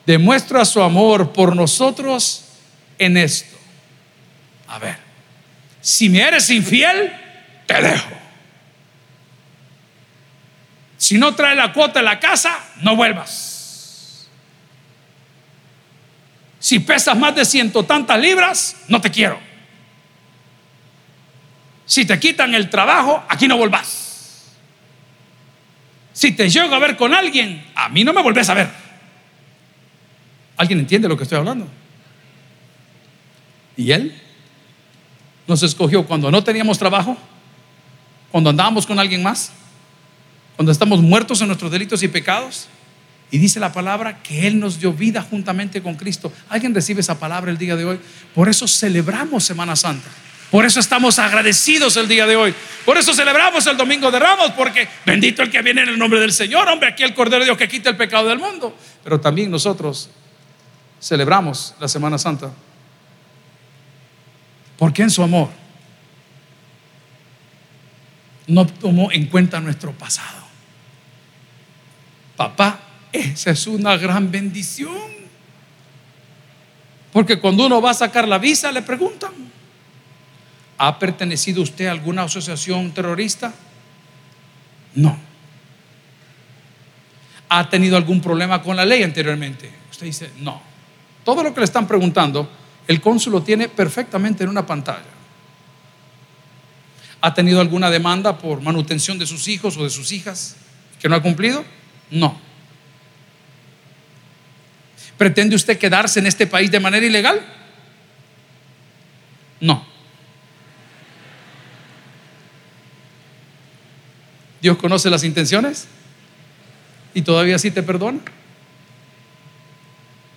demuestra 0.06 0.64
su 0.64 0.82
amor 0.82 1.32
por 1.32 1.54
nosotros 1.54 2.44
en 2.98 3.16
esto. 3.16 3.56
A 4.68 4.78
ver, 4.78 4.96
si 5.80 6.08
me 6.08 6.20
eres 6.20 6.48
infiel, 6.50 7.12
te 7.66 7.82
dejo. 7.82 8.10
Si 10.96 11.18
no 11.18 11.34
trae 11.34 11.56
la 11.56 11.72
cuota 11.72 12.00
de 12.00 12.04
la 12.04 12.20
casa, 12.20 12.58
no 12.82 12.94
vuelvas. 12.94 13.49
Si 16.60 16.78
pesas 16.78 17.16
más 17.16 17.34
de 17.34 17.44
ciento 17.44 17.84
tantas 17.84 18.20
libras, 18.20 18.76
no 18.86 19.00
te 19.00 19.10
quiero. 19.10 19.40
Si 21.86 22.04
te 22.04 22.20
quitan 22.20 22.54
el 22.54 22.70
trabajo, 22.70 23.24
aquí 23.28 23.48
no 23.48 23.56
volvás. 23.56 24.52
Si 26.12 26.32
te 26.32 26.48
llego 26.48 26.74
a 26.74 26.78
ver 26.78 26.96
con 26.96 27.14
alguien, 27.14 27.64
a 27.74 27.88
mí 27.88 28.04
no 28.04 28.12
me 28.12 28.22
volvés 28.22 28.48
a 28.50 28.54
ver. 28.54 28.70
¿Alguien 30.58 30.80
entiende 30.80 31.08
lo 31.08 31.16
que 31.16 31.22
estoy 31.22 31.38
hablando? 31.38 31.66
¿Y 33.76 33.90
él? 33.90 34.14
Nos 35.46 35.62
escogió 35.62 36.06
cuando 36.06 36.30
no 36.30 36.44
teníamos 36.44 36.78
trabajo, 36.78 37.16
cuando 38.30 38.50
andábamos 38.50 38.86
con 38.86 38.98
alguien 38.98 39.22
más, 39.22 39.50
cuando 40.56 40.70
estamos 40.70 41.00
muertos 41.00 41.40
en 41.40 41.46
nuestros 41.46 41.72
delitos 41.72 42.02
y 42.02 42.08
pecados. 42.08 42.68
Y 43.30 43.38
dice 43.38 43.60
la 43.60 43.72
palabra 43.72 44.22
que 44.22 44.46
Él 44.46 44.58
nos 44.58 44.80
dio 44.80 44.92
vida 44.92 45.22
juntamente 45.22 45.82
con 45.82 45.94
Cristo. 45.94 46.32
¿Alguien 46.48 46.74
recibe 46.74 47.00
esa 47.00 47.18
palabra 47.18 47.50
el 47.50 47.58
día 47.58 47.76
de 47.76 47.84
hoy? 47.84 48.00
Por 48.34 48.48
eso 48.48 48.66
celebramos 48.66 49.44
Semana 49.44 49.76
Santa. 49.76 50.08
Por 50.50 50.64
eso 50.64 50.80
estamos 50.80 51.18
agradecidos 51.20 51.96
el 51.96 52.08
día 52.08 52.26
de 52.26 52.34
hoy. 52.34 52.52
Por 52.84 52.98
eso 52.98 53.14
celebramos 53.14 53.64
el 53.68 53.76
Domingo 53.76 54.10
de 54.10 54.18
Ramos, 54.18 54.50
porque 54.50 54.88
bendito 55.06 55.42
el 55.42 55.50
que 55.50 55.62
viene 55.62 55.82
en 55.82 55.90
el 55.90 55.98
nombre 55.98 56.18
del 56.18 56.32
Señor. 56.32 56.68
Hombre, 56.68 56.88
aquí 56.88 57.04
el 57.04 57.14
Cordero 57.14 57.40
de 57.40 57.44
Dios 57.44 57.56
que 57.56 57.68
quita 57.68 57.88
el 57.88 57.96
pecado 57.96 58.28
del 58.28 58.38
mundo. 58.38 58.76
Pero 59.04 59.20
también 59.20 59.48
nosotros 59.48 60.10
celebramos 61.00 61.74
la 61.78 61.86
Semana 61.86 62.18
Santa. 62.18 62.50
Porque 64.76 65.02
en 65.02 65.10
su 65.10 65.22
amor 65.22 65.50
no 68.48 68.66
tomó 68.66 69.12
en 69.12 69.26
cuenta 69.26 69.60
nuestro 69.60 69.92
pasado. 69.92 70.40
Papá, 72.36 72.80
esa 73.12 73.50
es 73.50 73.66
una 73.66 73.96
gran 73.96 74.30
bendición. 74.30 75.10
Porque 77.12 77.40
cuando 77.40 77.66
uno 77.66 77.82
va 77.82 77.90
a 77.90 77.94
sacar 77.94 78.28
la 78.28 78.38
visa 78.38 78.70
le 78.70 78.82
preguntan, 78.82 79.32
¿ha 80.78 80.98
pertenecido 80.98 81.62
usted 81.62 81.86
a 81.86 81.92
alguna 81.92 82.22
asociación 82.22 82.92
terrorista? 82.92 83.52
No. 84.94 85.18
¿Ha 87.48 87.68
tenido 87.68 87.96
algún 87.96 88.20
problema 88.20 88.62
con 88.62 88.76
la 88.76 88.84
ley 88.84 89.02
anteriormente? 89.02 89.70
Usted 89.90 90.06
dice, 90.06 90.30
no. 90.38 90.62
Todo 91.24 91.42
lo 91.42 91.52
que 91.52 91.60
le 91.60 91.64
están 91.64 91.86
preguntando, 91.86 92.48
el 92.86 93.00
cónsul 93.00 93.32
lo 93.32 93.42
tiene 93.42 93.68
perfectamente 93.68 94.44
en 94.44 94.50
una 94.50 94.64
pantalla. 94.64 95.02
¿Ha 97.20 97.34
tenido 97.34 97.60
alguna 97.60 97.90
demanda 97.90 98.38
por 98.38 98.62
manutención 98.62 99.18
de 99.18 99.26
sus 99.26 99.48
hijos 99.48 99.76
o 99.76 99.84
de 99.84 99.90
sus 99.90 100.12
hijas 100.12 100.56
que 101.00 101.08
no 101.08 101.16
ha 101.16 101.22
cumplido? 101.22 101.64
No. 102.10 102.49
¿Pretende 105.20 105.54
usted 105.54 105.78
quedarse 105.78 106.18
en 106.18 106.26
este 106.26 106.46
país 106.46 106.70
de 106.70 106.80
manera 106.80 107.04
ilegal? 107.04 107.42
No. 109.60 109.84
Dios 114.62 114.78
conoce 114.78 115.10
las 115.10 115.22
intenciones 115.22 115.88
y 117.12 117.20
todavía 117.20 117.58
sí 117.58 117.70
te 117.70 117.82
perdona. 117.82 118.20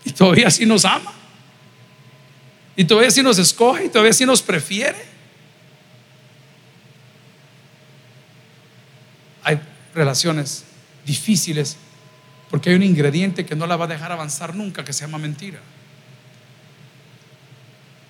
Y 0.04 0.12
todavía 0.12 0.52
sí 0.52 0.66
nos 0.66 0.84
ama. 0.84 1.14
Y 2.76 2.84
todavía 2.84 3.12
sí 3.12 3.24
nos 3.24 3.40
escoge 3.40 3.86
y 3.86 3.90
todavía 3.90 4.12
sí 4.12 4.26
nos 4.26 4.42
prefiere. 4.42 5.02
Hay 9.44 9.62
relaciones 9.96 10.66
difíciles, 11.06 11.78
porque 12.54 12.70
hay 12.70 12.76
un 12.76 12.84
ingrediente 12.84 13.48
que 13.48 13.56
no 13.56 13.66
la 13.66 13.76
va 13.78 13.86
a 13.86 13.88
dejar 13.88 14.12
avanzar 14.12 14.54
nunca, 14.54 14.86
que 14.86 14.94
se 14.94 15.02
llama 15.02 15.18
mentira. 15.18 15.58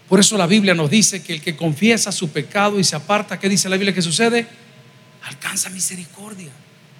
Por 0.09 0.19
eso 0.19 0.37
la 0.37 0.47
Biblia 0.47 0.73
nos 0.73 0.89
dice 0.89 1.23
que 1.23 1.31
el 1.31 1.41
que 1.41 1.55
confiesa 1.55 2.11
su 2.11 2.29
pecado 2.29 2.77
y 2.77 2.83
se 2.83 2.93
aparta, 2.93 3.39
¿qué 3.39 3.47
dice 3.47 3.69
la 3.69 3.77
Biblia 3.77 3.93
que 3.93 4.01
sucede? 4.01 4.45
Alcanza 5.23 5.69
misericordia. 5.69 6.49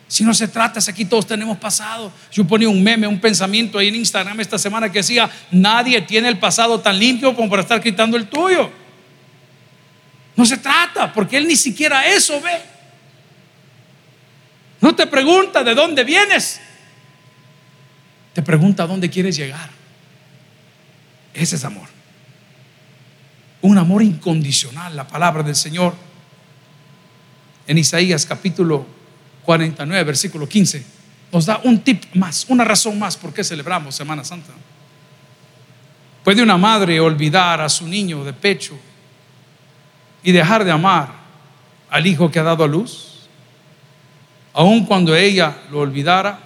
Si 0.07 0.23
no 0.23 0.33
se 0.33 0.47
trata, 0.47 0.79
si 0.79 0.89
aquí 0.89 1.03
todos 1.03 1.27
tenemos 1.27 1.57
pasado. 1.57 2.13
Yo 2.31 2.47
ponía 2.47 2.69
un 2.69 2.81
meme, 2.81 3.07
un 3.07 3.19
pensamiento 3.19 3.77
ahí 3.77 3.89
en 3.89 3.95
Instagram 3.95 4.39
esta 4.39 4.57
semana 4.57 4.89
que 4.89 4.99
decía, 4.99 5.29
nadie 5.51 5.99
tiene 5.99 6.29
el 6.29 6.39
pasado 6.39 6.79
tan 6.79 6.97
limpio 6.97 7.35
como 7.35 7.49
para 7.49 7.63
estar 7.63 7.83
quitando 7.83 8.15
el 8.15 8.29
tuyo. 8.29 8.71
No 10.37 10.45
se 10.45 10.55
trata, 10.55 11.11
porque 11.11 11.35
él 11.35 11.45
ni 11.45 11.57
siquiera 11.57 12.07
eso 12.07 12.39
ve. 12.39 12.61
No 14.79 14.95
te 14.95 15.07
pregunta 15.07 15.61
de 15.61 15.75
dónde 15.75 16.05
vienes. 16.05 16.61
Te 18.33 18.41
pregunta 18.41 18.87
dónde 18.87 19.09
quieres 19.09 19.35
llegar. 19.35 19.69
Ese 21.33 21.55
es 21.55 21.63
amor. 21.63 21.87
Un 23.61 23.77
amor 23.77 24.03
incondicional, 24.03 24.95
la 24.95 25.07
palabra 25.07 25.43
del 25.43 25.55
Señor. 25.55 25.93
En 27.65 27.77
Isaías 27.77 28.25
capítulo 28.25 28.85
49, 29.45 30.03
versículo 30.03 30.47
15, 30.47 30.83
nos 31.31 31.45
da 31.45 31.61
un 31.63 31.79
tip 31.79 32.03
más, 32.15 32.45
una 32.49 32.63
razón 32.63 32.99
más 32.99 33.15
por 33.15 33.33
qué 33.33 33.43
celebramos 33.43 33.95
Semana 33.95 34.23
Santa. 34.23 34.51
¿Puede 36.23 36.41
una 36.41 36.57
madre 36.57 36.99
olvidar 36.99 37.61
a 37.61 37.69
su 37.69 37.87
niño 37.87 38.23
de 38.23 38.33
pecho 38.33 38.77
y 40.23 40.31
dejar 40.31 40.63
de 40.63 40.71
amar 40.71 41.09
al 41.89 42.05
hijo 42.05 42.29
que 42.29 42.39
ha 42.39 42.43
dado 42.43 42.63
a 42.63 42.67
luz? 42.67 43.13
aun 44.53 44.85
cuando 44.85 45.15
ella 45.15 45.55
lo 45.71 45.79
olvidara, 45.79 46.39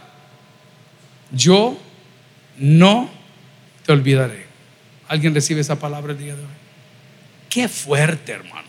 yo 1.32 1.78
no 2.58 3.10
te 3.86 3.92
olvidaré. 3.92 4.46
¿Alguien 5.08 5.34
recibe 5.34 5.62
esa 5.62 5.80
palabra 5.80 6.14
el 6.14 6.20
día 6.20 6.36
de 6.36 6.42
hoy? 6.42 6.50
Qué 7.50 7.68
fuerte, 7.68 8.34
hermano. 8.34 8.68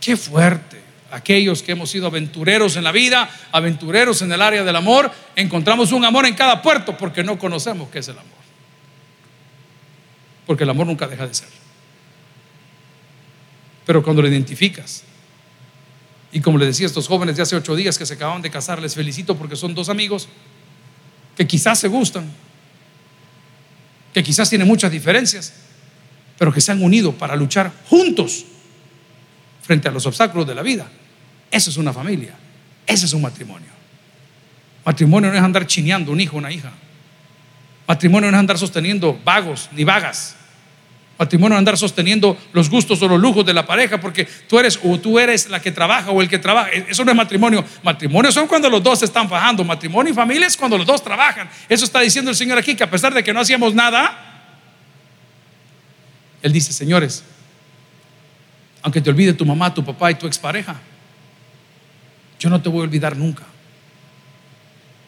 Qué 0.00 0.16
fuerte. 0.16 0.80
Aquellos 1.10 1.62
que 1.62 1.72
hemos 1.72 1.90
sido 1.90 2.06
aventureros 2.06 2.76
en 2.76 2.84
la 2.84 2.92
vida, 2.92 3.28
aventureros 3.50 4.22
en 4.22 4.30
el 4.30 4.40
área 4.40 4.62
del 4.62 4.76
amor, 4.76 5.10
encontramos 5.34 5.92
un 5.92 6.04
amor 6.04 6.24
en 6.26 6.34
cada 6.34 6.62
puerto 6.62 6.96
porque 6.96 7.24
no 7.24 7.38
conocemos 7.38 7.90
qué 7.90 7.98
es 7.98 8.08
el 8.08 8.18
amor. 8.18 8.30
Porque 10.46 10.64
el 10.64 10.70
amor 10.70 10.86
nunca 10.86 11.08
deja 11.08 11.26
de 11.26 11.34
ser. 11.34 11.48
Pero 13.84 14.02
cuando 14.04 14.22
lo 14.22 14.28
identificas, 14.28 15.02
y 16.32 16.40
como 16.40 16.58
le 16.58 16.66
decía 16.66 16.86
a 16.86 16.88
estos 16.88 17.08
jóvenes 17.08 17.36
de 17.36 17.42
hace 17.42 17.56
ocho 17.56 17.74
días 17.74 17.98
que 17.98 18.06
se 18.06 18.14
acaban 18.14 18.40
de 18.40 18.50
casar, 18.50 18.80
les 18.80 18.94
felicito 18.94 19.36
porque 19.36 19.56
son 19.56 19.74
dos 19.74 19.88
amigos 19.88 20.28
que 21.36 21.46
quizás 21.46 21.78
se 21.78 21.88
gustan, 21.88 22.30
que 24.12 24.22
quizás 24.22 24.48
tienen 24.48 24.66
muchas 24.66 24.90
diferencias, 24.90 25.52
pero 26.38 26.52
que 26.52 26.60
se 26.60 26.72
han 26.72 26.82
unido 26.82 27.12
para 27.12 27.36
luchar 27.36 27.72
juntos 27.88 28.44
frente 29.62 29.88
a 29.88 29.90
los 29.90 30.06
obstáculos 30.06 30.46
de 30.46 30.54
la 30.54 30.62
vida. 30.62 30.90
Eso 31.50 31.70
es 31.70 31.76
una 31.76 31.92
familia, 31.92 32.34
ese 32.86 33.06
es 33.06 33.12
un 33.12 33.22
matrimonio. 33.22 33.68
Matrimonio 34.84 35.30
no 35.30 35.36
es 35.36 35.42
andar 35.42 35.66
chineando 35.66 36.12
un 36.12 36.20
hijo, 36.20 36.36
una 36.36 36.50
hija. 36.50 36.72
Matrimonio 37.86 38.30
no 38.30 38.36
es 38.36 38.40
andar 38.40 38.58
sosteniendo 38.58 39.18
vagos 39.24 39.68
ni 39.72 39.84
vagas. 39.84 40.36
Matrimonio 41.20 41.58
andar 41.58 41.76
sosteniendo 41.76 42.34
los 42.54 42.70
gustos 42.70 43.02
o 43.02 43.06
los 43.06 43.20
lujos 43.20 43.44
de 43.44 43.52
la 43.52 43.66
pareja 43.66 44.00
porque 44.00 44.26
tú 44.48 44.58
eres 44.58 44.80
o 44.82 44.98
tú 44.98 45.18
eres 45.18 45.50
la 45.50 45.60
que 45.60 45.70
trabaja 45.70 46.10
o 46.10 46.22
el 46.22 46.30
que 46.30 46.38
trabaja. 46.38 46.70
Eso 46.70 47.04
no 47.04 47.10
es 47.10 47.16
matrimonio. 47.16 47.62
Matrimonio 47.82 48.32
son 48.32 48.46
cuando 48.46 48.70
los 48.70 48.82
dos 48.82 49.02
están 49.02 49.28
fajando. 49.28 49.62
Matrimonio 49.62 50.14
y 50.14 50.16
familia 50.16 50.46
es 50.46 50.56
cuando 50.56 50.78
los 50.78 50.86
dos 50.86 51.04
trabajan. 51.04 51.50
Eso 51.68 51.84
está 51.84 52.00
diciendo 52.00 52.30
el 52.30 52.36
Señor 52.38 52.56
aquí 52.56 52.74
que 52.74 52.84
a 52.84 52.90
pesar 52.90 53.12
de 53.12 53.22
que 53.22 53.34
no 53.34 53.40
hacíamos 53.40 53.74
nada, 53.74 54.16
Él 56.40 56.54
dice, 56.54 56.72
señores, 56.72 57.22
aunque 58.80 59.02
te 59.02 59.10
olvide 59.10 59.34
tu 59.34 59.44
mamá, 59.44 59.74
tu 59.74 59.84
papá 59.84 60.10
y 60.10 60.14
tu 60.14 60.26
expareja, 60.26 60.80
yo 62.38 62.48
no 62.48 62.62
te 62.62 62.70
voy 62.70 62.80
a 62.80 62.84
olvidar 62.84 63.14
nunca. 63.14 63.42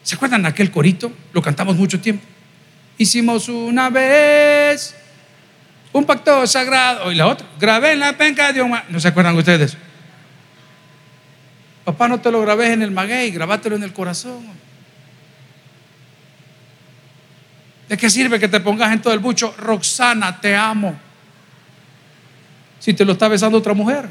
¿Se 0.03 0.13
acuerdan 0.13 0.43
de 0.43 0.49
aquel 0.49 0.69
corito? 0.69 1.11
Lo 1.33 1.41
cantamos 1.41 1.75
mucho 1.75 1.99
tiempo. 1.99 2.23
Hicimos 2.99 3.49
una 3.49 3.89
vez 3.89 4.95
un 5.93 6.05
pacto 6.05 6.45
sagrado. 6.45 7.11
Y 7.11 7.15
la 7.15 7.27
otra, 7.27 7.47
grabé 7.59 7.93
en 7.93 7.99
la 7.99 8.17
penca 8.17 8.51
de 8.51 8.61
un... 8.61 8.77
¿No 8.89 8.99
se 8.99 9.07
acuerdan 9.07 9.37
ustedes? 9.37 9.77
Papá, 11.85 12.07
no 12.07 12.19
te 12.19 12.31
lo 12.31 12.41
grabé 12.41 12.73
en 12.73 12.81
el 12.81 12.91
maguey, 12.91 13.31
grabátelo 13.31 13.75
en 13.75 13.83
el 13.83 13.93
corazón. 13.93 14.45
¿De 17.87 17.97
qué 17.97 18.09
sirve 18.09 18.39
que 18.39 18.47
te 18.47 18.59
pongas 18.59 18.91
en 18.91 19.01
todo 19.01 19.13
el 19.13 19.19
bucho? 19.19 19.53
Roxana, 19.57 20.39
te 20.41 20.55
amo 20.55 20.95
si 22.79 22.93
te 22.93 23.05
lo 23.05 23.13
está 23.13 23.29
besando 23.29 23.57
otra 23.57 23.73
mujer. 23.73 24.09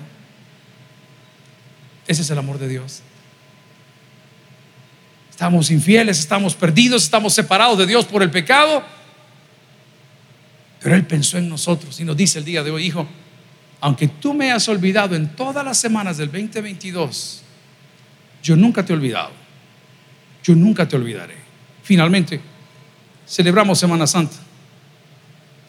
Ese 2.07 2.23
es 2.23 2.31
el 2.31 2.39
amor 2.39 2.59
de 2.59 2.69
Dios. 2.69 3.03
Estamos 5.31 5.71
infieles, 5.71 6.19
estamos 6.19 6.55
perdidos, 6.55 7.03
estamos 7.05 7.35
separados 7.35 7.77
de 7.77 7.87
Dios 7.87 8.07
por 8.07 8.23
el 8.23 8.31
pecado. 8.31 8.83
Pero 10.83 10.97
Él 10.97 11.07
pensó 11.07 11.39
en 11.39 11.49
nosotros 11.49 11.99
y 12.01 12.05
nos 12.05 12.17
dice 12.17 12.39
el 12.41 12.45
día 12.45 12.63
de 12.63 12.71
hoy, 12.71 12.87
hijo, 12.87 13.07
aunque 13.81 14.09
tú 14.09 14.35
me 14.35 14.51
has 14.53 14.69
olvidado 14.69 15.15
en 15.15 15.35
todas 15.35 15.65
las 15.65 15.79
semanas 15.79 16.17
del 16.17 16.31
2022, 16.31 17.43
yo 18.43 18.57
nunca 18.57 18.85
te 18.85 18.93
he 18.93 18.97
olvidado. 18.97 19.31
Yo 20.43 20.55
nunca 20.57 20.87
te 20.89 20.97
olvidaré. 20.97 21.37
Finalmente, 21.83 22.41
celebramos 23.27 23.79
Semana 23.79 24.07
Santa, 24.07 24.37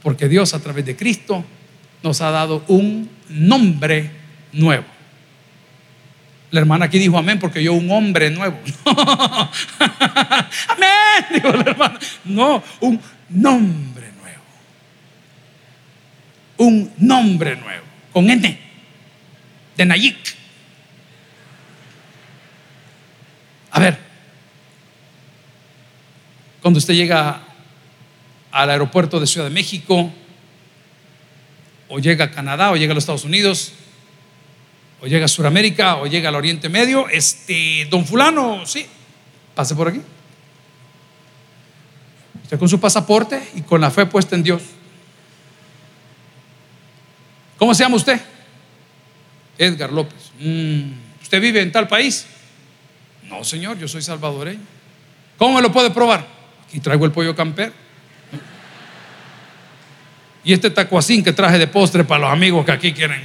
porque 0.01 0.27
Dios 0.27 0.53
a 0.53 0.59
través 0.59 0.85
de 0.85 0.95
Cristo 0.95 1.45
nos 2.01 2.21
ha 2.21 2.31
dado 2.31 2.63
un 2.67 3.09
nombre 3.29 4.11
nuevo. 4.51 4.85
La 6.51 6.59
hermana 6.59 6.85
aquí 6.85 6.99
dijo 6.99 7.17
amén 7.17 7.39
porque 7.39 7.63
yo 7.63 7.73
un 7.73 7.89
hombre 7.89 8.29
nuevo. 8.29 8.59
amén, 10.67 11.25
dijo 11.33 11.51
la 11.51 11.61
hermana. 11.61 11.99
No, 12.25 12.63
un 12.79 12.99
nombre. 13.29 13.92
Un 16.63 16.93
nombre 16.97 17.57
nuevo. 17.57 17.83
Con 18.13 18.29
N. 18.29 18.57
De 19.75 19.85
Nayik. 19.85 20.15
A 23.71 23.79
ver. 23.81 23.99
Cuando 26.61 26.77
usted 26.77 26.93
llega 26.93 27.41
al 28.49 28.69
aeropuerto 28.69 29.19
de 29.19 29.27
Ciudad 29.27 29.47
de 29.47 29.53
México, 29.53 30.09
o 31.89 31.99
llega 31.99 32.25
a 32.25 32.31
Canadá, 32.31 32.71
o 32.71 32.77
llega 32.77 32.93
a 32.93 32.95
los 32.95 33.03
Estados 33.03 33.25
Unidos, 33.25 33.73
o 35.01 35.07
llega 35.07 35.25
a 35.25 35.27
Sudamérica, 35.27 35.97
o 35.97 36.07
llega 36.07 36.29
al 36.29 36.35
Oriente 36.35 36.69
Medio, 36.69 37.09
este, 37.09 37.85
don 37.89 38.05
fulano, 38.05 38.65
sí, 38.65 38.85
pase 39.53 39.75
por 39.75 39.89
aquí. 39.89 40.01
Usted 42.43 42.57
con 42.57 42.69
su 42.69 42.79
pasaporte 42.79 43.43
y 43.53 43.63
con 43.63 43.81
la 43.81 43.91
fe 43.91 44.05
puesta 44.05 44.37
en 44.37 44.43
Dios. 44.43 44.61
¿Cómo 47.63 47.73
se 47.73 47.81
llama 47.81 47.95
usted? 47.95 48.19
Edgar 49.57 49.89
López. 49.89 50.33
Mm, 50.37 50.91
¿Usted 51.21 51.39
vive 51.39 51.61
en 51.61 51.71
tal 51.71 51.87
país? 51.87 52.25
No, 53.29 53.41
señor, 53.45 53.79
yo 53.79 53.87
soy 53.87 54.01
salvadoreño. 54.01 54.59
¿Cómo 55.37 55.55
me 55.55 55.61
lo 55.61 55.71
puede 55.71 55.89
probar? 55.89 56.27
Aquí 56.67 56.81
traigo 56.81 57.05
el 57.05 57.13
pollo 57.13 57.33
camper. 57.33 57.71
Y 60.43 60.51
este 60.51 60.71
tacuacín 60.71 61.23
que 61.23 61.31
traje 61.31 61.57
de 61.57 61.67
postre 61.67 62.03
para 62.03 62.23
los 62.23 62.33
amigos 62.33 62.65
que 62.65 62.73
aquí 62.73 62.91
quieren, 62.91 63.21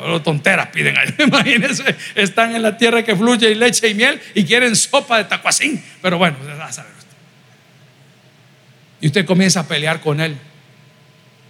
oh, 0.00 0.22
tonteras 0.22 0.68
piden 0.68 0.96
ahí. 0.96 1.14
Imagínense, 1.26 1.84
están 2.14 2.56
en 2.56 2.62
la 2.62 2.78
tierra 2.78 3.04
que 3.04 3.14
fluye 3.14 3.50
y 3.50 3.56
leche 3.56 3.90
y 3.90 3.94
miel 3.94 4.18
y 4.34 4.46
quieren 4.46 4.74
sopa 4.74 5.18
de 5.18 5.24
tacuacín. 5.24 5.84
Pero 6.00 6.16
bueno, 6.16 6.38
a 6.62 6.72
saber 6.72 6.92
usted. 6.96 7.16
Y 9.02 9.08
usted 9.08 9.26
comienza 9.26 9.60
a 9.60 9.68
pelear 9.68 10.00
con 10.00 10.18
él. 10.22 10.34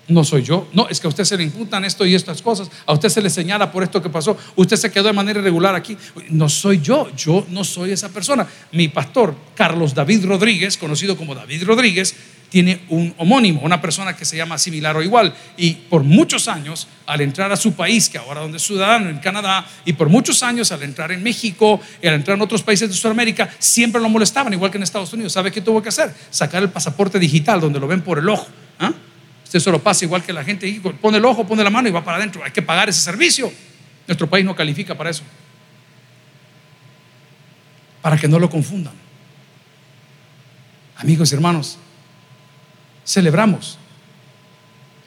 No 0.08 0.22
soy 0.22 0.42
yo. 0.42 0.68
No, 0.72 0.88
es 0.88 1.00
que 1.00 1.08
a 1.08 1.10
usted 1.10 1.24
se 1.24 1.36
le 1.36 1.42
imputan 1.42 1.84
esto 1.84 2.06
y 2.06 2.14
estas 2.14 2.40
cosas. 2.40 2.70
A 2.86 2.92
usted 2.92 3.08
se 3.08 3.20
le 3.20 3.28
señala 3.28 3.72
por 3.72 3.82
esto 3.82 4.00
que 4.00 4.08
pasó. 4.08 4.36
Usted 4.54 4.76
se 4.76 4.90
quedó 4.92 5.04
de 5.04 5.12
manera 5.12 5.40
irregular 5.40 5.74
aquí. 5.74 5.96
No 6.28 6.48
soy 6.48 6.80
yo. 6.80 7.10
Yo 7.16 7.44
no 7.50 7.64
soy 7.64 7.90
esa 7.90 8.08
persona. 8.10 8.46
Mi 8.70 8.86
pastor, 8.86 9.34
Carlos 9.56 9.94
David 9.94 10.24
Rodríguez, 10.26 10.76
conocido 10.76 11.16
como 11.16 11.34
David 11.34 11.64
Rodríguez, 11.64 12.14
tiene 12.48 12.82
un 12.90 13.12
homónimo, 13.18 13.60
una 13.62 13.80
persona 13.80 14.16
que 14.16 14.24
se 14.24 14.36
llama 14.36 14.58
similar 14.58 14.96
o 14.96 15.02
igual. 15.02 15.34
Y 15.56 15.72
por 15.72 16.04
muchos 16.04 16.46
años, 16.46 16.86
al 17.06 17.20
entrar 17.20 17.50
a 17.50 17.56
su 17.56 17.72
país, 17.72 18.08
que 18.08 18.18
ahora 18.18 18.40
donde 18.40 18.58
es 18.58 18.62
ciudadano, 18.62 19.10
en 19.10 19.18
Canadá, 19.18 19.66
y 19.84 19.92
por 19.94 20.08
muchos 20.08 20.44
años 20.44 20.70
al 20.70 20.84
entrar 20.84 21.10
en 21.10 21.24
México 21.24 21.80
y 22.00 22.06
al 22.06 22.14
entrar 22.14 22.36
en 22.36 22.42
otros 22.42 22.62
países 22.62 22.88
de 22.88 22.94
Sudamérica, 22.94 23.50
siempre 23.58 24.00
lo 24.00 24.08
molestaban, 24.08 24.52
igual 24.52 24.70
que 24.70 24.76
en 24.76 24.84
Estados 24.84 25.12
Unidos. 25.12 25.32
¿Sabe 25.32 25.50
qué 25.50 25.60
tuvo 25.60 25.82
que 25.82 25.88
hacer? 25.88 26.14
Sacar 26.30 26.62
el 26.62 26.70
pasaporte 26.70 27.18
digital, 27.18 27.60
donde 27.60 27.80
lo 27.80 27.88
ven 27.88 28.02
por 28.02 28.20
el 28.20 28.28
ojo. 28.28 28.46
Usted 29.46 29.60
solo 29.60 29.80
pasa 29.80 30.04
igual 30.04 30.24
que 30.24 30.32
la 30.32 30.42
gente, 30.42 30.80
pone 31.00 31.18
el 31.18 31.24
ojo, 31.24 31.46
pone 31.46 31.62
la 31.62 31.70
mano 31.70 31.88
y 31.88 31.92
va 31.92 32.02
para 32.02 32.16
adentro. 32.16 32.42
Hay 32.42 32.50
que 32.50 32.62
pagar 32.62 32.88
ese 32.88 33.00
servicio. 33.00 33.52
Nuestro 34.08 34.28
país 34.28 34.44
no 34.44 34.56
califica 34.56 34.96
para 34.96 35.10
eso. 35.10 35.22
Para 38.02 38.18
que 38.18 38.26
no 38.26 38.40
lo 38.40 38.50
confundan. 38.50 38.92
Amigos 40.96 41.30
y 41.30 41.36
hermanos, 41.36 41.78
celebramos 43.04 43.78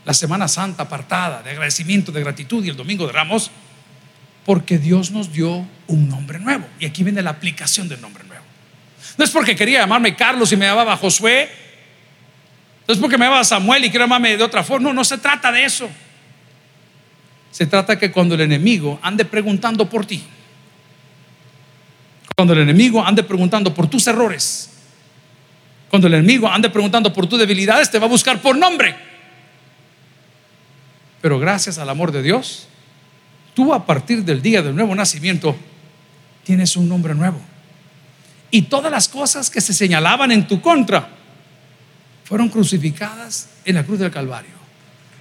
la 0.05 0.13
Semana 0.13 0.47
Santa 0.47 0.83
apartada 0.83 1.43
de 1.43 1.49
agradecimiento, 1.49 2.13
de 2.13 2.21
gratitud 2.21 2.63
y 2.63 2.69
el 2.69 2.77
Domingo 2.77 3.07
de 3.07 3.11
Ramos, 3.11 3.51
porque 4.45 4.77
Dios 4.77 5.11
nos 5.11 5.33
dio 5.33 5.67
un 5.87 6.07
nombre 6.07 6.39
nuevo. 6.39 6.65
Y 6.79 6.85
aquí 6.85 7.03
viene 7.03 7.21
la 7.21 7.31
aplicación 7.31 7.89
del 7.89 7.99
nombre 7.99 8.23
nuevo. 8.23 8.45
No 9.17 9.25
es 9.25 9.31
porque 9.31 9.53
quería 9.53 9.81
llamarme 9.81 10.15
Carlos 10.15 10.49
y 10.53 10.55
me 10.55 10.65
llamaba 10.65 10.95
Josué, 10.95 11.49
no 12.89 12.93
es 12.93 12.99
porque 12.99 13.19
me 13.19 13.25
llamaba 13.25 13.43
Samuel 13.43 13.85
y 13.85 13.91
quiero 13.91 14.05
llamarme 14.05 14.35
de 14.35 14.43
otra 14.43 14.63
forma, 14.63 14.87
no, 14.87 14.95
no 14.95 15.03
se 15.03 15.19
trata 15.19 15.51
de 15.51 15.63
eso. 15.63 15.87
Se 17.51 17.67
trata 17.67 17.99
que 17.99 18.11
cuando 18.11 18.33
el 18.33 18.41
enemigo 18.41 18.97
ande 19.03 19.25
preguntando 19.25 19.87
por 19.87 20.07
ti, 20.07 20.23
cuando 22.35 22.53
el 22.53 22.61
enemigo 22.61 23.05
ande 23.05 23.21
preguntando 23.21 23.75
por 23.75 23.87
tus 23.87 24.07
errores, 24.07 24.71
cuando 25.87 26.07
el 26.07 26.15
enemigo 26.15 26.47
ande 26.47 26.67
preguntando 26.71 27.13
por 27.13 27.27
tus 27.27 27.37
debilidades, 27.37 27.91
te 27.91 27.99
va 27.99 28.07
a 28.07 28.09
buscar 28.09 28.41
por 28.41 28.57
nombre. 28.57 28.95
Pero 31.21 31.37
gracias 31.37 31.77
al 31.77 31.89
amor 31.89 32.11
de 32.11 32.23
Dios, 32.23 32.67
tú 33.53 33.71
a 33.71 33.85
partir 33.85 34.23
del 34.23 34.41
día 34.41 34.63
del 34.63 34.73
nuevo 34.73 34.95
nacimiento 34.95 35.55
tienes 36.43 36.75
un 36.75 36.89
nombre 36.89 37.13
nuevo. 37.13 37.39
Y 38.49 38.63
todas 38.63 38.91
las 38.91 39.07
cosas 39.07 39.51
que 39.51 39.61
se 39.61 39.73
señalaban 39.73 40.31
en 40.31 40.47
tu 40.47 40.59
contra 40.59 41.18
fueron 42.30 42.49
crucificadas 42.49 43.49
en 43.65 43.73
la 43.73 43.84
cruz 43.84 43.97
del 43.97 44.11
Calvario. 44.11 44.51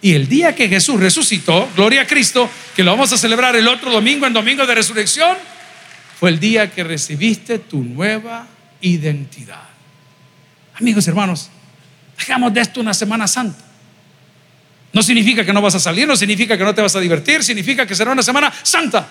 Y 0.03 0.13
el 0.13 0.29
día 0.29 0.55
que 0.55 0.69
Jesús 0.69 1.01
resucitó, 1.01 1.67
gloria 1.75 2.03
a 2.03 2.07
Cristo, 2.07 2.49
que 2.77 2.85
lo 2.85 2.91
vamos 2.91 3.11
a 3.15 3.17
celebrar 3.17 3.57
el 3.57 3.67
otro 3.67 3.91
domingo, 3.91 4.27
en 4.27 4.35
domingo 4.35 4.67
de 4.67 4.75
resurrección, 4.75 5.39
fue 6.21 6.29
el 6.29 6.39
día 6.39 6.71
que 6.71 6.85
recibiste 6.85 7.61
tu 7.61 7.83
nueva 7.83 8.47
identidad. 8.83 9.65
Amigos 10.79 11.09
hermanos, 11.09 11.49
hagamos 12.19 12.53
de 12.53 12.61
esto 12.61 12.81
una 12.81 12.93
Semana 12.93 13.27
Santa. 13.27 13.65
No 14.93 15.03
significa 15.03 15.47
que 15.47 15.53
no 15.55 15.63
vas 15.63 15.77
a 15.77 15.81
salir, 15.81 16.07
no 16.07 16.15
significa 16.15 16.59
que 16.59 16.65
no 16.65 16.75
te 16.75 16.83
vas 16.83 16.95
a 16.95 17.01
divertir, 17.01 17.43
significa 17.43 17.87
que 17.87 17.95
será 17.95 18.13
una 18.13 18.23
Semana 18.23 18.53
Santa. 18.63 19.09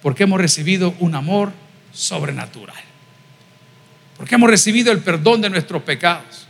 Porque 0.00 0.22
hemos 0.22 0.40
recibido 0.40 0.94
un 1.00 1.16
amor 1.16 1.52
sobrenatural. 1.92 2.85
Porque 4.16 4.34
hemos 4.34 4.48
recibido 4.48 4.92
el 4.92 5.00
perdón 5.00 5.40
de 5.40 5.50
nuestros 5.50 5.82
pecados. 5.82 6.46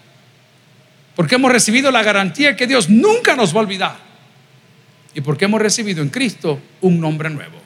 Porque 1.14 1.36
hemos 1.36 1.50
recibido 1.50 1.90
la 1.90 2.02
garantía 2.02 2.56
que 2.56 2.66
Dios 2.66 2.88
nunca 2.88 3.34
nos 3.34 3.54
va 3.54 3.60
a 3.60 3.62
olvidar. 3.62 3.96
Y 5.14 5.22
porque 5.22 5.46
hemos 5.46 5.60
recibido 5.60 6.02
en 6.02 6.10
Cristo 6.10 6.60
un 6.82 7.00
nombre 7.00 7.30
nuevo. 7.30 7.56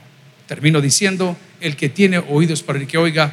Termino 0.46 0.80
diciendo, 0.80 1.36
el 1.60 1.76
que 1.76 1.88
tiene 1.88 2.18
oídos 2.18 2.62
para 2.62 2.78
el 2.78 2.86
que 2.86 2.96
oiga, 2.96 3.32